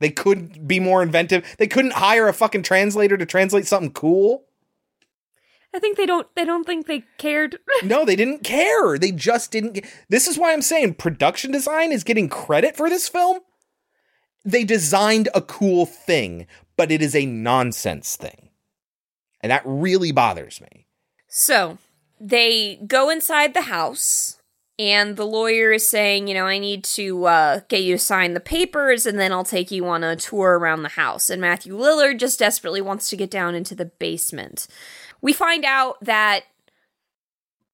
[0.02, 1.56] They couldn't be more inventive.
[1.60, 4.46] They couldn't hire a fucking translator to translate something cool.
[5.74, 7.60] I think they don't they don't think they cared.
[7.84, 8.98] No, they didn't care.
[8.98, 9.74] They just didn't.
[9.74, 13.40] Get- this is why I'm saying production design is getting credit for this film.
[14.44, 18.50] They designed a cool thing, but it is a nonsense thing.
[19.40, 20.88] And that really bothers me.
[21.28, 21.78] So
[22.20, 24.41] they go inside the house,
[24.82, 28.34] and the lawyer is saying, you know, I need to uh, get you to sign
[28.34, 31.30] the papers, and then I'll take you on a tour around the house.
[31.30, 34.68] And Matthew Lillard just desperately wants to get down into the basement.
[35.22, 36.46] We find out that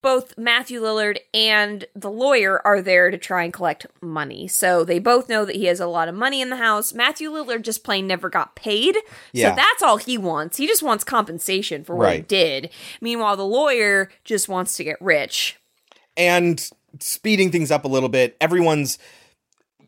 [0.01, 4.49] both Matthew Lillard and the lawyer are there to try and collect money.
[4.49, 6.93] So they both know that he has a lot of money in the house.
[6.93, 8.97] Matthew Lillard just plain never got paid.
[9.31, 9.51] Yeah.
[9.51, 10.57] So that's all he wants.
[10.57, 12.69] He just wants compensation for what he did.
[12.99, 15.57] Meanwhile, the lawyer just wants to get rich.
[16.17, 16.69] And
[16.99, 18.97] speeding things up a little bit, everyone's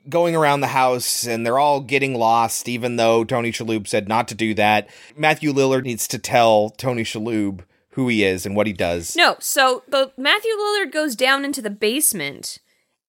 [0.07, 4.27] going around the house and they're all getting lost, even though Tony Shalhoub said not
[4.29, 4.89] to do that.
[5.15, 7.61] Matthew Lillard needs to tell Tony Shalhoub
[7.91, 9.15] who he is and what he does.
[9.15, 12.59] No, so the Matthew Lillard goes down into the basement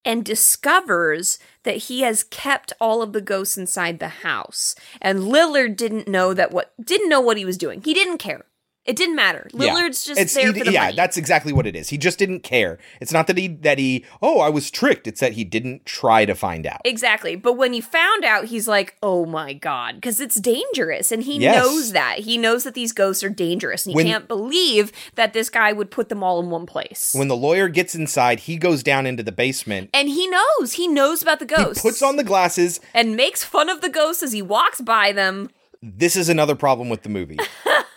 [0.05, 4.75] and discovers that he has kept all of the ghosts inside the house.
[5.01, 7.83] And Lillard didn't know that what didn't know what he was doing.
[7.83, 8.47] He didn't care.
[8.91, 9.49] It didn't matter.
[9.55, 9.61] Yeah.
[9.73, 10.97] Lillard's just It's- there he- for the yeah, money.
[10.97, 11.91] that's exactly what it is.
[11.91, 12.79] He just didn't care.
[13.01, 15.07] It's not that he that he oh I was tricked.
[15.07, 16.81] It's that he didn't try to find out.
[16.85, 17.37] Exactly.
[17.37, 21.13] But when he found out, he's like, oh my God, because it's dangerous.
[21.13, 21.55] And he Yes.
[21.57, 22.19] knows that.
[22.21, 23.87] He knows that these ghosts are dangerous.
[23.87, 27.13] And he When- can't believe that this guy would put them all in one place.
[27.15, 29.91] When the lawyer gets inside, he goes down into the basement.
[29.95, 30.73] and he knows.
[30.73, 31.83] He knows about the ghosts.
[31.83, 32.81] He Puts on the glasses.
[32.95, 35.51] and makes fun of the ghosts as he walks by them.
[35.83, 37.39] This is another problem with the movie.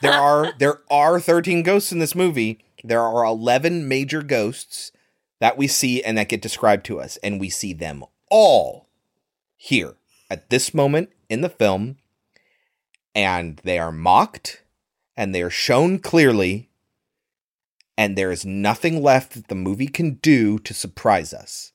[0.02, 2.60] there are there are 13 ghosts in this movie.
[2.84, 4.92] There are 11 major ghosts
[5.40, 8.88] that we see and that get described to us and we see them all
[9.56, 9.96] here
[10.30, 11.98] at this moment in the film
[13.14, 14.64] and they are mocked
[15.16, 16.70] and they are shown clearly
[17.98, 21.74] and there is nothing left that the movie can do to surprise us.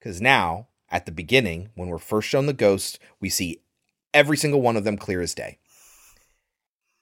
[0.00, 3.60] Cuz now at the beginning when we're first shown the ghosts, we see
[4.16, 5.58] every single one of them clear as day.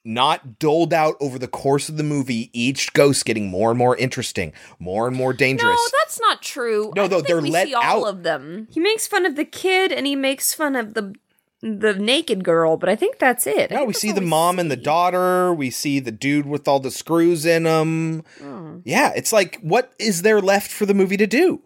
[0.06, 3.96] Not doled out over the course of the movie, each ghost getting more and more
[3.96, 5.74] interesting, more and more dangerous.
[5.74, 6.92] No, that's not true.
[6.94, 8.68] No, I though, think they're we let see all out- of them.
[8.70, 11.14] He makes fun of the kid and he makes fun of the
[11.62, 13.72] the naked girl, but I think that's it.
[13.72, 15.54] I No, we see all the mom and the daughter.
[15.54, 18.22] We see the dude with all the screws in him.
[18.42, 18.82] Oh.
[18.84, 21.62] Yeah, it's like, what is there left for the movie to do?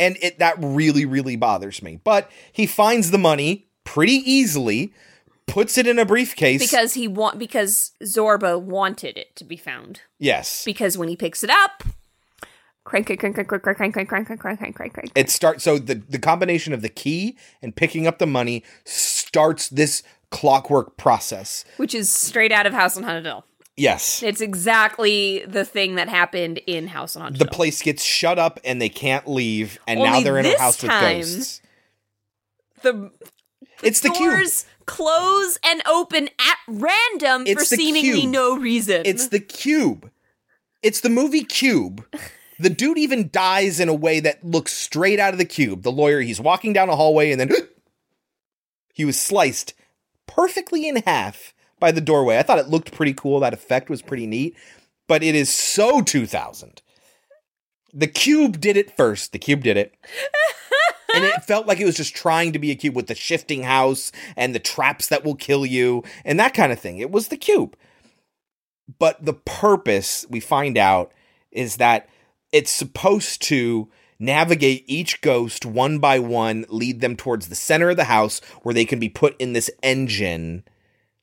[0.00, 2.00] And it that really, really bothers me.
[2.02, 4.92] But he finds the money pretty easily,
[5.46, 6.60] puts it in a briefcase.
[6.60, 10.02] because he want because Zorba wanted it to be found.
[10.18, 11.82] yes, Because when he picks it up,
[12.84, 15.64] crank, crank, crank, crank, crank, crank, crank, crank, crank, crank, crank, crank, crank, it starts
[15.64, 20.96] so the the combination of the key and picking up the money starts this clockwork
[20.98, 21.64] process.
[21.78, 23.44] which is straight out of House on Haunted Hill.
[23.76, 24.22] Yes.
[24.24, 27.52] It's exactly the thing that happened in House on Haunted The Hill.
[27.54, 30.90] place gets shut up and they can't leave, and now they're in a house with
[30.90, 31.62] ghosts.
[32.82, 33.10] The
[33.82, 34.30] It's the cube.
[34.30, 38.32] doors close and open at random for It's the seemingly cube.
[38.32, 39.02] no reason.
[39.04, 40.10] It's the cube.
[40.82, 42.04] It's the movie Cube.
[42.60, 45.82] The dude even dies in a way that looks straight out of the cube.
[45.82, 47.50] The lawyer, he's walking down a hallway and then
[48.94, 49.74] he was sliced
[50.26, 52.38] perfectly in half by the doorway.
[52.38, 53.40] I thought it looked pretty cool.
[53.40, 54.56] That effect was pretty neat,
[55.06, 56.82] but it is so 2000.
[57.94, 59.32] The cube did it first.
[59.32, 59.94] The cube did it.
[61.24, 63.62] And it felt like it was just trying to be a cube with the shifting
[63.62, 66.98] house and the traps that will kill you and that kind of thing.
[66.98, 67.76] It was the cube.
[68.98, 71.12] But the purpose, we find out,
[71.50, 72.08] is that
[72.52, 73.88] it's supposed to
[74.18, 78.74] navigate each ghost one by one, lead them towards the center of the house where
[78.74, 80.64] they can be put in this engine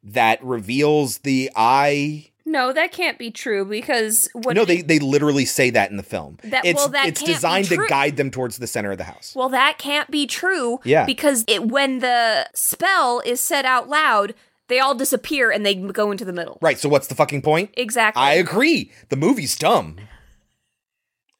[0.03, 2.31] that reveals the eye.
[2.45, 4.55] No, that can't be true because what?
[4.55, 6.37] no, they, they literally say that in the film.
[6.43, 8.97] That- it's well, that it's can't be designed to guide them towards the center of
[8.97, 9.33] the house.
[9.35, 10.79] Well, that can't be true.
[10.83, 11.05] Yeah.
[11.05, 14.35] Because it when the spell is said out loud,
[14.67, 16.57] they all disappear and they go into the middle.
[16.61, 17.71] Right, so what's the fucking point?
[17.75, 18.21] Exactly.
[18.21, 18.91] I agree.
[19.09, 19.97] The movie's dumb.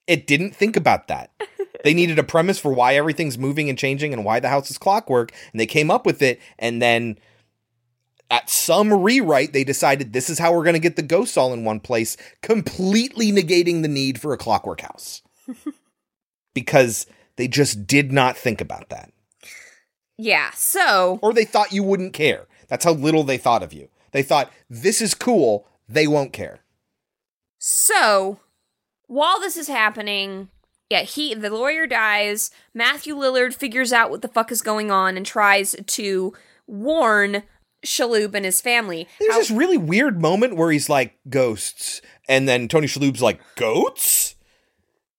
[0.08, 1.32] It didn't think about that.
[1.86, 4.78] They needed a premise for why everything's moving and changing and why the house is
[4.80, 6.42] clockwork, and they came up with it.
[6.58, 7.20] And then
[8.36, 11.54] at some rewrite, they decided this is how we're going to get the ghosts all
[11.54, 15.22] in one place, completely negating the need for a clockwork house.
[16.54, 17.06] because
[17.38, 19.12] they just did not think about that.
[20.18, 20.52] Yeah.
[20.54, 22.48] So Or they thought you wouldn't care.
[22.68, 23.90] That's how little they thought of you.
[24.12, 26.60] They thought, this is cool, they won't care.
[27.58, 28.40] So,
[29.08, 30.50] while this is happening,
[30.90, 32.52] yeah, he the lawyer dies.
[32.74, 36.34] Matthew Lillard figures out what the fuck is going on and tries to
[36.68, 37.44] warn
[37.86, 39.08] Shalhoub and his family.
[39.20, 42.02] There's this really weird moment where he's like, ghosts.
[42.28, 44.36] And then Tony Shalhoub's like, goats?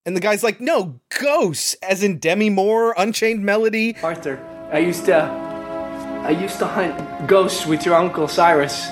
[0.04, 3.96] And the guy's like, no, ghosts, as in Demi Moore, Unchained Melody.
[4.02, 4.38] Arthur,
[4.72, 5.16] I used to.
[5.16, 8.88] I used to hunt ghosts with your uncle Cyrus.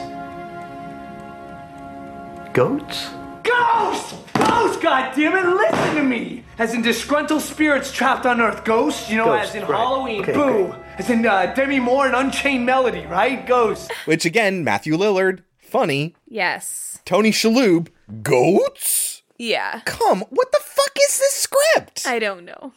[2.52, 3.08] Goats?
[3.42, 4.14] Ghosts!
[4.34, 6.44] Ghosts, goddammit, listen to me!
[6.58, 8.64] As in disgruntled spirits trapped on Earth.
[8.64, 9.76] Ghosts, you know, Ghosts, as in right.
[9.76, 10.22] Halloween.
[10.22, 10.40] Okay, Boo!
[10.42, 10.83] okay.
[10.96, 13.44] As in uh, Demi Moore and Unchained Melody, right?
[13.46, 13.90] Ghosts.
[14.04, 16.14] Which again, Matthew Lillard, funny.
[16.28, 17.00] Yes.
[17.04, 17.88] Tony Shalhoub,
[18.22, 19.22] goats?
[19.36, 19.80] Yeah.
[19.84, 22.06] Come, what the fuck is this script?
[22.06, 22.72] I don't know.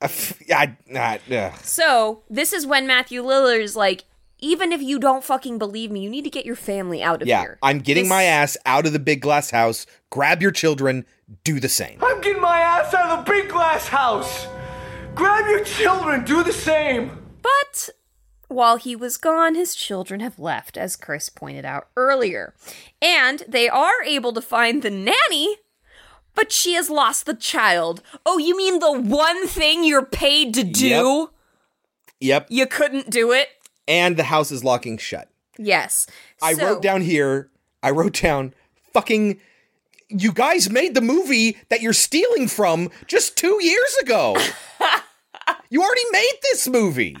[0.00, 1.52] I, I, ugh.
[1.62, 4.04] So, this is when Matthew Lillard's like,
[4.40, 7.28] even if you don't fucking believe me, you need to get your family out of
[7.28, 7.58] yeah, here.
[7.62, 9.86] I'm getting This- my ass out of the big glass house.
[10.10, 11.06] Grab your children,
[11.44, 11.98] do the same.
[12.02, 14.46] I'm getting my ass out of the big glass house!
[15.14, 17.17] Grab your children, do the same.
[17.48, 17.90] But
[18.48, 22.54] while he was gone, his children have left, as Chris pointed out earlier.
[23.00, 25.56] And they are able to find the nanny,
[26.34, 28.02] but she has lost the child.
[28.26, 31.30] Oh, you mean the one thing you're paid to do?
[32.20, 32.46] Yep.
[32.50, 33.48] You couldn't do it?
[33.86, 35.28] And the house is locking shut.
[35.58, 36.06] Yes.
[36.42, 37.50] I So- wrote down here,
[37.82, 38.54] I wrote down
[38.92, 39.40] fucking
[40.10, 44.36] you guys made the movie that you're stealing from just 2 years ago.
[45.70, 47.16] you already made this movie.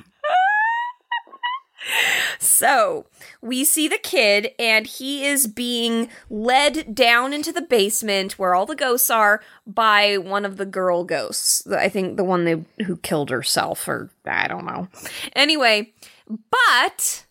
[2.38, 3.06] So
[3.40, 8.66] we see the kid, and he is being led down into the basement where all
[8.66, 11.66] the ghosts are by one of the girl ghosts.
[11.66, 14.88] I think the one they, who killed herself, or I don't know.
[15.34, 15.92] Anyway,
[16.28, 17.24] but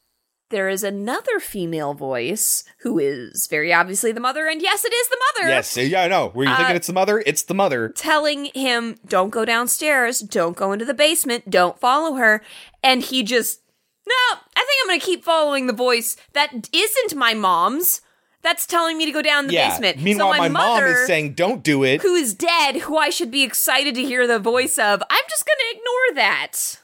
[0.50, 5.08] there is another female voice who is very obviously the mother, and yes, it is
[5.10, 5.50] the mother.
[5.50, 6.32] Yes, yeah, I know.
[6.34, 7.22] Were you Uh, thinking it's the mother?
[7.26, 7.90] It's the mother.
[7.90, 12.42] telling him, don't go downstairs, don't go into the basement, don't follow her.
[12.82, 13.60] And he just,
[14.08, 18.02] no, I think I'm going to keep following the voice that isn't my mom's.
[18.44, 19.72] That's telling me to go down the yeah.
[19.72, 20.02] basement.
[20.02, 23.10] Meanwhile, so my, mom mother, is saying, "Don't do it." who is dead, who I
[23.10, 26.80] should be excited to hear the voice of, I'm just going to ignore that.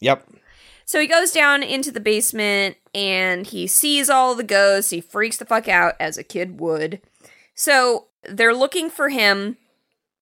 [0.00, 0.28] Yep.
[0.86, 4.90] So he goes down into the basement and he sees all the ghosts.
[4.90, 7.00] He freaks the fuck out as a kid would.
[7.54, 9.56] So they're looking for him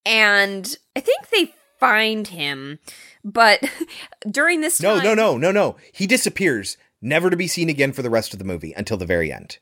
[0.06, 2.78] and I think they find him.
[3.24, 3.62] But
[4.30, 5.70] during this No, time no, no, no, no.
[5.70, 5.76] No.
[5.92, 9.06] He disappears, never to be seen again for the rest of the movie until the
[9.06, 9.58] very end.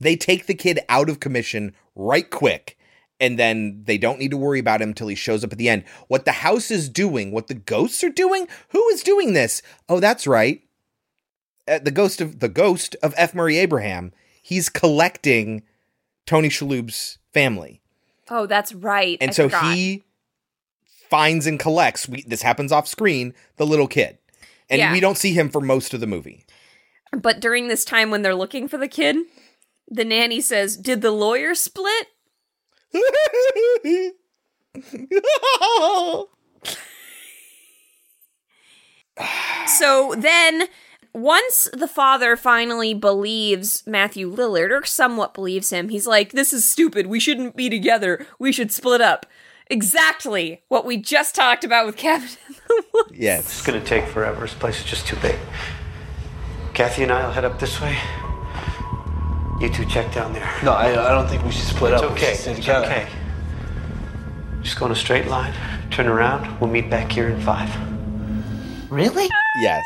[0.00, 2.76] They take the kid out of commission right quick,
[3.20, 5.68] and then they don't need to worry about him until he shows up at the
[5.68, 5.84] end.
[6.08, 9.62] What the house is doing, what the ghosts are doing, who is doing this?
[9.88, 10.62] Oh, that's right.
[11.68, 13.34] Uh, the ghost of the ghost of F.
[13.34, 14.12] Murray Abraham.
[14.42, 15.62] He's collecting
[16.26, 17.80] Tony Shalhoub's family.
[18.28, 19.18] Oh, that's right.
[19.20, 19.74] And I so forgot.
[19.76, 20.02] he
[21.12, 22.08] finds and collects.
[22.08, 23.34] We, this happens off screen.
[23.58, 24.16] The little kid,
[24.70, 24.92] and Yeah.
[24.92, 26.46] we don't see him for most of the movie.
[27.12, 29.16] But during this time when they're looking for the kid,
[29.86, 32.06] the nanny says, Did the lawyer split?
[39.66, 40.64] So then,
[41.12, 46.68] once the father finally believes Matthew Lillard, or somewhat believes him, he's like, This is
[46.68, 47.06] stupid.
[47.06, 48.26] We shouldn't be together.
[48.38, 49.26] We should split up.
[49.68, 52.28] Exactly what we just talked about with Kevin.
[53.12, 53.40] yes.
[53.44, 54.40] It's gonna take forever.
[54.42, 55.36] This place is just too big.
[56.74, 57.96] Kathy and I will head up this way.
[59.60, 60.50] You two check down there.
[60.64, 62.12] No, I, I don't think we should split it's up.
[62.12, 62.30] Okay.
[62.34, 63.06] should stay It's okay.
[64.62, 65.54] Just go in a straight line.
[65.90, 66.58] Turn around.
[66.60, 67.70] We'll meet back here in five.
[68.90, 69.28] Really?
[69.60, 69.84] Yes.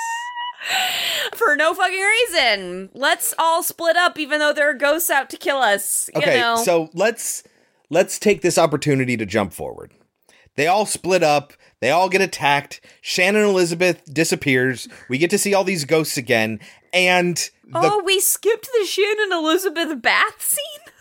[1.35, 2.91] For no fucking reason.
[2.95, 6.09] Let's all split up, even though there are ghosts out to kill us.
[6.15, 6.57] You Okay, know?
[6.57, 7.43] so let's
[7.91, 9.93] let's take this opportunity to jump forward.
[10.57, 11.53] They all split up.
[11.81, 12.81] They all get attacked.
[13.03, 14.89] Shannon Elizabeth disappears.
[15.09, 16.61] We get to see all these ghosts again,
[16.93, 20.93] and the oh, we skipped the Shannon Elizabeth bath scene?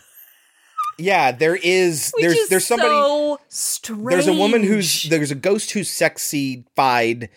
[0.98, 4.08] yeah, there is Which there's is there's somebody so strange.
[4.10, 7.28] there's a woman who's there's a ghost who's sexified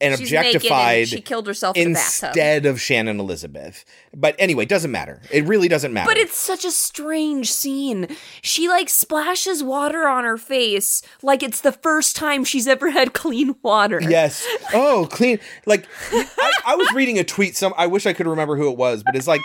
[0.00, 2.28] and She's naked and objectified she killed herself in the bathtub.
[2.28, 3.84] instead of Shannon Elizabeth.
[4.14, 5.20] But anyway, doesn't matter.
[5.32, 6.08] It really doesn't matter.
[6.08, 8.06] But it's such a strange scene.
[8.42, 13.12] She like splashes water on her face like it's the first time she's ever had
[13.12, 14.00] clean water.
[14.00, 14.46] Yes.
[14.74, 15.38] Oh, clean.
[15.64, 17.56] Like I, I was reading a tweet.
[17.56, 19.40] Some I wish I could remember who it was, but it's like,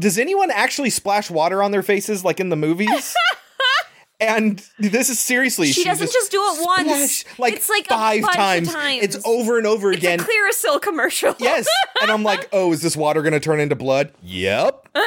[0.00, 3.14] does anyone actually splash water on their faces like in the movies?
[4.20, 5.68] and this is seriously.
[5.72, 7.12] She doesn't just do it once.
[7.20, 8.72] splash, like It's like five times.
[8.72, 9.02] times.
[9.04, 10.20] It's over and over It's again.
[10.20, 11.34] a Clearasil commercial.
[11.38, 11.66] yes.
[12.02, 14.12] And I'm like, oh, is this water going to turn into blood?
[14.22, 14.88] Yep.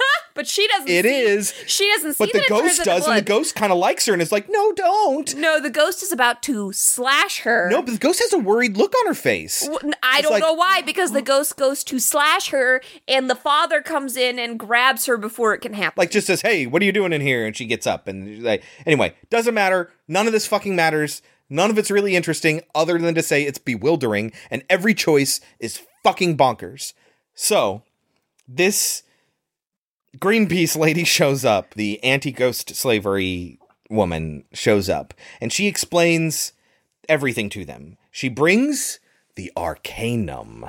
[0.34, 0.88] but she doesn't.
[0.88, 1.54] It see, is.
[1.66, 3.78] She doesn't see But the that it turns ghost does, and the ghost kind of
[3.78, 5.34] likes her, and is like, no, don't.
[5.36, 7.68] No, the ghost is about to slash her.
[7.70, 9.68] No, but the ghost has a worried look on her face.
[10.02, 13.34] I It's don't like- know why, because the ghost goes to slash her, and the
[13.34, 15.94] father comes in and grabs her before it can happen.
[16.00, 18.26] like just says, "Hey, what are you doing in here?" And she gets up and
[18.36, 19.90] she's like, anyway, doesn't matter.
[20.06, 21.22] None of this fucking matters.
[21.50, 25.80] None of it's really interesting, other than to say it's bewildering, and every choice is
[26.04, 26.92] fucking bonkers.
[27.34, 27.82] So,
[28.46, 29.02] this
[30.18, 31.74] Greenpeace lady shows up.
[31.74, 33.58] The anti-ghost slavery
[33.88, 36.52] woman shows up, and she explains
[37.08, 37.96] everything to them.
[38.10, 39.00] She brings
[39.36, 40.66] the Arcanum.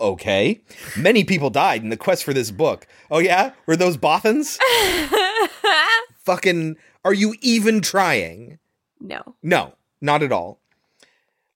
[0.00, 0.62] Okay.
[0.96, 2.86] Many people died in the quest for this book.
[3.10, 3.52] Oh, yeah?
[3.66, 4.58] Were those Bothans?
[6.24, 8.58] Fucking, are you even trying?
[9.00, 9.34] no.
[9.42, 10.60] No, not at all.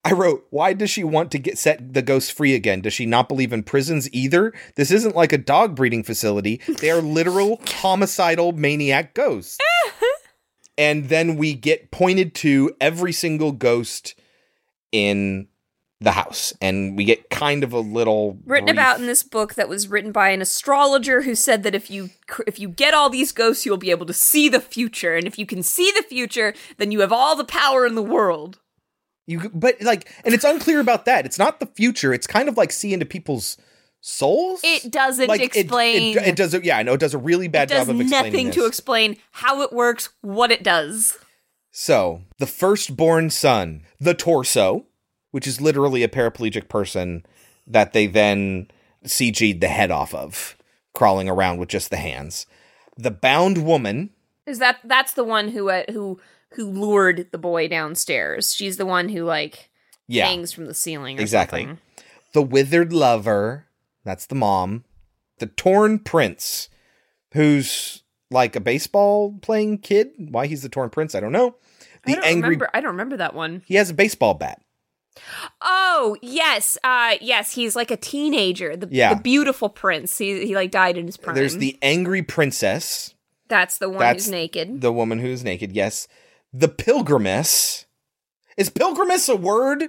[0.05, 2.83] I wrote, why does she want to get set the ghosts free again?
[2.83, 4.53] Does she not believe in prisons either?
[4.77, 6.61] This isn't like a dog breeding facility.
[6.81, 9.59] They are literal homicidal maniac ghosts.
[10.79, 14.15] and then we get pointed to every single ghost
[14.93, 15.49] in
[16.01, 19.55] the house, and we get kind of a little written brief- about in this book
[19.55, 22.11] that was written by an astrologer who said that if you
[22.47, 25.39] if you get all these ghosts you'll be able to see the future and if
[25.39, 28.61] you can see the future then you have all the power in the world
[29.27, 31.25] You, but like, and it's unclear about that.
[31.27, 32.13] It's not the future.
[32.13, 33.57] It's kind of like see into people's
[34.01, 34.61] souls.
[34.63, 36.53] it doesn't Like, explain It, it, does.
[36.63, 38.55] Yeah, I know it does a really bad it does job of explaining nothing this.
[38.57, 41.17] to explain how it works what it does
[41.71, 44.85] So, the firstborn son, the torso,
[45.31, 47.25] which is literally a paraplegic person
[47.67, 48.69] that they then
[49.07, 50.57] CG'd the head off of,
[50.93, 52.47] crawling around with just the hands.
[52.99, 54.11] The bound woman,
[54.47, 56.21] is that that's the one who uh, who
[56.57, 59.71] who lured the boy downstairs she's the one who like
[60.09, 60.27] Yeah.
[60.27, 61.63] hangs from the ceiling exactly.
[61.63, 61.79] something.
[62.33, 63.67] The withered lover,
[64.05, 64.85] that's the mom.
[65.39, 66.69] The torn prince,
[67.33, 70.09] who's like a baseball playing kid.
[70.19, 71.57] Why he's the torn prince, I don't know.
[72.07, 73.63] I The don't angry, remember I don't remember that one.
[73.67, 74.61] he has a baseball bat.
[75.63, 78.77] Oh yes, uh, yes, he's like a teenager.
[78.77, 79.15] The, Yeah.
[79.15, 80.19] the beautiful prince.
[80.19, 81.35] He he like died in his prime.
[81.37, 83.15] There's the angry princess,
[83.49, 84.81] that's the one That's who's naked.
[84.81, 85.73] the woman who's naked.
[85.73, 86.09] Yes,
[86.55, 87.85] the pilgrimess.
[88.57, 89.89] Is pilgrimess a word?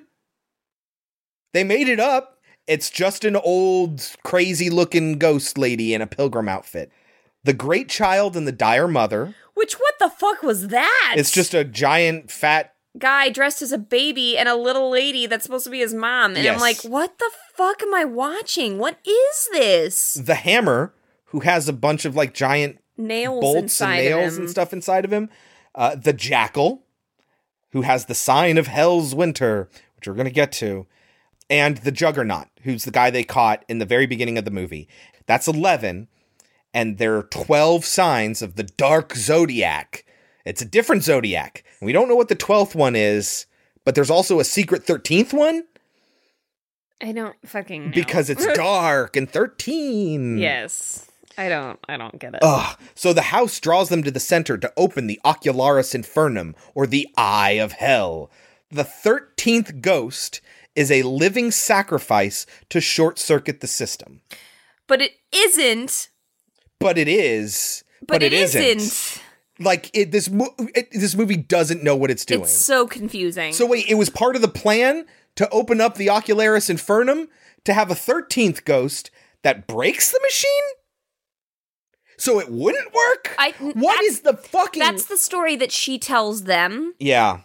[1.54, 2.40] They made it up.
[2.68, 6.92] It's just an old, crazy looking ghost lady in a pilgrim outfit.
[7.44, 9.36] The great child and the dire mother.
[9.54, 11.14] Which what the fuck was that?
[11.16, 12.74] It's just a giant, fat.
[12.98, 16.36] guy dressed as a baby and a little lady that's supposed to be his mom,
[16.36, 18.80] and I'm like, what the fuck am I watching?
[18.80, 20.16] What is this?
[20.16, 20.94] The hammer,
[21.26, 25.14] who has a bunch of like giant Nails bolts and nails and stuff inside of
[25.14, 25.30] him.
[25.76, 26.84] Uh, the jackal,
[27.72, 30.88] who has the sign of hell's winter, which we're going to get to.
[31.50, 34.88] And the juggernaut, who's the guy they caught in the very beginning of the movie.
[35.28, 36.08] That's 11.
[36.74, 40.06] And there are 12 signs of the dark zodiac.
[40.46, 41.64] It's a different zodiac.
[41.82, 43.46] We don't know what the 12th one is,
[43.84, 45.66] but there's also a secret 13th one
[47.02, 47.92] I don't fucking know.
[47.92, 50.38] because it's dark and 13.
[50.38, 51.80] yes, I don't.
[51.88, 52.40] I don't get it.
[52.42, 52.78] Ugh.
[52.94, 57.08] So the house draws them to the center to open the Ocularis Infernum, or the
[57.18, 58.32] Eye of Hell.
[58.72, 60.42] The 13th ghost
[60.76, 64.22] is a living sacrifice to short circuit the system.
[64.88, 66.10] But it isn't.
[66.80, 67.84] But it is.
[68.06, 68.62] But, it isn't.
[68.62, 69.22] isn't.
[69.58, 72.42] Like it, this, mo- it, this movie doesn't know what it's doing.
[72.42, 73.54] It's so confusing.
[73.54, 75.06] So wait, it was part of the plan
[75.36, 77.28] to open up the Ocularis Infernum
[77.64, 79.12] to have a 13th ghost
[79.44, 80.50] that breaks the machine?
[82.18, 83.36] So it wouldn't work?
[83.38, 86.94] I, What is the fucking That's the story that she tells them.
[87.00, 87.42] Yeah.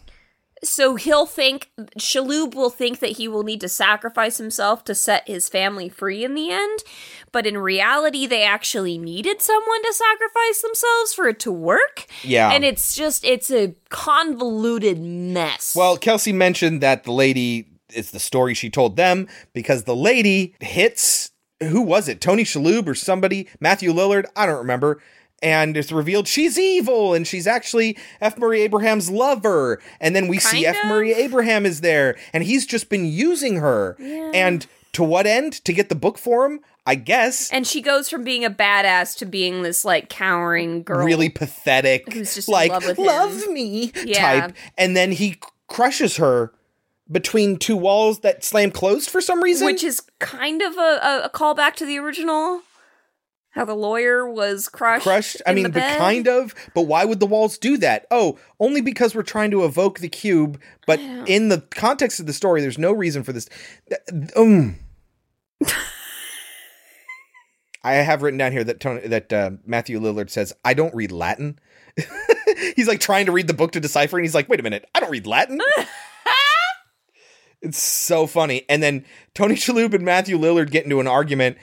[0.62, 5.26] So he'll think Shalhoub will think that he will need to sacrifice himself to set
[5.26, 6.80] his family free in the end,
[7.32, 12.06] but in reality they actually needed someone to sacrifice themselves for it to work.
[12.22, 12.52] Yeah.
[12.52, 15.74] And it's just it's a convoluted mess.
[15.74, 20.54] Well, Kelsey mentioned that the lady is the story she told them because the lady
[20.60, 21.30] hits
[21.62, 22.20] who was it?
[22.20, 23.48] Tony Shalhoub or somebody?
[23.60, 24.24] Matthew Lillard?
[24.36, 25.00] I don't remember.
[25.42, 28.36] And it's revealed she's evil and she's actually F.
[28.38, 29.80] Murray Abraham's lover.
[29.98, 30.84] And then we see Kind F.
[30.84, 30.88] of.
[30.90, 33.96] Murray Abraham is there and he's just been using her.
[33.98, 34.30] Yeah.
[34.34, 35.64] And to what end?
[35.64, 36.60] To get the book for him?
[36.86, 37.50] I guess.
[37.52, 41.04] and she goes from being a badass to being this like cowering girl.
[41.06, 42.12] Really pathetic.
[42.12, 44.40] Who's just like, love love me Yeah.
[44.40, 44.56] type.
[44.76, 45.38] And then he
[45.68, 46.52] crushes her
[47.10, 49.66] between two walls that slam closed for some reason.
[49.66, 52.62] Which is kind of a, a, callback to the original.
[53.50, 55.02] How the lawyer was crushed.
[55.02, 55.42] crushed.
[55.44, 56.54] I mean, the but kind of.
[56.72, 58.06] But why would the walls do that?
[58.12, 60.60] Oh, only because we're trying to evoke the cube.
[60.86, 63.48] But in the context of the story, there's no reason for this.
[64.36, 64.76] Um.
[67.82, 71.12] I have written down here that Tony, that uh, Matthew Lillard says, "I don't read
[71.12, 71.58] Latin."
[72.76, 74.88] he's like trying to read the book to decipher, and he's like, "Wait a minute,
[74.94, 75.60] I don't read Latin."
[77.62, 78.64] it's so funny.
[78.68, 79.04] And then
[79.34, 81.58] Tony Shalhoub and Matthew Lillard get into an argument,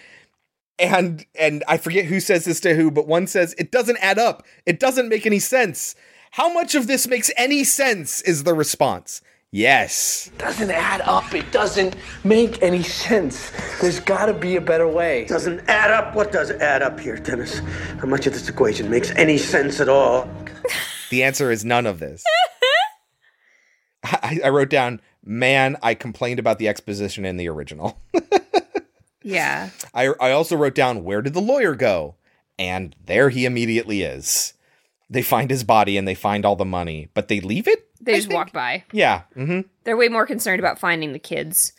[0.79, 4.19] and and I forget who says this to who, but one says it doesn't add
[4.19, 4.45] up.
[4.65, 5.95] It doesn't make any sense.
[6.31, 8.21] How much of this makes any sense?
[8.21, 9.21] Is the response?
[9.51, 10.29] Yes.
[10.37, 11.33] Doesn't add up.
[11.33, 11.95] It doesn't
[12.25, 13.51] make any sense.
[13.79, 15.25] There's got to be a better way.
[15.25, 16.15] Doesn't add up.
[16.15, 17.59] What does add up here, Dennis?
[17.99, 20.29] How much of this equation makes any sense at all?
[21.09, 22.23] The answer is none of this.
[24.03, 27.99] I, I wrote down, man, I complained about the exposition in the original.
[29.27, 29.71] Yeah.
[29.93, 32.15] I, I also wrote down, where did the lawyer go?
[32.57, 34.53] And there he immediately is.
[35.09, 37.89] They find his body and they find all the money, but they leave it?
[37.99, 38.85] They just walk by.
[38.93, 39.23] Yeah.
[39.33, 41.73] hmm They're way more concerned about finding the kids.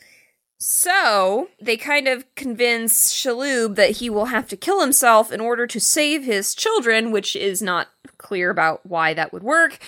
[0.58, 5.66] So they kind of convince Shalhoub that he will have to kill himself in order
[5.68, 7.88] to save his children, which is not
[8.18, 9.78] clear about why that would work.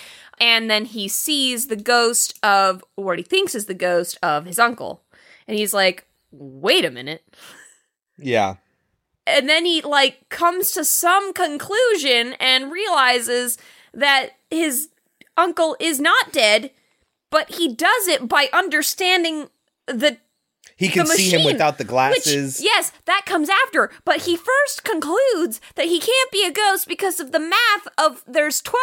[0.41, 4.57] And then he sees the ghost of what he thinks is the ghost of his
[4.59, 5.03] uncle.
[5.47, 7.23] And he's like, wait a minute.
[8.17, 8.55] Yeah.
[9.27, 13.57] And then he like comes to some conclusion and realizes
[13.93, 14.89] that his
[15.37, 16.71] uncle is not dead,
[17.29, 19.47] but he does it by understanding
[19.85, 20.17] the
[20.75, 22.61] He can the see him without the which- glasses.
[22.63, 23.91] yes, that comes after.
[24.05, 28.23] But he first concludes that he can't be a ghost because of the math of
[28.25, 28.81] there's 12,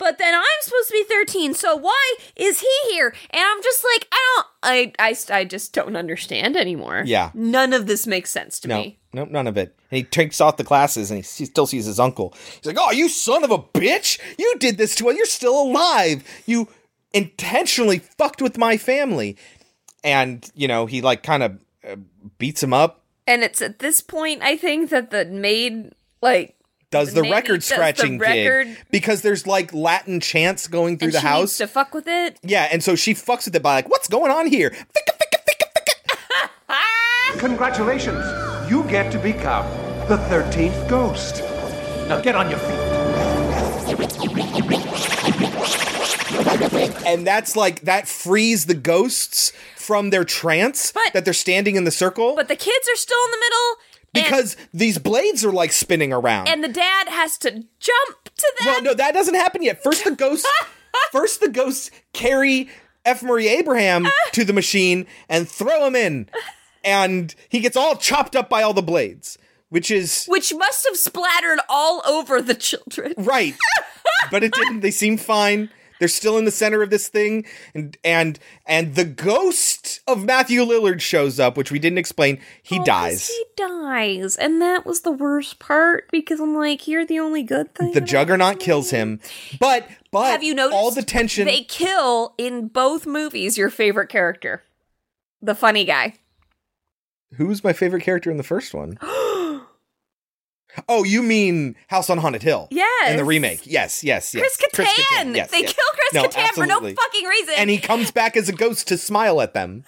[0.00, 1.52] but then I'm supposed to be 13.
[1.52, 3.14] So why is he here?
[3.28, 7.02] And I'm just like, I don't, I, I, I just don't understand anymore.
[7.04, 7.30] Yeah.
[7.34, 8.98] None of this makes sense to no, me.
[9.12, 9.76] nope, none of it.
[9.90, 12.34] And he takes off the glasses and he still sees his uncle.
[12.56, 14.18] He's like, "Oh, you son of a bitch!
[14.38, 15.16] You did this to us.
[15.16, 16.24] You're still alive.
[16.46, 16.68] You
[17.12, 19.36] intentionally fucked with my family."
[20.02, 21.96] And you know, he like kind of uh,
[22.38, 23.02] beats him up.
[23.26, 26.56] And it's at this point, I think, that the maid, like,
[26.90, 30.98] Does the nanny record does the scratching record, gig because there's like Latin chants going
[30.98, 31.40] through and the she house.
[31.42, 32.38] needs to fuck with it.
[32.42, 34.74] yeah, and so she fucks with it by like, "What's going on here?"
[37.38, 38.24] Congratulations!
[38.70, 39.66] You get to become
[40.08, 41.42] the 13th ghost.
[42.08, 43.90] Now get on your feet.
[47.06, 51.90] and that's like that frees the ghosts from their trance that they're standing in the
[51.90, 53.76] circle But the kids are still in the middle.
[54.14, 56.48] And- because these blades are like spinning around.
[56.48, 58.66] and the dad has to jump to that.
[58.66, 59.82] well, no, that doesn't happen yet.
[59.82, 60.48] First, the ghosts.
[61.12, 62.68] first, the ghosts carry
[63.04, 63.22] F.
[63.22, 66.28] Murray Abraham to the machine and throw him in,
[66.84, 69.38] and he gets all chopped up by all the blades,
[69.68, 73.14] which is which must have splattered all over the children.
[73.16, 73.54] right.
[74.30, 74.80] but it didn't.
[74.80, 75.70] They seem fine.
[76.00, 77.44] They're still in the center of this thing,
[77.74, 82.40] and and and the ghost of Matthew Lillard shows up, which we didn't explain.
[82.62, 83.28] He oh, dies.
[83.28, 87.74] He dies, and that was the worst part because I'm like, you're the only good
[87.74, 87.92] thing.
[87.92, 89.20] The Juggernaut kills him,
[89.60, 91.44] but but Have you noticed all the tension?
[91.44, 94.62] They kill in both movies your favorite character,
[95.42, 96.14] the funny guy.
[97.34, 98.98] Who's my favorite character in the first one?
[100.88, 102.68] oh, you mean House on Haunted Hill?
[102.70, 103.10] Yes.
[103.10, 103.62] in the remake.
[103.66, 104.56] Yes, yes, yes.
[104.74, 105.34] Chris Kattan.
[105.34, 105.72] yes, they yes.
[105.72, 107.54] kill Chris No, Kattan for no fucking reason.
[107.56, 109.84] and he comes back as a ghost to smile at them.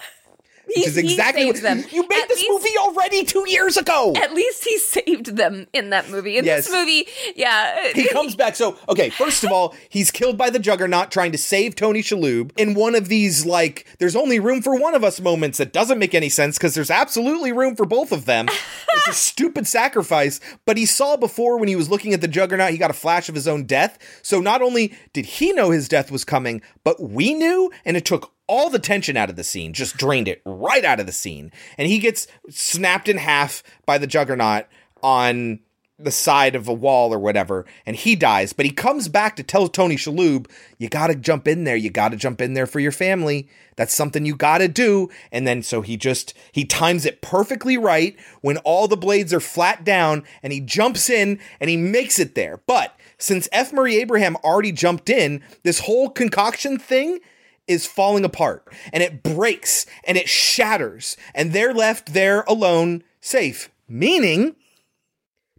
[0.76, 1.84] Which is exactly what them.
[1.90, 4.12] you made this movie already two years ago.
[4.16, 6.38] At least he saved them in that movie.
[6.38, 6.66] In Yes.
[6.66, 8.56] this movie, yeah, he comes back.
[8.56, 12.52] So, okay, first of all, he's killed by the Juggernaut trying to save Tony Shalhoub
[12.56, 15.98] in one of these, like, there's only room for one of us moments that doesn't
[15.98, 18.48] make any sense because there's absolutely room for both of them.
[18.92, 22.70] it's a stupid sacrifice, but he saw before when he was looking at the Juggernaut,
[22.70, 23.98] he got a flash of his own death.
[24.22, 28.04] So, not only did he know his death was coming, but we knew, and it
[28.04, 31.12] took all the tension out of the scene, just drained it right out of the
[31.12, 31.52] scene.
[31.78, 34.66] And he gets snapped in half by the Juggernaut
[35.02, 35.60] on
[35.98, 38.52] the side of a wall or whatever, and he dies.
[38.52, 41.76] But he comes back to tell Tony Shalhoub, "You got to jump in there.
[41.76, 43.48] You got to jump in there for your family.
[43.76, 47.76] That's something you got to do." And then so he just he times it perfectly
[47.76, 52.18] right when all the blades are flat down, and he jumps in and he makes
[52.18, 52.60] it there.
[52.66, 53.72] But since F.
[53.72, 57.20] Murray Abraham already jumped in, this whole concoction thing
[57.66, 63.70] is falling apart and it breaks and it shatters and they're left there alone safe
[63.88, 64.56] meaning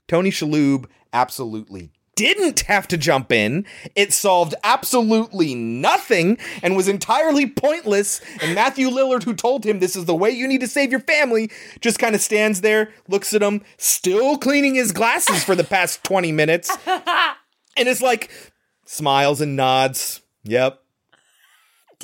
[0.08, 3.66] Tony Shalhoub absolutely didn't have to jump in.
[3.96, 8.22] It solved absolutely nothing and was entirely pointless.
[8.42, 11.00] And Matthew Lillard, who told him this is the way you need to save your
[11.00, 15.64] family, just kind of stands there, looks at him, still cleaning his glasses for the
[15.64, 16.76] past 20 minutes,
[17.78, 18.30] and is like,
[18.86, 20.22] smiles and nods.
[20.44, 20.83] Yep.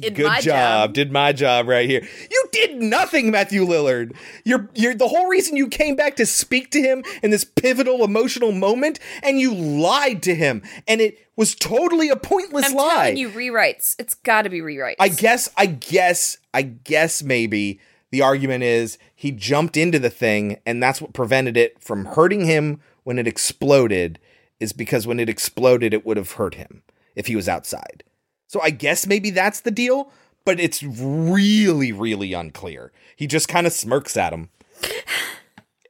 [0.02, 0.44] Did Good my job.
[0.44, 0.94] job.
[0.94, 2.08] Did my job right here.
[2.32, 4.16] You did nothing, Matthew Lillard.
[4.44, 8.04] You're you're the whole reason you came back to speak to him in this pivotal
[8.04, 12.96] emotional moment, and you lied to him, and it was totally a pointless I'm lie.
[12.96, 13.96] telling you, rewrites.
[14.00, 14.96] It's got to be rewrites.
[15.00, 17.80] I guess, I guess, I guess maybe
[18.12, 22.46] the argument is he jumped into the thing, and that's what prevented it from hurting
[22.46, 24.20] him when it exploded.
[24.60, 26.84] Is because when it exploded, it would have hurt him
[27.16, 28.04] if he was outside.
[28.50, 30.12] So I guess maybe that's the deal,
[30.44, 32.92] but it's really, really unclear.
[33.16, 34.50] He just kind of smirks at him.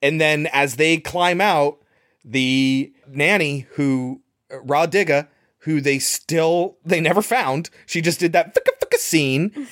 [0.02, 1.80] And then as they climb out,
[2.26, 4.22] the nanny who
[4.52, 5.30] uh, Rah Digga,
[5.60, 9.68] who they still they never found, she just did that ficka ficka scene.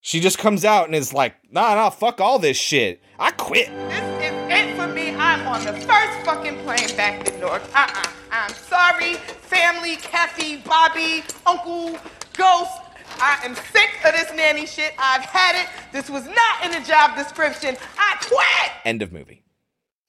[0.00, 3.00] She just comes out and is like, nah, nah, fuck all this shit.
[3.20, 3.68] I quit.
[3.68, 5.14] This is it for me.
[5.14, 7.62] I'm on the first fucking plane back to Newark.
[7.72, 8.10] Uh-uh.
[8.32, 11.98] I'm sorry, family, Kathy, Bobby, Uncle,
[12.36, 12.70] Ghost.
[13.18, 14.94] I am sick of this nanny shit.
[14.98, 15.68] I've had it.
[15.92, 17.76] This was not in the job description.
[17.98, 18.72] I quit.
[18.84, 19.42] End of movie.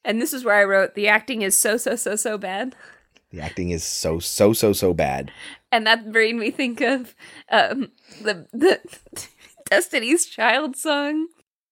[0.04, 2.74] And this is where I wrote the acting is so so so so bad.
[3.30, 5.32] The acting is so so so so bad.
[5.70, 7.14] And that made me think of
[7.50, 7.90] um,
[8.22, 8.80] the the
[9.70, 11.28] Destiny's Child song.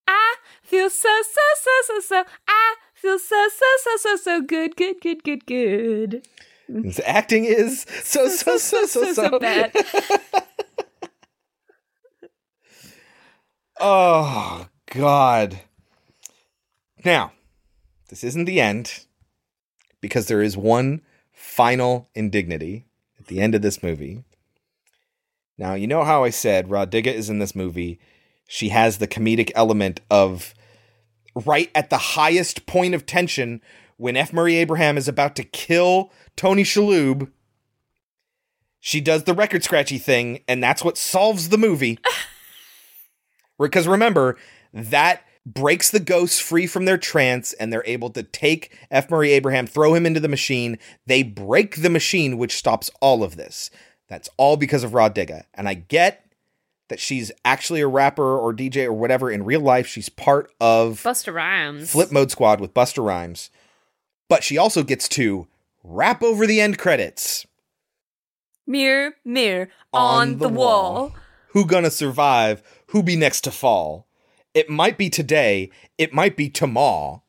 [0.06, 2.24] I feel so so so so so.
[2.48, 6.28] I feel so so so so so good good good good good.
[6.68, 9.72] The acting is so so so so so, bad.
[13.82, 15.60] Oh God.
[17.02, 17.32] Now,
[18.10, 19.06] this isn't the end
[20.02, 21.00] because there is one
[21.32, 22.84] final indignity
[23.18, 24.22] at the end of this movie.
[25.56, 27.98] Now, you know how I said Rah Digga is in this movie.
[28.46, 30.54] She has the comedic element of
[31.34, 33.60] right at the highest point of tension
[33.96, 34.32] when F.
[34.32, 37.30] Murray Abraham is about to kill Tony Shalhoub.
[38.80, 41.98] She does the record scratchy thing, and that's what solves the movie.
[43.58, 44.38] Because remember,
[44.72, 49.10] that breaks the ghosts free from their trance, and they're able to take F.
[49.10, 50.78] Murray Abraham, throw him into the machine.
[51.06, 53.70] They break the machine, which stops all of this.
[54.08, 55.44] That's all because of Rah Digga.
[55.54, 56.29] And I get
[56.90, 59.86] that she's actually a rapper or DJ or whatever in real life.
[59.86, 61.94] She's part of Busta Rhymes.
[61.94, 63.48] Flipmode Squad with Busta Rhymes.
[64.28, 65.46] But she also gets to
[65.82, 67.46] rap over the end credits.
[68.66, 71.14] Mirror, mirror on, the, wall.
[71.48, 72.62] Who gonna survive?
[72.88, 74.06] Who be next to fall?
[74.52, 77.22] It might be today, it might be tomorrow.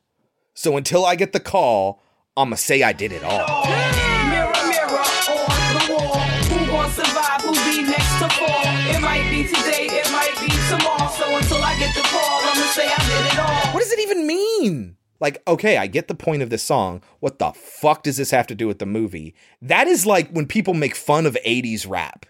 [0.54, 2.02] So until I get the call,
[2.36, 3.64] I'ma say I did it all.
[3.64, 4.98] Mirror, mirror
[5.28, 6.18] on the wall.
[6.18, 7.40] Who gon' survive?
[7.42, 8.71] Who be next to fall?
[8.88, 11.10] It might be today, it might be tomorrow.
[11.12, 13.72] So until I get the call, I'ma say I did it all.
[13.72, 14.96] What does it even mean?
[15.20, 17.00] Like, okay, I get the point of this song.
[17.20, 19.36] What the fuck does this have to do with the movie?
[19.60, 22.26] That is like when people make fun of 80s rap.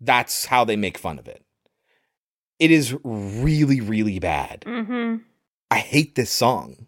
[0.00, 1.42] That's how they make fun of it.
[2.58, 4.64] It is really, really bad.
[4.66, 5.22] Mm-hmm.
[5.70, 6.86] I hate this song.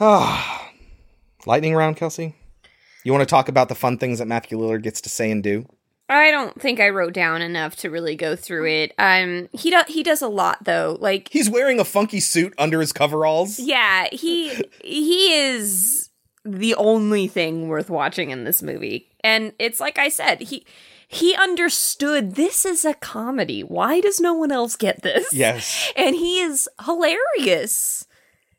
[0.00, 0.70] Ah,
[1.46, 2.34] lightning round, Kelsey.
[3.04, 5.42] You want to talk about the fun things that Matthew Lillard gets to say and
[5.42, 5.66] do?
[6.10, 8.92] I don't think I wrote down enough to really go through it.
[8.98, 10.96] Um, he do- he does a lot though.
[11.00, 13.58] Like He's wearing a funky suit under his coveralls.
[13.60, 14.48] Yeah, he
[14.84, 16.10] he is
[16.44, 19.08] the only thing worth watching in this movie.
[19.22, 20.66] And it's like I said, he
[21.06, 23.62] he understood this is a comedy.
[23.62, 25.32] Why does no one else get this?
[25.32, 25.92] Yes.
[25.96, 28.06] And he is hilarious.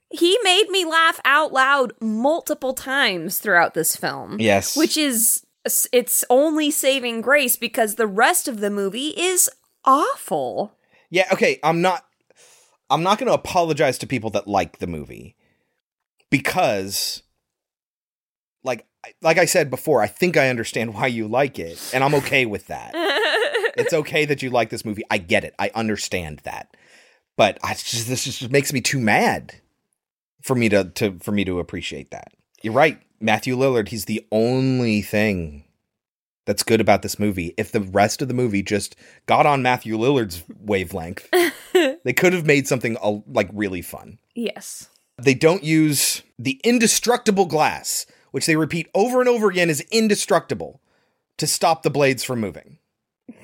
[0.09, 4.37] He made me laugh out loud multiple times throughout this film.
[4.39, 4.75] Yes.
[4.75, 9.49] Which is it's only saving grace because the rest of the movie is
[9.85, 10.73] awful.
[11.09, 12.05] Yeah, okay, I'm not
[12.89, 15.35] I'm not going to apologize to people that like the movie
[16.29, 17.23] because
[18.63, 18.85] like
[19.21, 22.45] like I said before, I think I understand why you like it and I'm okay
[22.45, 22.91] with that.
[23.77, 25.03] it's okay that you like this movie.
[25.09, 25.53] I get it.
[25.57, 26.75] I understand that.
[27.37, 29.55] But I just this just makes me too mad
[30.41, 32.33] for me to to for me to appreciate that.
[32.61, 33.01] You're right.
[33.21, 35.63] Matthew Lillard, he's the only thing
[36.45, 37.53] that's good about this movie.
[37.57, 38.95] If the rest of the movie just
[39.25, 41.29] got on Matthew Lillard's wavelength,
[42.03, 44.17] they could have made something uh, like really fun.
[44.33, 44.89] Yes.
[45.21, 50.81] They don't use the indestructible glass, which they repeat over and over again is indestructible,
[51.37, 52.77] to stop the blades from moving.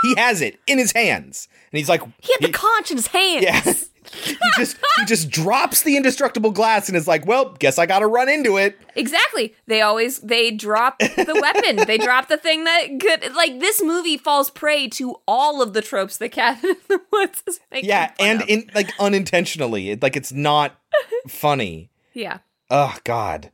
[0.00, 3.08] He has it in his hands, and he's like, He had the conch in his
[3.08, 3.42] hands.
[3.42, 3.74] Yeah.
[4.12, 8.00] He just he just drops the indestructible glass and is like, "Well, guess I got
[8.00, 9.54] to run into it." Exactly.
[9.66, 11.86] They always they drop the weapon.
[11.86, 15.82] They drop the thing that could like this movie falls prey to all of the
[15.82, 17.88] tropes that Cabin in the Woods is making.
[17.88, 18.48] Yeah, and of.
[18.48, 20.78] in like unintentionally, it, like it's not
[21.28, 21.90] funny.
[22.14, 22.38] yeah.
[22.70, 23.50] Oh God,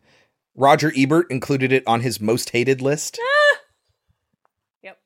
[0.56, 3.20] Roger Ebert included it on his most hated list.
[4.82, 4.98] Yep.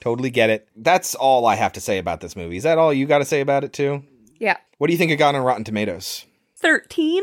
[0.00, 0.68] Totally get it.
[0.76, 2.56] That's all I have to say about this movie.
[2.58, 4.04] Is that all you got to say about it too?
[4.38, 4.56] Yeah.
[4.78, 6.24] What do you think it got on Rotten Tomatoes?
[6.58, 7.22] 13?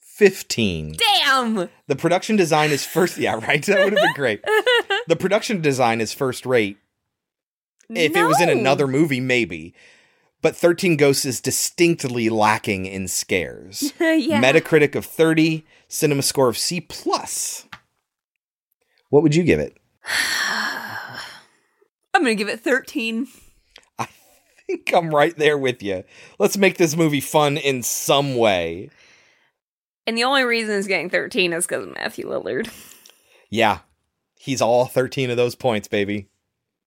[0.00, 0.96] 15.
[1.18, 1.68] Damn.
[1.86, 3.18] The production design is first.
[3.18, 3.64] Yeah, right.
[3.66, 4.44] That would have been great.
[5.08, 6.78] The production design is first rate.
[7.90, 9.74] If it was in another movie, maybe.
[10.42, 13.92] But 13 Ghosts is distinctly lacking in scares.
[14.00, 14.40] Yeah.
[14.40, 17.66] Metacritic of 30, cinema score of C plus.
[19.08, 19.76] What would you give it?
[22.14, 23.26] I'm going to give it 13.
[24.94, 26.04] I'm right there with you.
[26.38, 28.90] Let's make this movie fun in some way.
[30.06, 32.70] And the only reason it's getting 13 is because of Matthew Lillard.
[33.54, 33.80] Yeah.
[34.38, 36.30] He's all 13 of those points, baby.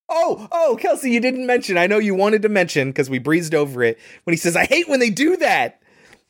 [0.10, 1.78] Oh, oh, Kelsey, you didn't mention.
[1.78, 4.66] I know you wanted to mention because we breezed over it when he says, I
[4.66, 5.80] hate when they do that.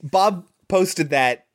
[0.03, 1.45] Bob posted that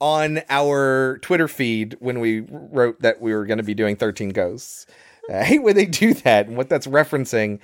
[0.00, 4.30] on our Twitter feed when we wrote that we were going to be doing 13
[4.30, 4.86] Ghosts.
[5.28, 6.46] I hate when they do that.
[6.46, 7.58] And what that's referencing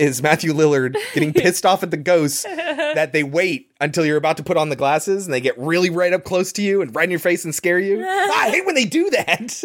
[0.00, 4.36] is Matthew Lillard getting pissed off at the ghosts that they wait until you're about
[4.38, 6.94] to put on the glasses and they get really right up close to you and
[6.96, 8.04] right in your face and scare you.
[8.08, 9.62] I hate when they do that.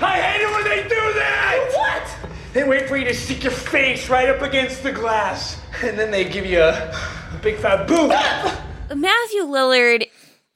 [0.00, 1.70] I hate it when they do that!
[1.72, 2.30] What?
[2.52, 6.10] They wait for you to stick your face right up against the glass, and then
[6.10, 8.08] they give you a, a big fat boot.
[8.94, 10.06] Matthew Lillard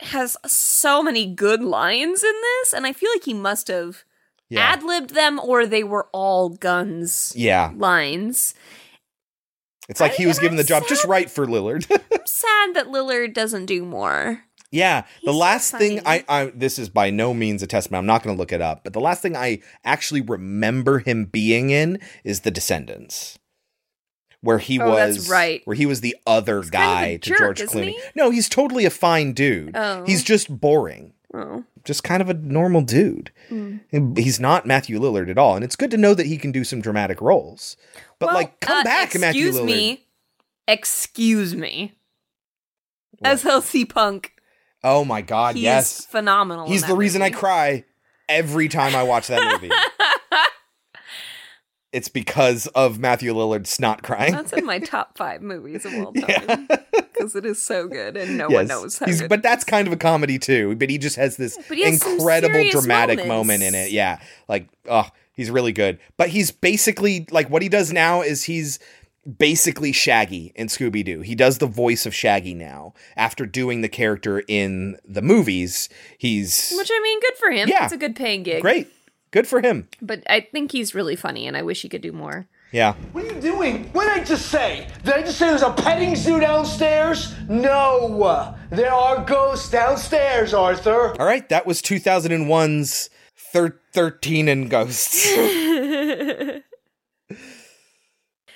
[0.00, 4.04] has so many good lines in this, and I feel like he must have
[4.48, 4.60] Yeah.
[4.72, 7.72] ad libbed them or they were all guns Yeah.
[7.76, 8.54] lines.
[9.90, 11.84] It's like he was given the job just right for Lillard.
[11.90, 14.42] I'm sad that Lillard doesn't do more.
[14.72, 17.98] Yeah, the last thing I, I this is by no means a testament.
[17.98, 21.24] I'm not going to look it up, but the last thing I actually remember him
[21.24, 23.36] being in is The Descendants,
[24.42, 25.60] where he Oh, was right.
[25.64, 27.90] where he was the other guy to jerk, George isn't Clooney.
[27.94, 28.00] he?
[28.14, 29.72] No, he's totally a fine dude.
[29.76, 30.04] Oh.
[30.06, 31.64] He's just boring, Oh.
[31.84, 33.30] just kind of a normal dude.
[33.50, 34.18] Mm.
[34.18, 36.64] He's not Matthew Lillard at all, and it's good to know that he can do
[36.64, 37.76] some dramatic roles.
[38.18, 39.48] But Well, like, come uh, back, Matthew Lillard.
[39.48, 40.06] excuse me.
[40.66, 41.94] Excuse me.
[43.24, 44.32] SLC Punk.
[44.82, 46.66] Oh my God, He's yes, phenomenal.
[46.66, 47.84] He's the reason I cry
[48.28, 49.72] every time I watch that movie.
[51.92, 54.32] it's because of Matthew Lillard's not crying.
[54.32, 58.38] That's in my top five movies of all time because it is so good and
[58.38, 60.76] no one knows how He's- but that's kind of a comedy too.
[60.76, 63.28] But he just has this has incredible dramatic moments.
[63.28, 63.90] moment in it.
[63.90, 65.98] Yeah, like oh, he's really good.
[66.16, 68.78] But he's basically like what he does now is he's
[69.38, 71.20] basically Shaggy in Scooby Doo.
[71.20, 75.88] He does the voice of Shaggy now after doing the character in the movies.
[76.18, 77.68] He's Which I mean, good for him.
[77.68, 77.84] Yeah.
[77.84, 78.62] It's a good paying gig.
[78.62, 78.88] great.
[79.30, 79.88] Good for him.
[80.02, 82.48] But I think he's really funny, and I wish he could do more.
[82.72, 82.94] Yeah.
[83.12, 83.84] What are you doing?
[83.92, 84.88] What did I just say?
[85.04, 87.34] Did I just say there's a petting zoo downstairs?
[87.48, 88.56] No!
[88.70, 91.20] There are ghosts downstairs, Arthur.
[91.20, 93.10] All right, that was 2001's
[93.52, 95.26] thir- 13 and Ghosts.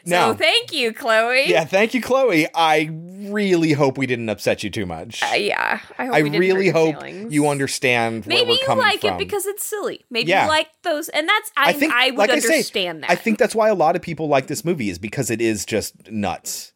[0.06, 1.48] now, So thank you, Chloe.
[1.48, 2.46] yeah, thank you, Chloe.
[2.54, 5.22] I really hope we didn't upset you too much.
[5.22, 5.80] Uh, yeah.
[5.98, 7.32] I hope I we didn't really hope feelings.
[7.32, 9.14] you understand Maybe you like from.
[9.14, 10.04] it because it's silly.
[10.10, 10.44] Maybe Yeah.
[10.44, 13.10] you like those, and that's I, think I, would like understand I say, that.
[13.10, 15.64] I think that's why a lot of people like this movie is because it is
[15.64, 16.72] just nuts.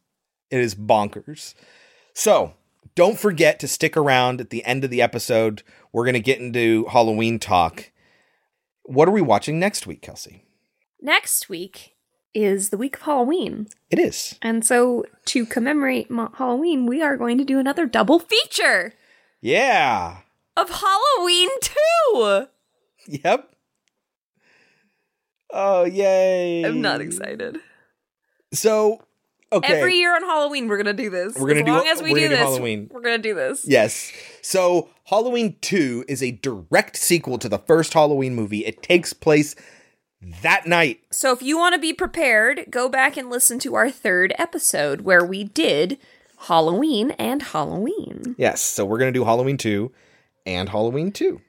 [0.51, 1.55] It is bonkers.
[2.15, 2.55] So
[2.95, 5.63] don't forget to stick around at the end of the episode.
[5.93, 7.91] We're going to get into Halloween talk.
[8.85, 10.45] What are we watching next week, Kelsey?
[11.01, 11.95] Next week
[12.39, 14.39] is the week of Halloween, It is.
[14.41, 18.95] and so to commemorate Mo- Halloween, we are going to do another double feature
[19.41, 20.19] Yeah.
[20.57, 22.47] of Halloween Two.
[23.07, 23.55] Yep.
[25.51, 26.63] Oh, yay.
[26.65, 27.59] I'm not excited.
[28.53, 29.01] So,
[29.53, 29.79] okay.
[29.79, 31.35] Every year on Halloween, we're gonna do this.
[31.37, 32.91] We're gonna as do- long as we do do this, Halloween.
[32.93, 33.65] we're gonna do this.
[33.67, 34.13] Yes.
[34.43, 38.67] So, Halloween 2 is a direct sequel to the first Halloween movie.
[38.67, 39.55] It takes place
[40.43, 41.01] that night.
[41.11, 45.03] So if you want to be prepared, go back and listen to our third episode
[45.03, 45.99] where we did
[46.47, 48.35] Halloween and Halloween.
[48.39, 48.61] Yes.
[48.61, 49.91] So, we're going to do Halloween 2
[50.47, 51.41] and Halloween 2.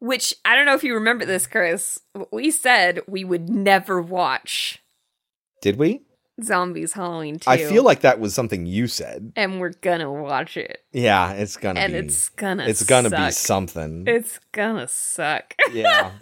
[0.00, 1.98] Which I don't know if you remember this, Chris.
[2.30, 4.80] We said we would never watch
[5.60, 6.02] Did we?
[6.40, 7.50] Zombies Halloween 2.
[7.50, 9.32] I feel like that was something you said.
[9.34, 10.78] and we're gonna watch it.
[10.92, 11.98] Yeah, it's gonna And be.
[11.98, 14.04] it's gonna It's gonna be something.
[14.06, 15.54] It's gonna suck.
[15.72, 16.12] yeah.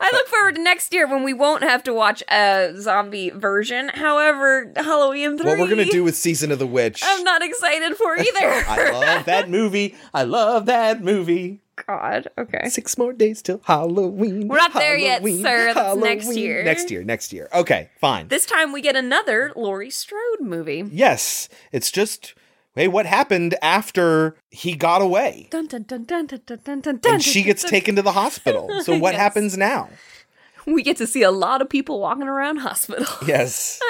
[0.00, 3.90] I look forward to next year when we won't have to watch a zombie version.
[3.94, 7.02] However, Halloween 3 what we're gonna do with Season of the Witch.
[7.04, 8.64] I'm not excited for either.
[8.68, 9.94] I love that movie.
[10.12, 11.60] I love that movie.
[11.86, 12.28] God.
[12.38, 12.68] Okay.
[12.68, 14.48] Six more days till Halloween.
[14.48, 15.74] We're not there yet, Halloween, sir.
[15.74, 16.64] That's next year.
[16.64, 17.04] Next year.
[17.04, 17.48] Next year.
[17.52, 18.28] Okay, fine.
[18.28, 20.84] This time we get another Laurie Strode movie.
[20.90, 22.34] Yes, it's just
[22.76, 27.14] hey, what happened after he got away Dun dun dun dun dun dun dun dun.
[27.14, 28.70] and she gets taken to the hospital?
[28.82, 29.20] So what Yes.
[29.20, 29.88] happens now?
[30.66, 33.06] We get to see a lot of people walking around hospital.
[33.26, 33.80] Yes.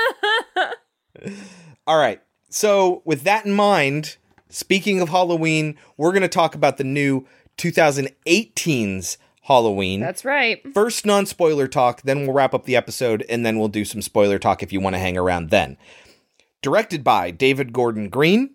[1.87, 2.21] All right.
[2.51, 4.17] So, with that in mind,
[4.49, 7.27] speaking of Halloween, we're going to talk about the new
[7.59, 10.01] 2018's Halloween.
[10.01, 10.61] That's right.
[10.75, 14.03] First, non spoiler talk, then we'll wrap up the episode, and then we'll do some
[14.03, 15.77] spoiler talk if you want to hang around then.
[16.63, 18.51] Directed by David Gordon Green,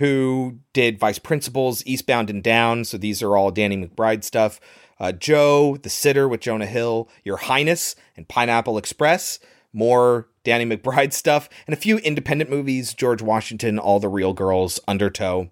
[0.00, 2.84] who did Vice Principals, Eastbound and Down.
[2.86, 4.58] So these are all Danny McBride stuff.
[4.98, 9.38] Uh, Joe, The Sitter with Jonah Hill, Your Highness, and Pineapple Express.
[9.74, 14.80] More Danny McBride stuff, and a few independent movies George Washington, All the Real Girls,
[14.88, 15.50] Undertow.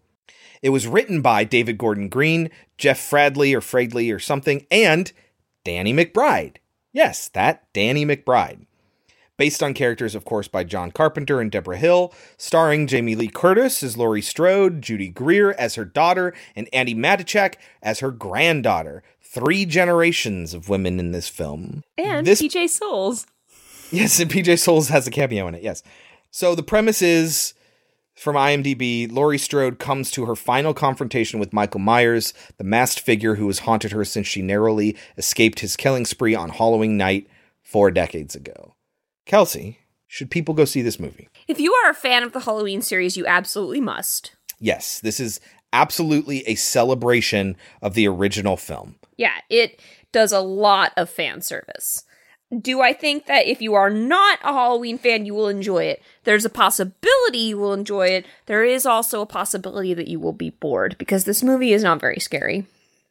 [0.63, 5.13] It was written by David Gordon Green, Jeff Fradley or Fradley or something, and
[5.63, 6.57] Danny McBride.
[6.95, 8.65] Yes, that Danny McBride.
[9.39, 13.85] Based on characters, of course, by John Carpenter and Debra Hill, starring Jamie Lee Curtis
[13.85, 19.05] as Laurie Strode, Judy Greer as her daughter, and Andi Matichak as her granddaughter.
[19.23, 21.85] Three generations of women in this film.
[21.97, 23.27] And This- PJ Soles.
[23.93, 25.63] Yes, and PJ Soles has a cameo in it.
[25.63, 25.85] Yes.
[26.33, 27.55] So the premise is
[28.17, 33.37] from IMDb Laurie Strode comes to her final confrontation with Michael Myers, the masked figure
[33.37, 37.29] who has haunted her since she narrowly escaped his killing spree on Halloween night
[37.63, 38.75] four decades ago.
[39.29, 41.29] Kelsey, should people go see this movie?
[41.47, 44.35] If you are a fan of the Halloween series, you absolutely must.
[44.59, 45.39] Yes, this is
[45.71, 48.97] absolutely a celebration of the original film.
[49.19, 49.81] Yeah, it
[50.13, 52.05] does a lot of fan service.
[52.59, 56.03] Do I think that if you are not a Halloween fan, you will enjoy it?
[56.25, 58.25] There's a possibility you will enjoy it.
[58.47, 62.01] There is also a possibility that you will be bored because this movie is not
[62.01, 62.65] very scary.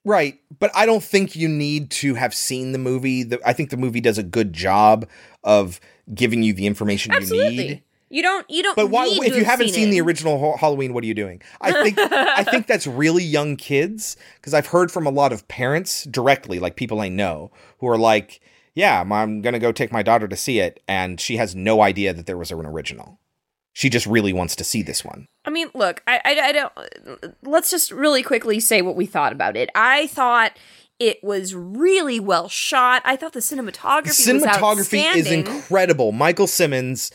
[0.03, 3.21] Right, but I don't think you need to have seen the movie.
[3.23, 5.07] The- I think the movie does a good job
[5.43, 5.79] of
[6.13, 7.57] giving you the information you Absolutely.
[7.57, 7.83] need.
[8.09, 8.49] You don't.
[8.49, 8.75] You don't.
[8.75, 9.91] But why, if you have haven't seen, it.
[9.91, 11.41] the original Ha- Halloween, what are you doing?
[11.59, 15.47] I think I think that's really young kids because I've heard from a lot of
[15.47, 18.39] parents directly, like people I know, who are like,
[18.73, 22.13] "Yeah, I'm gonna go take my daughter to see it," and she has no idea
[22.13, 23.19] that there was an original.
[23.73, 25.27] She just really wants to see this one.
[25.45, 26.73] I mean, look, I, I, I don't.
[27.43, 29.69] Let's just really quickly say what we thought about it.
[29.75, 30.57] I thought
[30.99, 33.01] it was really well shot.
[33.05, 36.11] I thought the cinematography, was cinematography is incredible.
[36.11, 37.11] Michael Simmonds,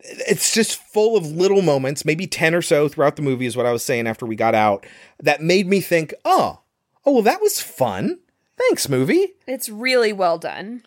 [0.00, 3.66] it's just full of little moments, maybe 10 or so throughout the movie, is what
[3.66, 4.86] I was saying after we got out,
[5.22, 6.60] that made me think, oh,
[7.04, 8.18] oh, well, that was fun.
[8.56, 9.34] Thanks, movie.
[9.46, 10.84] It's really well done.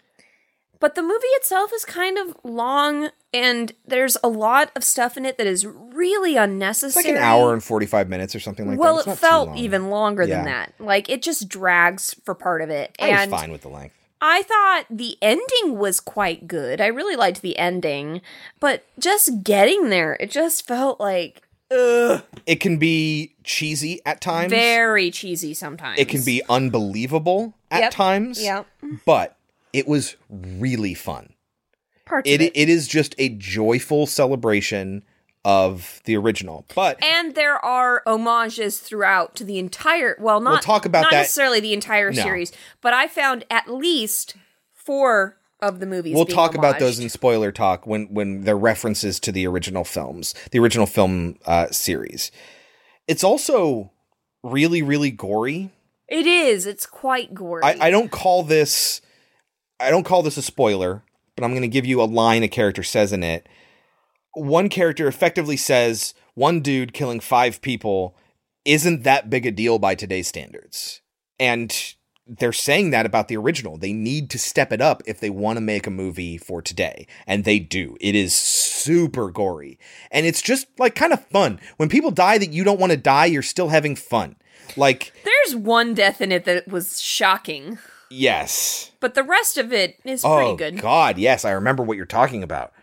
[0.80, 5.26] But the movie itself is kind of long, and there's a lot of stuff in
[5.26, 7.04] it that is really It's unnecessary.
[7.06, 9.08] like an hour and 45 minutes or something like well, that.
[9.08, 9.58] It's it felt long.
[9.58, 10.36] even longer Yeah.
[10.38, 10.74] than that.
[10.80, 12.96] Like it just drags for part of it.
[13.00, 13.96] I and was fine with the length.
[14.20, 16.82] I thought the ending was quite good.
[16.82, 18.22] I really liked the ending,
[18.60, 24.50] but just getting there, it just felt like ugh, It can be cheesy at times.
[24.52, 26.00] very cheesy sometimes.
[26.00, 27.92] It can be unbelievable at Yep.
[27.92, 28.42] times.
[28.44, 28.66] Yep.
[29.06, 29.37] But
[29.78, 31.34] it was really fun.
[32.06, 32.52] Parts It, it.
[32.56, 35.04] it is just a joyful celebration
[35.46, 36.66] of the original.
[36.76, 40.18] But And there are homages throughout to the entire.
[40.20, 42.22] Well, not We'll talk about not that- necessarily the entire No.
[42.22, 42.52] series,
[42.82, 44.36] but I found at least
[44.74, 46.14] four of the movies.
[46.16, 50.36] we'll talk about those in spoiler talk when when they're references to the original films,
[50.52, 52.32] the original film uh, series.
[53.08, 53.92] It's also
[54.44, 55.72] really really gory.
[56.08, 56.66] It is.
[56.66, 57.64] It's quite gory.
[57.64, 59.02] I, I don't call this
[59.80, 61.04] I don't call this a spoiler,
[61.36, 63.48] but I'm going to give you a line a character says in it.
[64.34, 68.16] One character effectively says one dude killing five people
[68.66, 71.02] isn't that big a deal by today's standards.
[71.40, 71.96] And
[72.28, 73.78] they're saying that about the original.
[73.78, 77.08] They need to step it up if they want to make a movie for today.
[77.26, 77.98] And they do.
[78.02, 79.80] It is super gory.
[80.12, 81.60] And it's just like kind of fun.
[81.78, 84.36] When people die that you don't want to die, you're still having fun.
[84.76, 88.92] Like, There's one death in it that was shocking, yes.
[89.00, 90.82] but the rest of it is oh, pretty good.
[90.82, 92.74] God, yes, I remember what you're talking about.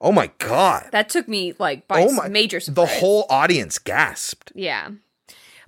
[0.00, 0.88] Oh my God.
[0.92, 2.88] That took me like by Oh my major surprise.
[2.88, 4.52] The whole audience gasped.
[4.54, 4.90] Yeah.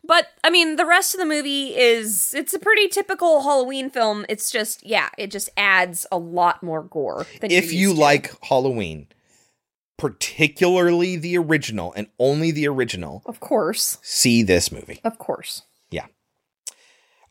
[0.05, 4.25] But I mean, the rest of the movie is it's a pretty typical Halloween film.
[4.29, 7.27] It's just yeah, it just adds a lot more gore.
[7.41, 8.01] Than If you to.
[8.01, 9.09] like Halloween,
[9.99, 15.01] particularly the original and only the original, of course, see this movie.
[15.05, 15.63] of course.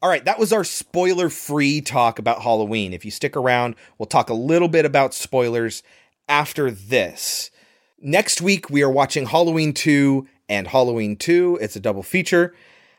[0.01, 2.93] All right, that was our spoiler free talk about Halloween.
[2.93, 5.83] If you stick around, we'll talk a little bit about spoilers
[6.29, 7.51] after this.
[7.99, 11.59] Next week, we are watching Halloween 2 and Halloween 2.
[11.61, 12.55] It's a double feature.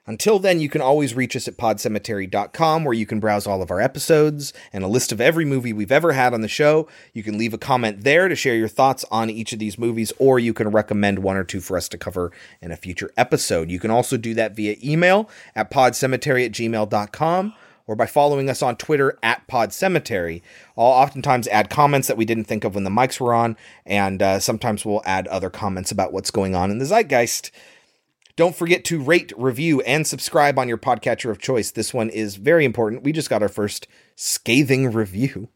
[0.06, 3.70] Until then, you can always reach us at podcemetery.com where you can browse all of
[3.70, 6.88] our episodes and a list of every movie we've ever had on the show.
[7.12, 10.12] You can leave a comment there to share your thoughts on each of these movies,
[10.18, 12.32] or you can recommend one or two for us to cover
[12.62, 13.70] in a future episode.
[13.70, 17.54] You can also do that via email at podcemetery at gmail.com
[17.86, 20.42] or by following us on Twitter at podcemetery.
[20.78, 24.22] I'll oftentimes add comments that we didn't think of when the mics were on, and
[24.22, 27.50] uh, sometimes we'll add other comments about what's going on in the zeitgeist.
[28.40, 31.72] Don't forget to rate, review, and subscribe on your podcatcher of choice.
[31.72, 33.02] This one is very important.
[33.02, 33.86] We just got our first
[34.16, 35.50] scathing review,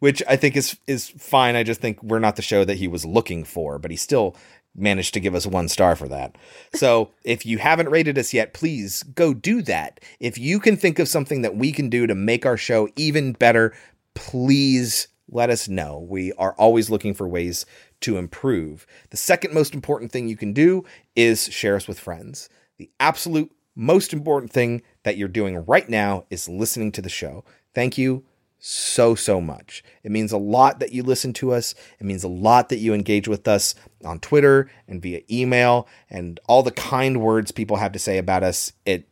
[0.00, 1.54] which I think is is fine.
[1.54, 4.34] I just think we're not the show that he was looking for, but he still
[4.74, 6.36] managed to give us one star for that.
[6.74, 10.00] So if you haven't rated us yet, please go do that.
[10.18, 13.32] If you can think of something that we can do to make our show even
[13.32, 13.72] better,
[14.14, 16.00] please let us know.
[16.00, 17.64] We are always looking for ways
[18.04, 18.86] to improve.
[19.10, 20.84] The second most important thing you can do
[21.16, 22.48] is share us with friends.
[22.78, 27.44] The absolute most important thing that you're doing right now is listening to the show.
[27.74, 28.24] Thank you
[28.58, 29.82] so, so much.
[30.02, 31.74] It means a lot that you listen to us.
[31.98, 33.74] It means a lot that you engage with us
[34.04, 38.42] on Twitter and via email and all the kind words people have to say about
[38.42, 38.72] us.
[38.86, 39.08] It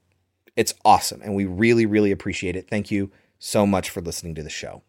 [0.54, 2.68] it's awesome and we really really appreciate it.
[2.68, 4.82] Thank you so much for listening to the show.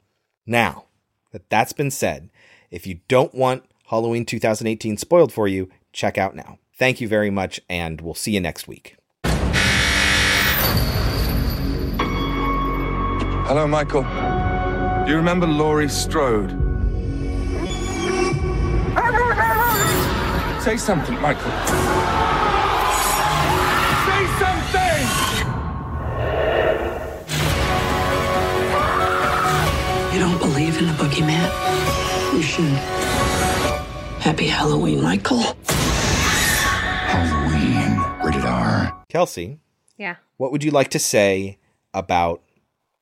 [0.46, 0.86] Now,
[1.32, 2.30] that that's been said,
[2.70, 6.58] if you don't want Halloween 2018 spoiled for you, check out now.
[6.74, 8.96] Thank you very much and we'll see you next week.
[13.46, 14.02] Hello, Michael.
[15.06, 16.50] Do you remember Laurie Strode?
[20.64, 21.52] Say something, Michael.
[24.08, 25.06] Say something!
[30.12, 32.34] You don't believe in the boogeyman?
[32.34, 33.13] You should.
[34.24, 35.42] Happy Halloween, Michael.
[37.10, 39.04] Halloween, rated R.
[39.10, 39.60] Kelsey,
[39.98, 40.16] Yeah.
[40.38, 41.58] what would you like to say
[41.94, 42.42] about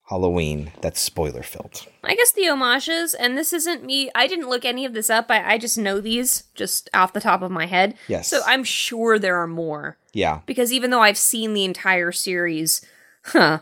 [0.09, 1.85] Halloween that's spoiler filled?
[2.03, 4.09] I guess the homages, and this isn't me.
[4.15, 5.29] I didn't look any of this up.
[5.29, 7.95] I, I just know these just off the top of my head.
[8.07, 8.27] Yes.
[8.27, 9.97] So I'm sure there are more.
[10.13, 10.39] Yeah.
[10.47, 12.83] Because even though I've seen the entire series,
[13.25, 13.59] huh,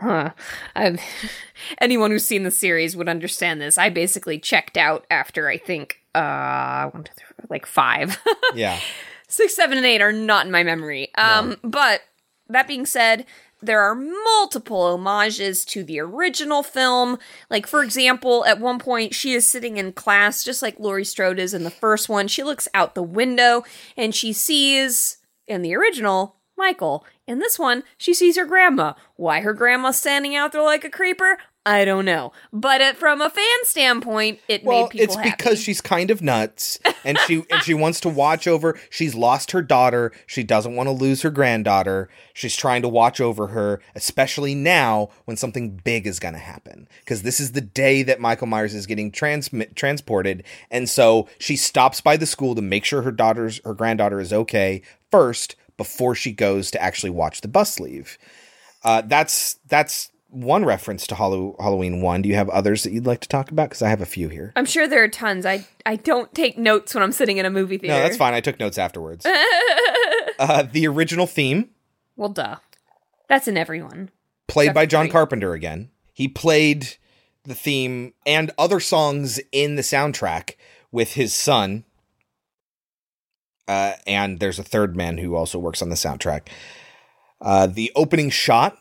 [0.00, 0.30] huh,
[0.74, 1.00] I've,
[1.80, 3.78] anyone who's seen the series would understand this.
[3.78, 8.18] I basically checked out after I think, uh, one, two, three, like five.
[8.54, 8.78] Yeah.
[9.26, 11.12] Six, seven, and eight are not in my memory.
[11.16, 12.02] Um, but
[12.48, 13.24] that being said,
[13.60, 17.18] there are multiple homages to the original film.
[17.50, 21.40] Like, for example, at one point, she is sitting in class, just like Laurie Strode
[21.40, 22.28] is in the first one.
[22.28, 23.64] She looks out the window
[23.96, 25.16] and she sees,
[25.48, 27.04] in the original, Michael.
[27.26, 28.92] In this one, she sees her grandma.
[29.16, 31.38] Why her grandma's standing out there like a creeper?
[31.66, 32.32] I don't know.
[32.52, 35.30] But it, from a fan standpoint, it Well, made people it's happy.
[35.30, 39.52] because she's kind of nuts and she and she wants to watch over she's lost
[39.52, 42.10] her daughter, she doesn't want to lose her granddaughter.
[42.34, 46.86] She's trying to watch over her, especially now when something big is going to happen
[47.00, 51.56] because this is the day that Michael Myers is getting transmit transported and so she
[51.56, 56.14] stops by the school to make sure her daughter's her granddaughter is okay first before
[56.14, 58.18] she goes to actually watch the bus leave.
[58.82, 62.22] Uh, that's that's one reference to Hallow- Halloween one.
[62.22, 63.68] Do you have others that you'd like to talk about?
[63.70, 64.52] Because I have a few here.
[64.56, 65.46] I'm sure there are tons.
[65.46, 67.94] I I don't take notes when I'm sitting in a movie theater.
[67.96, 68.34] No, that's fine.
[68.34, 69.24] I took notes afterwards.
[70.38, 71.70] uh, the original theme,
[72.16, 72.56] well, duh.
[73.28, 74.10] That's in everyone.
[74.48, 75.08] played by John.
[75.08, 75.90] Carpenter again.
[76.12, 76.96] He played
[77.44, 80.54] the theme and other songs in the soundtrack
[80.92, 81.84] with his son.
[83.66, 86.48] Uh, and there's a third man who also works on the soundtrack.
[87.40, 88.78] Uh, the opening shot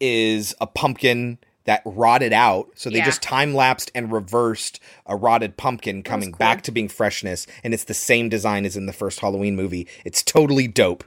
[0.00, 2.68] is a pumpkin that rotted out.
[2.76, 3.04] So they Yeah.
[3.06, 7.46] just time lapsed and reversed a rotted pumpkin coming back to being freshness.
[7.64, 9.88] And it's the same design as in the first Halloween movie.
[10.04, 11.02] It's totally dope.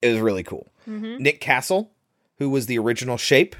[0.00, 0.68] It was really cool.
[0.88, 1.18] Mhm.
[1.20, 1.90] Nick Castle,
[2.38, 3.54] who was the original shape.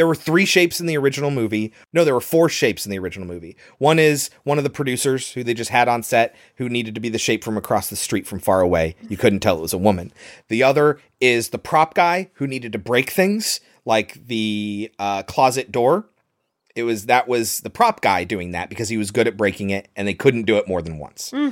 [0.00, 1.74] There were three shapes in the original movie.
[1.92, 3.54] No, there were four shapes in the original movie.
[3.76, 7.02] One is one of the producers who they just had on set who needed to
[7.02, 8.96] be the shape from across the street from far away.
[9.10, 10.10] You couldn't tell it was a woman.
[10.48, 15.70] The other is the prop guy who needed to break things, like the uh, closet
[15.70, 16.06] door.
[16.74, 19.68] It was that was the prop guy doing that because he was good at breaking
[19.68, 21.30] it, and they couldn't do it more than once.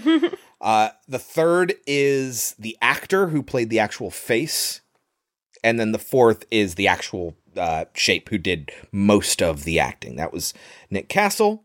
[0.60, 4.80] Uh, the third is the actor who played the actual face,
[5.62, 10.16] and then the fourth is the actual uh, shape who did most of the acting.
[10.16, 10.54] That was
[10.90, 11.64] Nick Castle,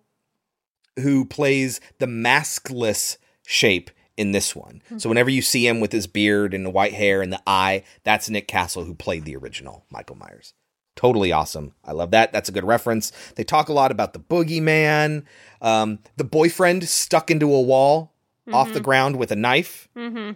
[1.00, 4.82] who plays the maskless shape in this one.
[4.98, 7.84] So whenever you see him with his beard and the white hair and the eye,
[8.04, 10.54] that's Nick Castle who played the original Michael Myers.
[10.96, 11.74] Totally awesome.
[11.84, 12.32] I love that.
[12.32, 13.12] That's a good reference.
[13.36, 15.24] They talk a lot about the boogeyman,
[15.62, 18.14] um, the boyfriend stuck into a wall
[18.52, 18.84] off the Mhm.
[18.84, 19.88] ground with a knife.
[19.96, 20.34] Mm-hmm.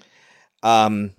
[0.67, 1.13] Um,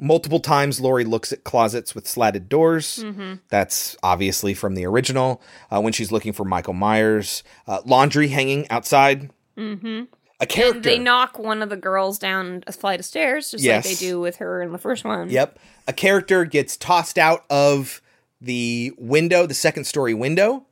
[0.00, 3.02] multiple times, Laurie looks at closets with slatted doors.
[3.04, 3.40] Mhm.
[3.50, 5.42] That's obviously from the original.
[5.70, 9.30] Uh, when she's looking for Michael Myers, uh, laundry hanging outside.
[9.56, 10.04] Mm-hmm.
[10.40, 10.80] A character.
[10.80, 13.86] They knock one of the girls down a flight of stairs, just Yes.
[13.86, 15.30] like they do with her in the first one.
[15.30, 15.58] Yep.
[15.86, 18.00] A character gets tossed out of
[18.40, 20.64] the window, the second story window,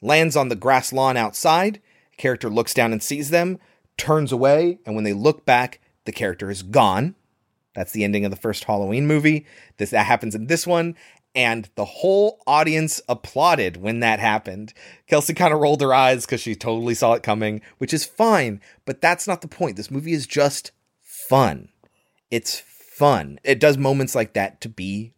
[0.00, 1.80] lands on the grass lawn outside.
[2.16, 3.60] Character looks down and sees them,
[3.96, 7.14] turns away, and when they look back, the character is gone.
[7.74, 9.46] That's the ending of the first Halloween movie.
[9.78, 10.94] This that happens in this one,
[11.34, 14.74] and the whole audience applauded when that happened.
[15.06, 18.60] Kelsey kind of rolled her eyes because she totally saw it coming, which is fine,
[18.84, 19.76] but that's not the point.
[19.76, 21.70] This movie is just fun.
[22.30, 23.38] It's fun.
[23.44, 25.14] It does moments like that to be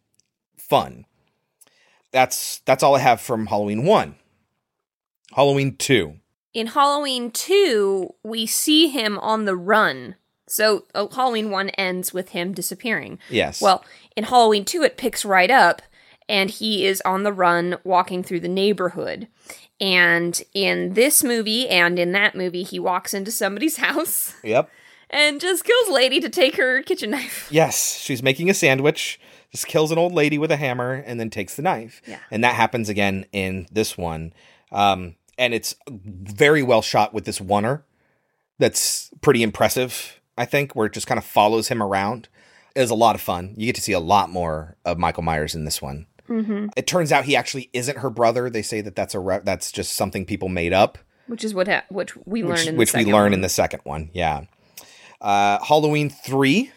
[0.57, 1.05] fun.
[2.11, 4.15] That's that's all I have from Halloween 1.
[5.33, 6.15] Halloween 2.
[6.53, 10.15] In Halloween 2, we see him on the run.
[10.47, 13.19] So uh, Halloween 1 ends with him disappearing.
[13.29, 13.61] Yes.
[13.61, 13.83] Well,
[14.15, 15.81] in Halloween 2, it picks right up,
[16.29, 19.27] and he is on the run walking through the neighborhood.
[19.81, 24.69] And in this movie and in that movie, he walks into somebody's house Yep.
[25.09, 27.47] and just kills lady to take her kitchen knife.
[27.51, 29.19] Yes, she's making a sandwich,
[29.51, 32.01] just kills an old lady with a hammer, and then takes the knife.
[32.07, 32.19] Yeah.
[32.31, 34.31] And that happens again in this one.
[34.71, 37.83] Um, and it's very well shot with this oneer
[38.59, 42.27] that's pretty impressive, I think, where it just kind of follows him around.
[42.75, 43.53] It is a lot of fun.
[43.57, 46.07] You get to see a lot more of Michael Myers in this one.
[46.29, 46.67] Mm-hmm.
[46.75, 48.49] It turns out he actually isn't her brother.
[48.49, 50.97] They say that that's a re- that's just something people made up,
[51.27, 53.33] Which is what ha- which we learn which, in the which we learn one.
[53.33, 54.09] in the second one.
[54.13, 54.45] Yeah.
[55.21, 56.71] Uh, Halloween three,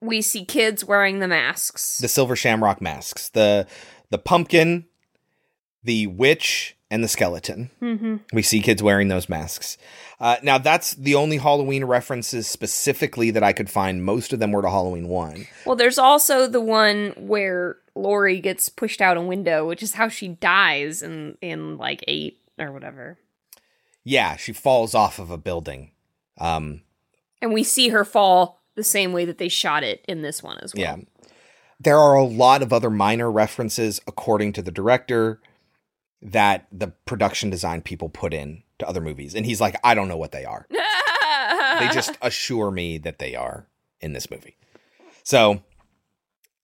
[0.00, 1.98] We see kids wearing the masks.
[1.98, 3.66] the silver shamrock masks, the
[4.10, 4.86] the pumpkin,
[5.82, 7.70] the witch, and the skeleton.
[7.82, 8.20] Mhm.
[8.32, 9.76] We see kids wearing those masks.
[10.20, 14.04] Uh, now that's the only Halloween references specifically that I could find.
[14.04, 15.48] Most of them were to Halloween one.
[15.66, 20.08] Well, there's also the one where Laurie gets pushed out a window, which is how
[20.08, 23.18] she dies in in like eight or whatever.
[24.04, 25.90] Yeah, she falls off of a building.
[26.38, 26.82] Um,
[27.42, 30.58] And we see her fall the same way that they shot it in this one
[30.62, 30.80] as well.
[30.82, 30.96] Yeah.
[31.80, 35.40] There are a lot of other minor references, according to the director,
[36.24, 39.34] that the production design people put in to other movies.
[39.34, 40.66] And he's like, I don't know what they are.
[40.70, 43.68] they just assure me that they are
[44.00, 44.56] in this movie.
[45.22, 45.62] So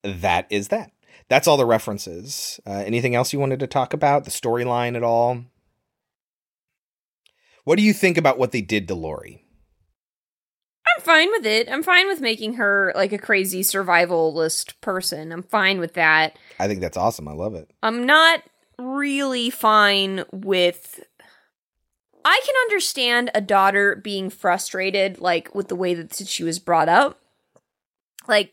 [0.03, 0.93] that is that.
[1.29, 2.59] That's all the references.
[2.67, 4.25] Uh, anything else you wanted to talk about?
[4.25, 5.45] The storyline at all?
[7.65, 9.45] What do you think about what they did to Laurie?
[10.97, 11.69] I'm fine with it.
[11.71, 15.31] I'm fine with making her like a crazy survivalist person.
[15.31, 16.37] I'm fine with that.
[16.59, 17.29] I think that's awesome.
[17.29, 17.71] I love it.
[17.83, 18.43] I'm not
[18.81, 21.01] really fine with.
[22.23, 26.89] I can understand a daughter being frustrated, like with the way that she was brought
[26.89, 27.19] up.
[28.29, 28.53] Like,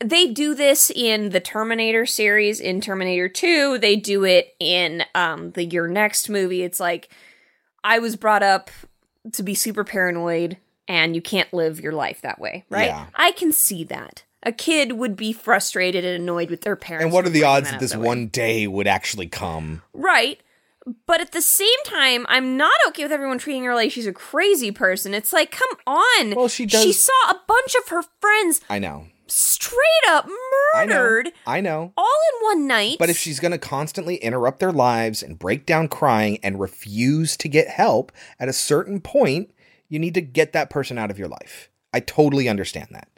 [0.00, 3.78] they do this in the Terminator series, in Terminator 2.
[3.78, 6.62] They do it in um, the You're Next movie.
[6.62, 7.08] It's like,
[7.82, 8.70] I was brought up
[9.32, 12.86] to be super paranoid, and you can't live your life that way, right?
[12.86, 13.06] Yeah.
[13.14, 14.24] I can see that.
[14.44, 17.04] A kid would be frustrated and annoyed with their parents.
[17.04, 18.06] And what are the odds that this way.
[18.06, 19.82] one day would actually come?
[19.92, 20.40] Right.
[21.06, 24.12] But at the same time, I'm not okay with everyone treating her like she's a
[24.12, 25.12] crazy person.
[25.12, 26.34] It's like, come on.
[26.34, 29.06] Well, she does- She saw a bunch of her friends I know.
[29.26, 29.76] straight
[30.08, 30.26] up
[30.74, 30.94] I know.
[30.94, 31.92] murdered I know.
[31.96, 32.96] all in one night.
[32.98, 37.36] But if she's going to constantly interrupt their lives and break down crying and refuse
[37.38, 38.10] to get help,
[38.40, 39.50] at a certain point,
[39.88, 41.68] you need to get that person out of your life.
[41.92, 43.08] I totally understand that.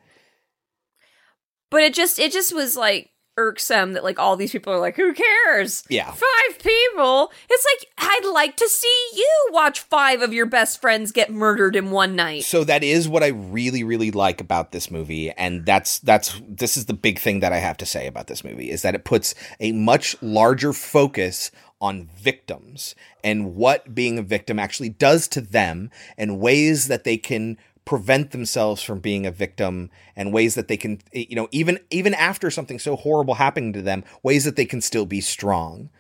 [1.71, 4.97] But it just it just was like irksome that like all these people are like,
[4.97, 5.83] who cares?
[5.89, 6.11] Yeah.
[6.11, 7.33] Five people.
[7.49, 11.75] It's like I'd like to see you watch five of your best friends get murdered
[11.75, 12.45] in one night.
[12.45, 16.77] So that is what I really really like about this movie and that's that's this
[16.77, 19.05] is the big thing that I have to say about this movie is that it
[19.05, 22.95] puts a much larger focus on victims
[23.25, 28.31] and what being a victim actually does to them and ways that they can prevent
[28.31, 32.15] themselves from being a victim and ways that they can eh, you know even even
[32.15, 35.91] after something so horrible happening to them ways that they can still be strong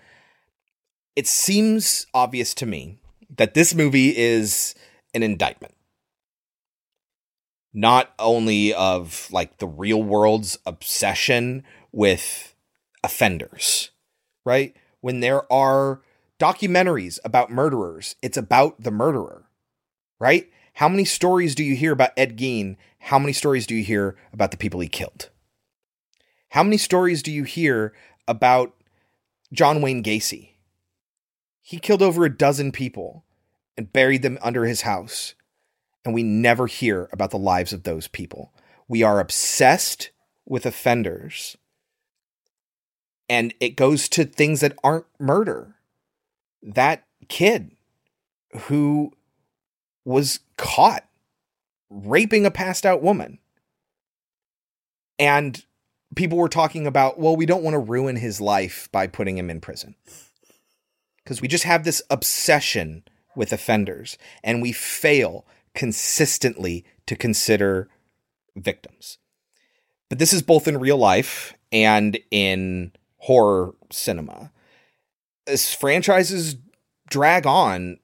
[1.17, 2.99] it seems obvious to me
[3.37, 4.75] that this movie is
[5.15, 5.75] an indictment
[7.73, 11.63] not only of like the real world's obsession
[11.93, 12.55] with
[13.05, 13.91] offenders,
[14.45, 14.75] right?
[15.01, 16.01] When there are
[16.39, 19.45] documentaries about murderers, it's about the murderer,
[20.19, 20.49] right?
[20.75, 22.77] How many stories do you hear about Ed Gein?
[22.99, 25.31] How many stories do you hear about the people he killed?
[26.51, 27.93] How many stories do you hear
[28.27, 28.75] about
[29.53, 30.51] John Wayne Gacy?
[31.63, 33.25] He killed over a dozen people
[33.77, 35.35] and buried them under his house
[36.05, 38.53] and we never hear about the lives of those people.
[38.89, 40.11] We are obsessed
[40.47, 41.57] with offenders,
[43.29, 45.77] and it goes to things that aren't murder.
[46.63, 47.73] That kid
[48.63, 49.13] who
[50.05, 51.07] was caught
[51.91, 53.39] raping a passed out woman,
[55.19, 55.65] and
[56.17, 59.51] people were talking about, well, we don't want to ruin his life by putting him
[59.51, 59.95] in prison.
[61.23, 63.05] Because we just have this obsession
[63.37, 67.89] with offenders, and we fail consistently to consider
[68.57, 69.19] victims.
[70.09, 74.51] But this is both in real life and in horror cinema.
[75.47, 76.57] As franchises
[77.09, 78.00] drag on,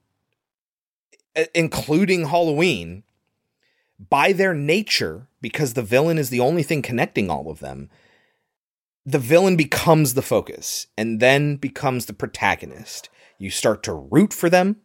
[1.55, 3.03] including Halloween,
[3.99, 7.91] by their nature, because the villain is the only thing connecting all of them,
[9.05, 13.09] the villain becomes the focus and then becomes the protagonist.
[13.39, 14.77] You start to root for them,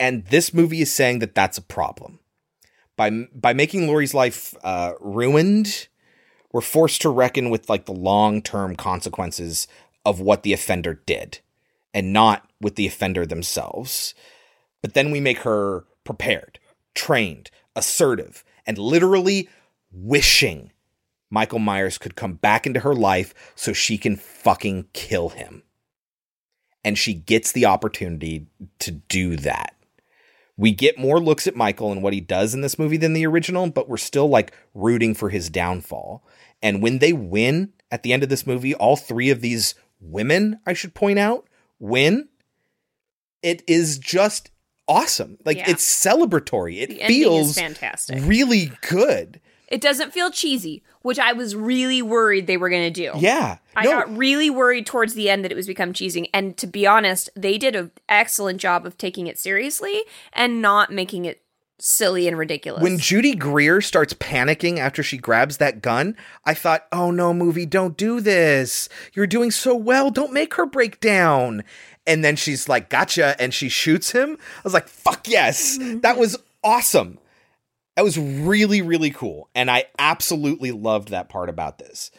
[0.00, 2.20] and this movie is saying that that's a problem.
[2.96, 5.88] By by making Laurie's life uh, ruined,
[6.52, 9.68] we're forced to reckon with like the long-term consequences
[10.04, 11.40] of what the offender did
[11.92, 14.14] and not with the offender themselves.
[14.82, 16.58] But then we make her prepared,
[16.94, 19.48] trained, assertive, and literally
[19.90, 20.72] wishing
[21.30, 25.62] Michael Myers could come back into her life so she can fucking kill him.
[26.84, 28.46] And she gets the opportunity
[28.78, 29.74] to do that.
[30.56, 33.26] We get more looks at Michael and what he does in this movie than the
[33.26, 36.24] original, but we're still like rooting for his downfall.
[36.62, 40.60] And when they win at the end of this movie, all three of these women,
[40.66, 41.46] I should point out,
[41.78, 42.28] win.
[43.42, 44.50] It is just
[44.88, 45.38] awesome.
[45.44, 45.70] Like Yeah.
[45.70, 46.80] it's celebratory.
[46.80, 48.18] It feels fantastic.
[48.24, 49.40] really good.
[49.68, 53.12] It doesn't feel cheesy, which I was really worried they were going to do.
[53.18, 53.58] Yeah.
[53.76, 53.90] I No.
[53.90, 56.30] got really worried towards the end that it was become cheesy.
[56.32, 60.02] And to be honest, they did an excellent job of taking it seriously
[60.32, 61.42] and not making it
[61.80, 62.82] silly and ridiculous.
[62.82, 67.66] When Judy Greer starts panicking after she grabs that gun, I thought, oh no, movie,
[67.66, 68.88] don't do this.
[69.12, 70.10] You're doing so well.
[70.10, 71.62] Don't make her break down.
[72.08, 73.36] And then she's like, gotcha.
[73.40, 74.38] And she shoots him.
[74.40, 75.78] I was like, fuck yes.
[76.02, 77.18] That was awesome.
[77.96, 79.48] That was really, really cool.
[79.54, 82.10] And I absolutely loved that part about this.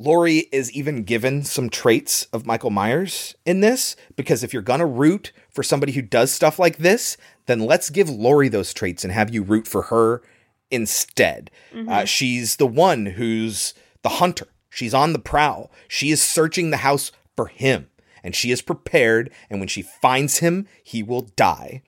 [0.00, 4.80] Laurie is even given some traits of Michael Myers in this because if you're going
[4.80, 7.16] to root for somebody who does stuff like this,
[7.46, 10.22] then let's give Laurie those traits and have you root for her
[10.70, 11.50] instead.
[11.74, 11.88] Mhm.
[11.90, 14.46] Uh, she's the one who's the hunter.
[14.70, 15.70] She's on the prowl.
[15.88, 17.87] She is searching the house for him
[18.22, 19.32] and she is prepared.
[19.50, 21.82] And when she finds him, he will die.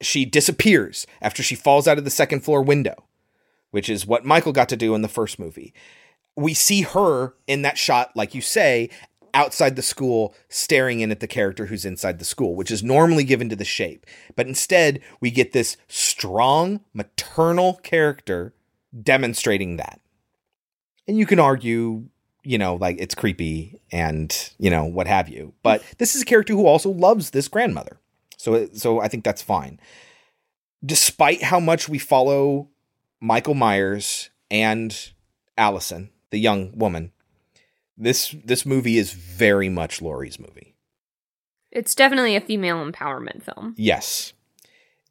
[0.00, 3.04] She disappears after she falls out of the second floor window,
[3.70, 5.74] which is what Michael got to do in the first movie
[6.38, 8.90] we see her in that shot, like you say,
[9.34, 13.24] outside the school, staring in at the character who's inside the school, which is normally
[13.24, 14.06] given to the shape.
[14.36, 18.54] But instead, we get this strong maternal character
[19.02, 20.00] demonstrating that.
[21.08, 22.04] And you can argue,
[22.44, 25.52] you know, like it's creepy and, you know, what have you.
[25.62, 27.98] But this is a character who also loves this grandmother.
[28.36, 29.80] So so I think that's fine.
[30.84, 32.68] Despite how much we follow
[33.20, 34.96] Michael Myers and
[35.56, 37.12] Allison, the young woman,
[37.96, 40.76] this this movie is very much Laurie's movie.
[41.72, 43.74] it's definitely a female empowerment film.
[43.76, 44.32] Yes.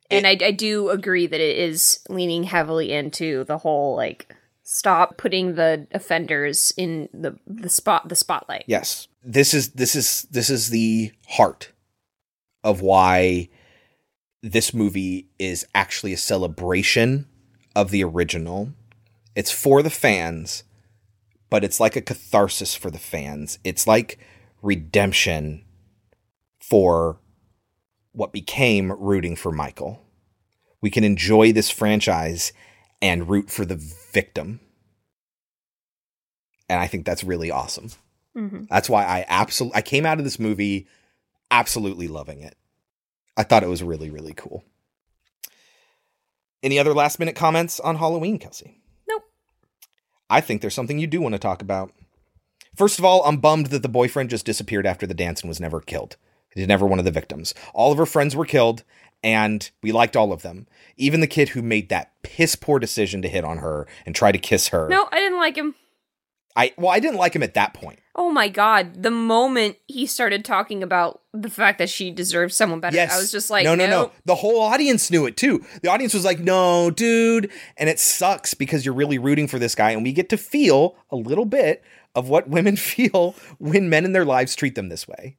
[0.10, 4.34] And I, I do agree that it is leaning heavily into the whole like
[4.70, 8.66] stop putting the offenders in the the spot the spotlight.
[8.68, 9.08] Yes.
[9.24, 11.72] This is this is this is the heart
[12.66, 13.48] of why
[14.44, 17.28] this movie is actually a celebration
[17.78, 18.74] of the original.
[19.36, 20.66] It's for the fans,
[21.50, 23.60] but it's like a catharsis for the fans.
[23.64, 24.20] It's like
[24.62, 25.64] redemption
[26.60, 27.22] for
[28.12, 30.02] what became rooting for Michael.
[30.82, 32.52] We can enjoy this franchise
[33.02, 33.76] and root for the
[34.12, 34.60] victim.
[36.70, 37.92] And I think that's really awesome.
[38.36, 38.68] Mhm.
[38.68, 40.88] That's why I absolutely I came out of this movie
[41.50, 42.56] absolutely loving it.
[43.36, 44.64] I thought it was really really cool.
[46.64, 48.80] Any other last minute comments on Halloween, Kelsey?
[49.08, 49.24] Nope.
[50.30, 51.94] I think there's something you do want to talk about.
[52.76, 55.60] First of all, I'm bummed that the boyfriend just disappeared after the dance and was
[55.60, 56.18] never killed.
[56.54, 57.54] He's never one of the victims.
[57.74, 58.84] All of her friends were killed,
[59.24, 60.68] and we liked all of them.
[60.96, 64.32] Even the kid who made that piss poor decision to hit on her and try
[64.32, 64.88] to kiss her.
[64.90, 65.76] No, I didn't like him.
[66.56, 68.00] I well, I didn't like him at that point.
[68.16, 72.80] Oh my god, the moment he started talking about the fact that she deserves someone
[72.80, 73.14] better, Yes.
[73.14, 74.02] I was just like, no, no, no.
[74.04, 74.14] nope.
[74.26, 75.64] The whole audience knew it too.
[75.84, 77.52] The audience was like, no, dude.
[77.78, 79.92] And it sucks because you're really rooting for this guy.
[79.92, 81.84] And we get to feel a little bit
[82.16, 85.38] of what women feel when men in their lives treat them this way.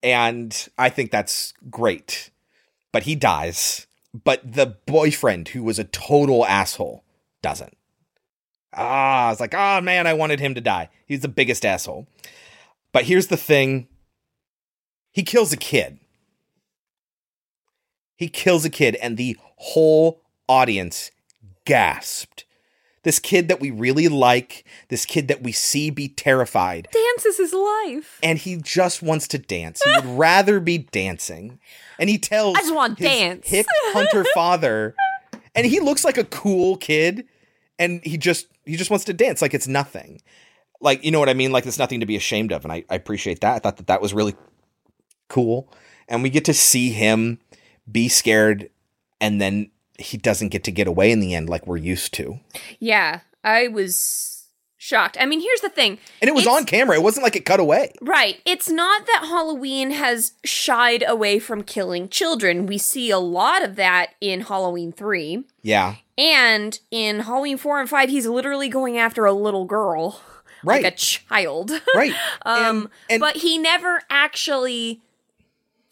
[0.00, 2.30] And I think that's great.
[2.94, 3.88] But he dies.
[4.14, 7.02] But the boyfriend, who was a total asshole,
[7.42, 7.76] doesn't.
[8.72, 10.88] Ah, I was like, oh man, I wanted him to die.
[11.04, 12.06] He's the biggest asshole.
[12.92, 13.88] But here's the thing
[15.10, 15.98] he kills a kid.
[18.14, 21.10] He kills a kid, and the whole audience
[21.64, 22.44] gasped.
[23.02, 27.36] This kid that we really like, this kid that we see be terrified, Dance is
[27.38, 28.20] his life.
[28.22, 29.82] and he just wants to dance.
[29.82, 31.58] He would rather be dancing.
[31.98, 33.48] And he tells I just want his dance.
[33.48, 34.94] hick hunter father,
[35.54, 37.26] and he looks like a cool kid,
[37.78, 40.20] and he just he just wants to dance like it's nothing.
[40.80, 41.52] Like you know what I mean?
[41.52, 43.54] Like it's nothing to be ashamed of, and I, I appreciate that.
[43.54, 44.34] I thought that that was really
[45.28, 45.72] cool,
[46.08, 47.38] and we get to see him
[47.90, 48.70] be scared,
[49.20, 52.40] and then he doesn't get to get away in the end like we're used to.
[52.80, 54.33] Yeah, I was
[54.84, 55.16] shocked.
[55.18, 55.98] I mean, here's the thing.
[56.20, 56.94] And it was It's- on camera.
[56.96, 57.92] It wasn't like it cut away.
[58.02, 58.40] Right.
[58.44, 62.66] It's not that Halloween has shied away from killing children.
[62.66, 65.44] We see a lot of that in Halloween 3.
[65.62, 65.94] Yeah.
[66.18, 70.20] And in Halloween 4 and 5, he's literally going after a little girl.
[70.62, 70.82] Right.
[70.82, 71.70] Like a child.
[71.94, 72.12] Right.
[72.46, 75.00] um, but he never actually.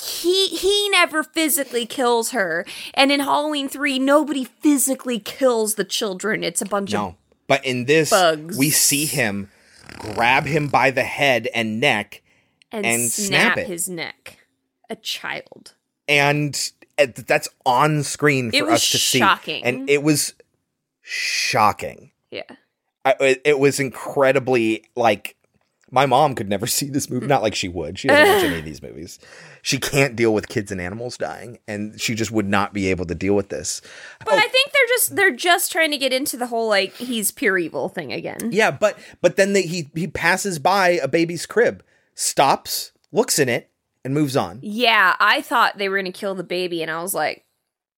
[0.02, 6.42] He he never physically kills her, and in Halloween three, nobody physically kills the children.
[6.42, 7.16] It's a bunch of No.
[7.52, 8.56] But in this, Bugs.
[8.56, 9.50] we see him
[9.98, 12.22] grab him by the head and neck
[12.70, 14.38] and, and snap, snap his neck.
[14.88, 15.74] A child.
[16.08, 19.20] and eh, that's on screen for us to see.
[19.20, 20.32] And it was
[21.02, 22.12] shocking.
[22.30, 22.44] Yeah.
[23.04, 25.36] I, it, it was incredibly like
[25.90, 27.26] my mom could never see this movie.
[27.26, 27.98] Not like she would.
[27.98, 29.18] She doesn't watch any of these movies.
[29.64, 33.06] She can't deal with kids and animals dying, and she just would not be able
[33.06, 33.80] to deal with this.
[34.18, 34.36] But oh.
[34.36, 37.56] I think they're just they're just trying to get into the whole like he's pure
[37.56, 38.50] evil thing again.
[38.50, 41.84] Yeah, but but then they, he he passes by a baby's crib,
[42.16, 43.70] stops, looks in it,
[44.04, 44.58] and moves on.
[44.62, 47.44] Yeah, I thought they were gonna kill the baby, and I was like,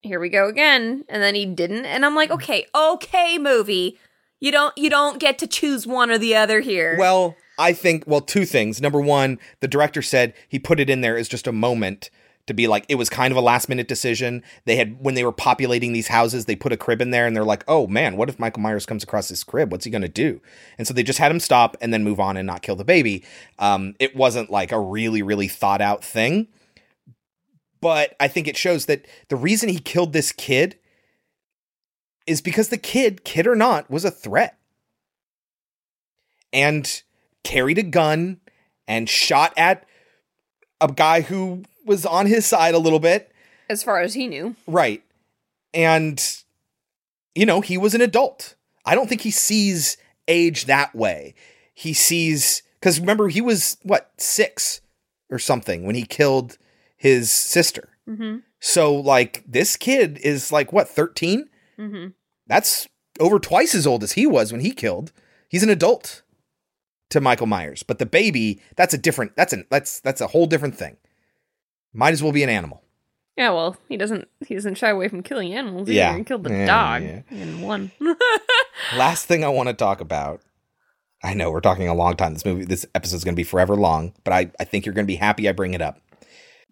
[0.02, 1.06] here we go again.
[1.08, 2.34] And then he didn't, and I'm like, mm.
[2.34, 3.98] okay, okay, movie.
[4.38, 6.96] You don't you don't get to choose one or the other here.
[6.98, 8.80] Well, I think well, two things.
[8.80, 12.10] Number one, the director said he put it in there as just a moment
[12.46, 14.42] to be like it was kind of a last minute decision.
[14.64, 17.34] They had when they were populating these houses, they put a crib in there and
[17.34, 19.72] they're like, "Oh man, what if Michael Myers comes across this crib?
[19.72, 20.40] What's he going to do?"
[20.76, 22.84] And so they just had him stop and then move on and not kill the
[22.84, 23.24] baby.
[23.58, 26.48] Um, it wasn't like a really really thought out thing.
[27.80, 30.78] But I think it shows that the reason he killed this kid
[32.26, 34.58] is because the kid, kid or not, was a threat.
[36.50, 37.02] And
[37.44, 38.40] carried a gun
[38.88, 39.86] and shot at
[40.80, 43.30] a guy who was on his side a little bit.
[43.68, 44.56] as far as he knew.
[44.66, 45.02] Right.
[45.72, 46.22] And,
[47.34, 48.54] you know, he was an adult.
[48.84, 49.96] I don't think he sees
[50.28, 51.34] age that way.
[51.74, 54.80] He sees, because remember, he was, what, six
[55.30, 56.58] or something when he killed
[56.96, 57.88] his sister.
[58.08, 58.38] Mm-hmm.
[58.60, 61.48] So, like, this kid is like, what, 13?
[61.78, 62.08] Mm-hmm.
[62.46, 62.86] That's
[63.18, 65.12] over twice as old as he was when he killed.
[65.48, 66.22] He's an adult
[67.10, 70.46] to Michael Myers, but the baby, that's a different that's an that's that's a whole
[70.46, 70.96] different thing.
[71.92, 72.82] Might as well be an animal.
[73.36, 75.88] Yeah, well, he doesn't he doesn't shy away from killing animals.
[75.88, 76.12] Yeah.
[76.12, 77.22] Yeah, he killed the Yeah, dog yeah.
[77.30, 77.90] in one.
[78.96, 80.40] Last thing I want to talk about.
[81.22, 82.34] I know we're talking a long time.
[82.34, 85.06] This movie this episode's going to be forever long, but I I think you're going
[85.06, 86.00] to be happy I bring it up.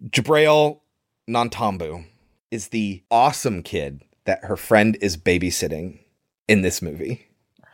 [0.09, 0.81] Jibrail
[1.29, 2.05] Nantambu
[2.51, 6.01] is the awesome kid that her friend is babysitting
[6.49, 7.29] in this movie.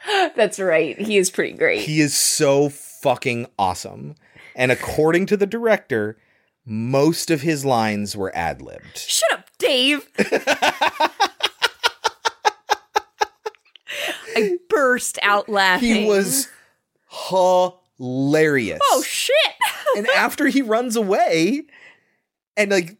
[0.36, 0.98] That's right.
[0.98, 1.82] He is pretty great.
[1.82, 4.14] He is so fucking awesome.
[4.54, 6.18] And according to the director,
[6.64, 8.98] most of his lines were ad libbed.
[8.98, 10.08] Shut up, Dave.
[14.36, 15.94] I burst out laughing.
[15.94, 16.48] He was
[17.08, 18.80] hilarious.
[18.84, 19.34] Oh shit.
[19.96, 21.62] and after he runs away,
[22.56, 22.97] and like,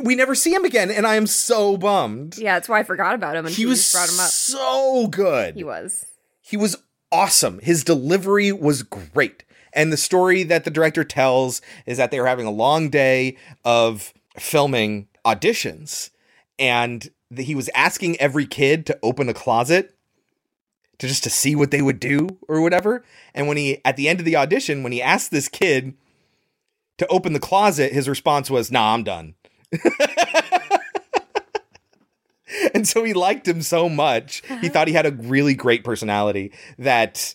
[0.00, 2.36] we never see him again, and I am so bummed.
[2.38, 4.30] Yeah, that's why I forgot about him and He was brought him up.
[4.30, 5.54] so good.
[5.56, 6.06] He was.
[6.40, 6.76] He was
[7.12, 7.58] awesome.
[7.60, 9.44] His delivery was great.
[9.72, 13.36] And the story that the director tells is that they were having a long day
[13.64, 16.10] of filming auditions
[16.58, 19.94] and he was asking every kid to open a closet
[20.98, 23.04] to just to see what they would do or whatever.
[23.34, 25.94] And when he at the end of the audition when he asked this kid
[26.96, 29.34] to open the closet, his response was, "Nah, I'm done."
[32.74, 34.42] and so he liked him so much.
[34.60, 37.34] He thought he had a really great personality that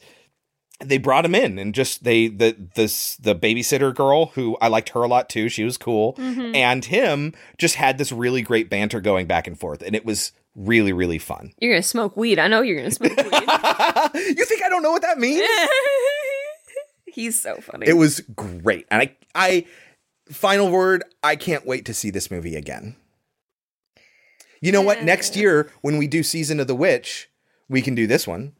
[0.79, 4.89] they brought him in and just they the this the babysitter girl who I liked
[4.89, 5.47] her a lot too.
[5.49, 6.13] She was cool.
[6.15, 6.55] Mhm.
[6.55, 10.31] And him just had this really great banter going back and forth and it was
[10.55, 11.53] really really fun.
[11.59, 12.39] You're gonna smoke weed.
[12.39, 13.25] I know you're gonna smoke weed.
[13.25, 15.47] you think I don't know what that means?
[17.05, 17.87] He's so funny.
[17.87, 18.87] It was great.
[18.89, 19.65] And I I
[20.29, 22.95] final word, I can't wait to see this movie again.
[24.61, 25.03] You know what?
[25.03, 27.29] Next year when we do Season of the Witch,
[27.67, 28.53] we can do this one.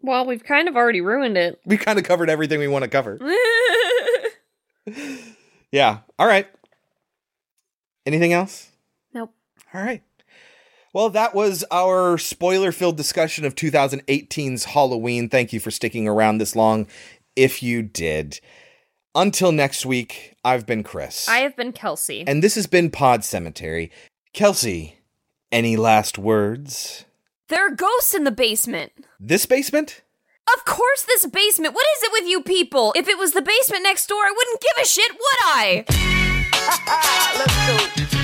[0.00, 1.60] Well, we've kind of already ruined it.
[1.64, 3.18] We kind of covered everything we want to cover.
[5.74, 5.98] Yeah.
[6.20, 6.46] All right.
[8.06, 8.70] Anything else?
[9.12, 9.34] Nope.
[9.74, 10.04] All right.
[10.92, 15.28] Well, that was our spoiler filled discussion of 2018's Halloween.
[15.28, 16.86] Thank you for sticking around this long
[17.34, 18.38] if you did.
[19.14, 21.28] Until next week, I've been Chris.
[21.28, 22.24] I have been Kelsey.
[22.26, 23.90] and this has been Pod Cemetery.
[24.32, 24.96] Kelsey,
[25.52, 27.04] any last words?
[27.48, 28.90] there are ghosts in the basement.
[29.20, 30.02] This basement?
[30.56, 31.74] Of course, this basement.
[31.74, 32.92] What is it with you people?
[32.96, 35.84] If it was the basement next door, I wouldn't give a shit, would I?
[37.38, 38.23] Let's go.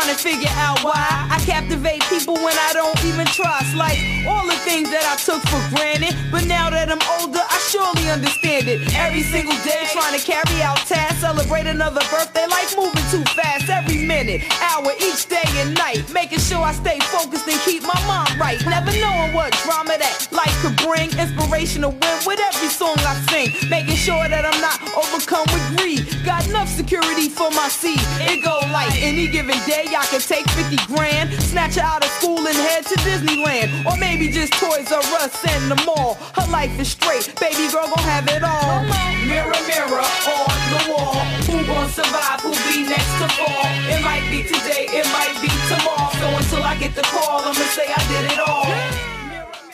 [0.00, 3.76] Trying to figure out why I captivate people when I don't even trust.
[3.76, 6.16] Like all the things that I took for granted.
[6.32, 8.80] But now that I'm older, I surely understand it.
[8.96, 12.46] Every single day, trying to carry out tasks, celebrate another birthday.
[12.46, 14.40] Life moving too fast every minute,
[14.72, 16.08] hour, each day and night.
[16.12, 18.56] Making sure I stay focused and keep my mind right.
[18.64, 21.12] Never knowing what drama that life could bring.
[21.20, 23.52] Inspiration to win with every song I sing.
[23.68, 26.08] Making sure that I'm not overcome with greed.
[26.24, 28.00] Got enough security for my seed.
[28.24, 32.10] It go like any given day, I can take 50 grand, snatch her out of
[32.12, 33.84] school and head to Disneyland.
[33.86, 36.14] Or maybe just Toys R Us and the mall.
[36.34, 38.82] Her life is straight, baby girl gon' have it all.
[39.26, 41.14] Mirror, mirror on the wall.
[41.48, 42.40] Who gon' survive?
[42.40, 43.66] Who be next to fall?
[43.92, 46.10] It might be today, it might be tomorrow.
[46.20, 48.66] So until I get the call, I'ma say I did it all.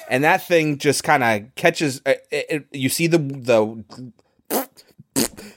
[0.08, 2.00] and that thing just kind of catches.
[2.06, 3.84] Uh, it, it- you see the the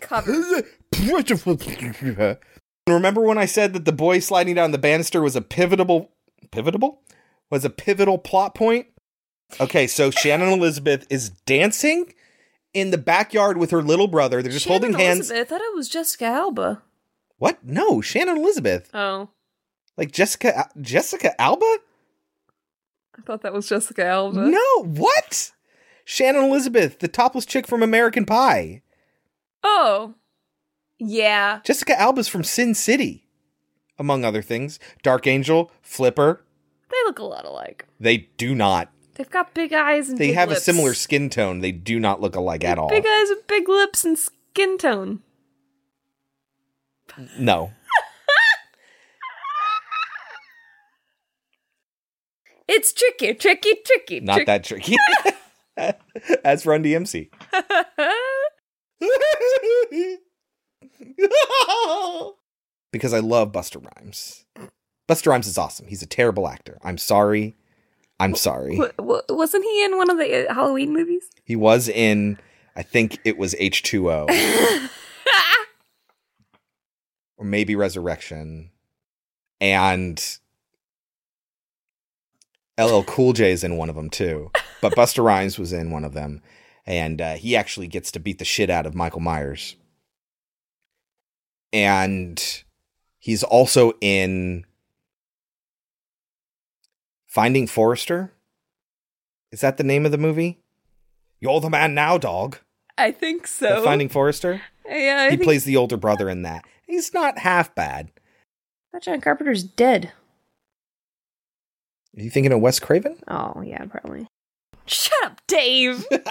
[0.01, 0.63] cover.
[2.91, 6.11] Remember when I said that the boy sliding down the banister was a pivotal
[6.51, 7.01] pivotal
[7.49, 8.87] was a pivotal plot point?
[9.59, 12.13] Okay, so Shannon Elizabeth is dancing
[12.73, 14.41] in the backyard with her little brother.
[14.41, 15.29] They're just holding hands.
[15.31, 16.81] Elizabeth, I thought it was Jessica Alba.
[17.37, 17.63] What?
[17.63, 18.89] No, Shannon Elizabeth.
[18.93, 19.29] Oh,
[19.97, 21.77] Like Jessica Jessica Alba?
[23.17, 24.39] I thought that was Jessica Alba.
[24.49, 25.51] No, what?
[26.05, 28.81] Shannon Elizabeth, the topless chick from American Pie.
[29.63, 30.15] Oh,
[30.99, 31.61] yeah.
[31.63, 33.25] Jessica Alba's from Sin City,
[33.97, 34.79] among other things.
[35.01, 36.43] Dark Angel, Flipper.
[36.89, 37.85] They look a lot alike.
[37.99, 38.91] They do not.
[39.15, 41.59] They've got big eyes and They have a similar skin tone.
[41.59, 42.89] They do not look alike at all.
[42.89, 45.21] Big eyes and big lips and skin tone.
[47.37, 47.71] No.
[52.71, 54.19] It's tricky, tricky, tricky.
[54.19, 54.95] Not trick- that tricky.
[56.43, 57.29] That's Run DMC.
[62.91, 64.45] because I love Busta Rhymes.
[65.07, 65.87] Busta Rhymes is awesome.
[65.87, 66.77] He's a terrible actor.
[66.83, 67.55] I'm sorry.
[68.19, 68.77] I'm sorry.
[68.77, 71.29] Wa- wa- wasn't he in one of the uh, Halloween movies?
[71.45, 72.37] He was in,
[72.75, 74.29] I think it was H2O.
[77.37, 78.71] or maybe Resurrection.
[79.61, 80.21] And
[82.79, 84.51] LL Cool J is in one of them too.
[84.81, 86.41] But Busta Rhymes was in one of them.
[86.85, 89.75] And uh, he actually gets to beat the shit out of Michael Myers.
[91.71, 92.63] And
[93.19, 94.65] he's also in
[97.27, 98.31] Finding Forrester.
[99.51, 100.59] Is that the name of the movie?
[101.39, 102.57] You're the man now, dog.
[102.97, 103.83] I think The so.
[103.83, 104.61] Finding Forrester.
[104.85, 106.65] Yeah, I he think plays the older brother in that.
[106.85, 108.11] He's not half bad.
[108.91, 110.11] that John Carpenter's dead.
[112.17, 113.17] Are you thinking of Wes Craven?
[113.27, 114.27] Oh yeah, probably.
[114.85, 116.05] Shut up, Dave.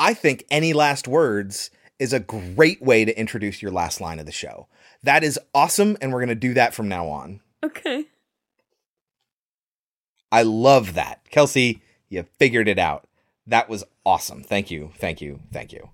[0.00, 4.26] I think any last words is a great way to introduce your last line of
[4.26, 4.68] the show.
[5.02, 7.40] That is awesome, and we're going to do that from now on.
[7.64, 8.06] okay.
[10.30, 11.22] I love that.
[11.30, 13.08] Kelsey, you figured it out.
[13.46, 14.42] That was awesome.
[14.42, 14.92] Thank you.
[14.98, 15.40] Thank you.
[15.52, 15.88] Thank you.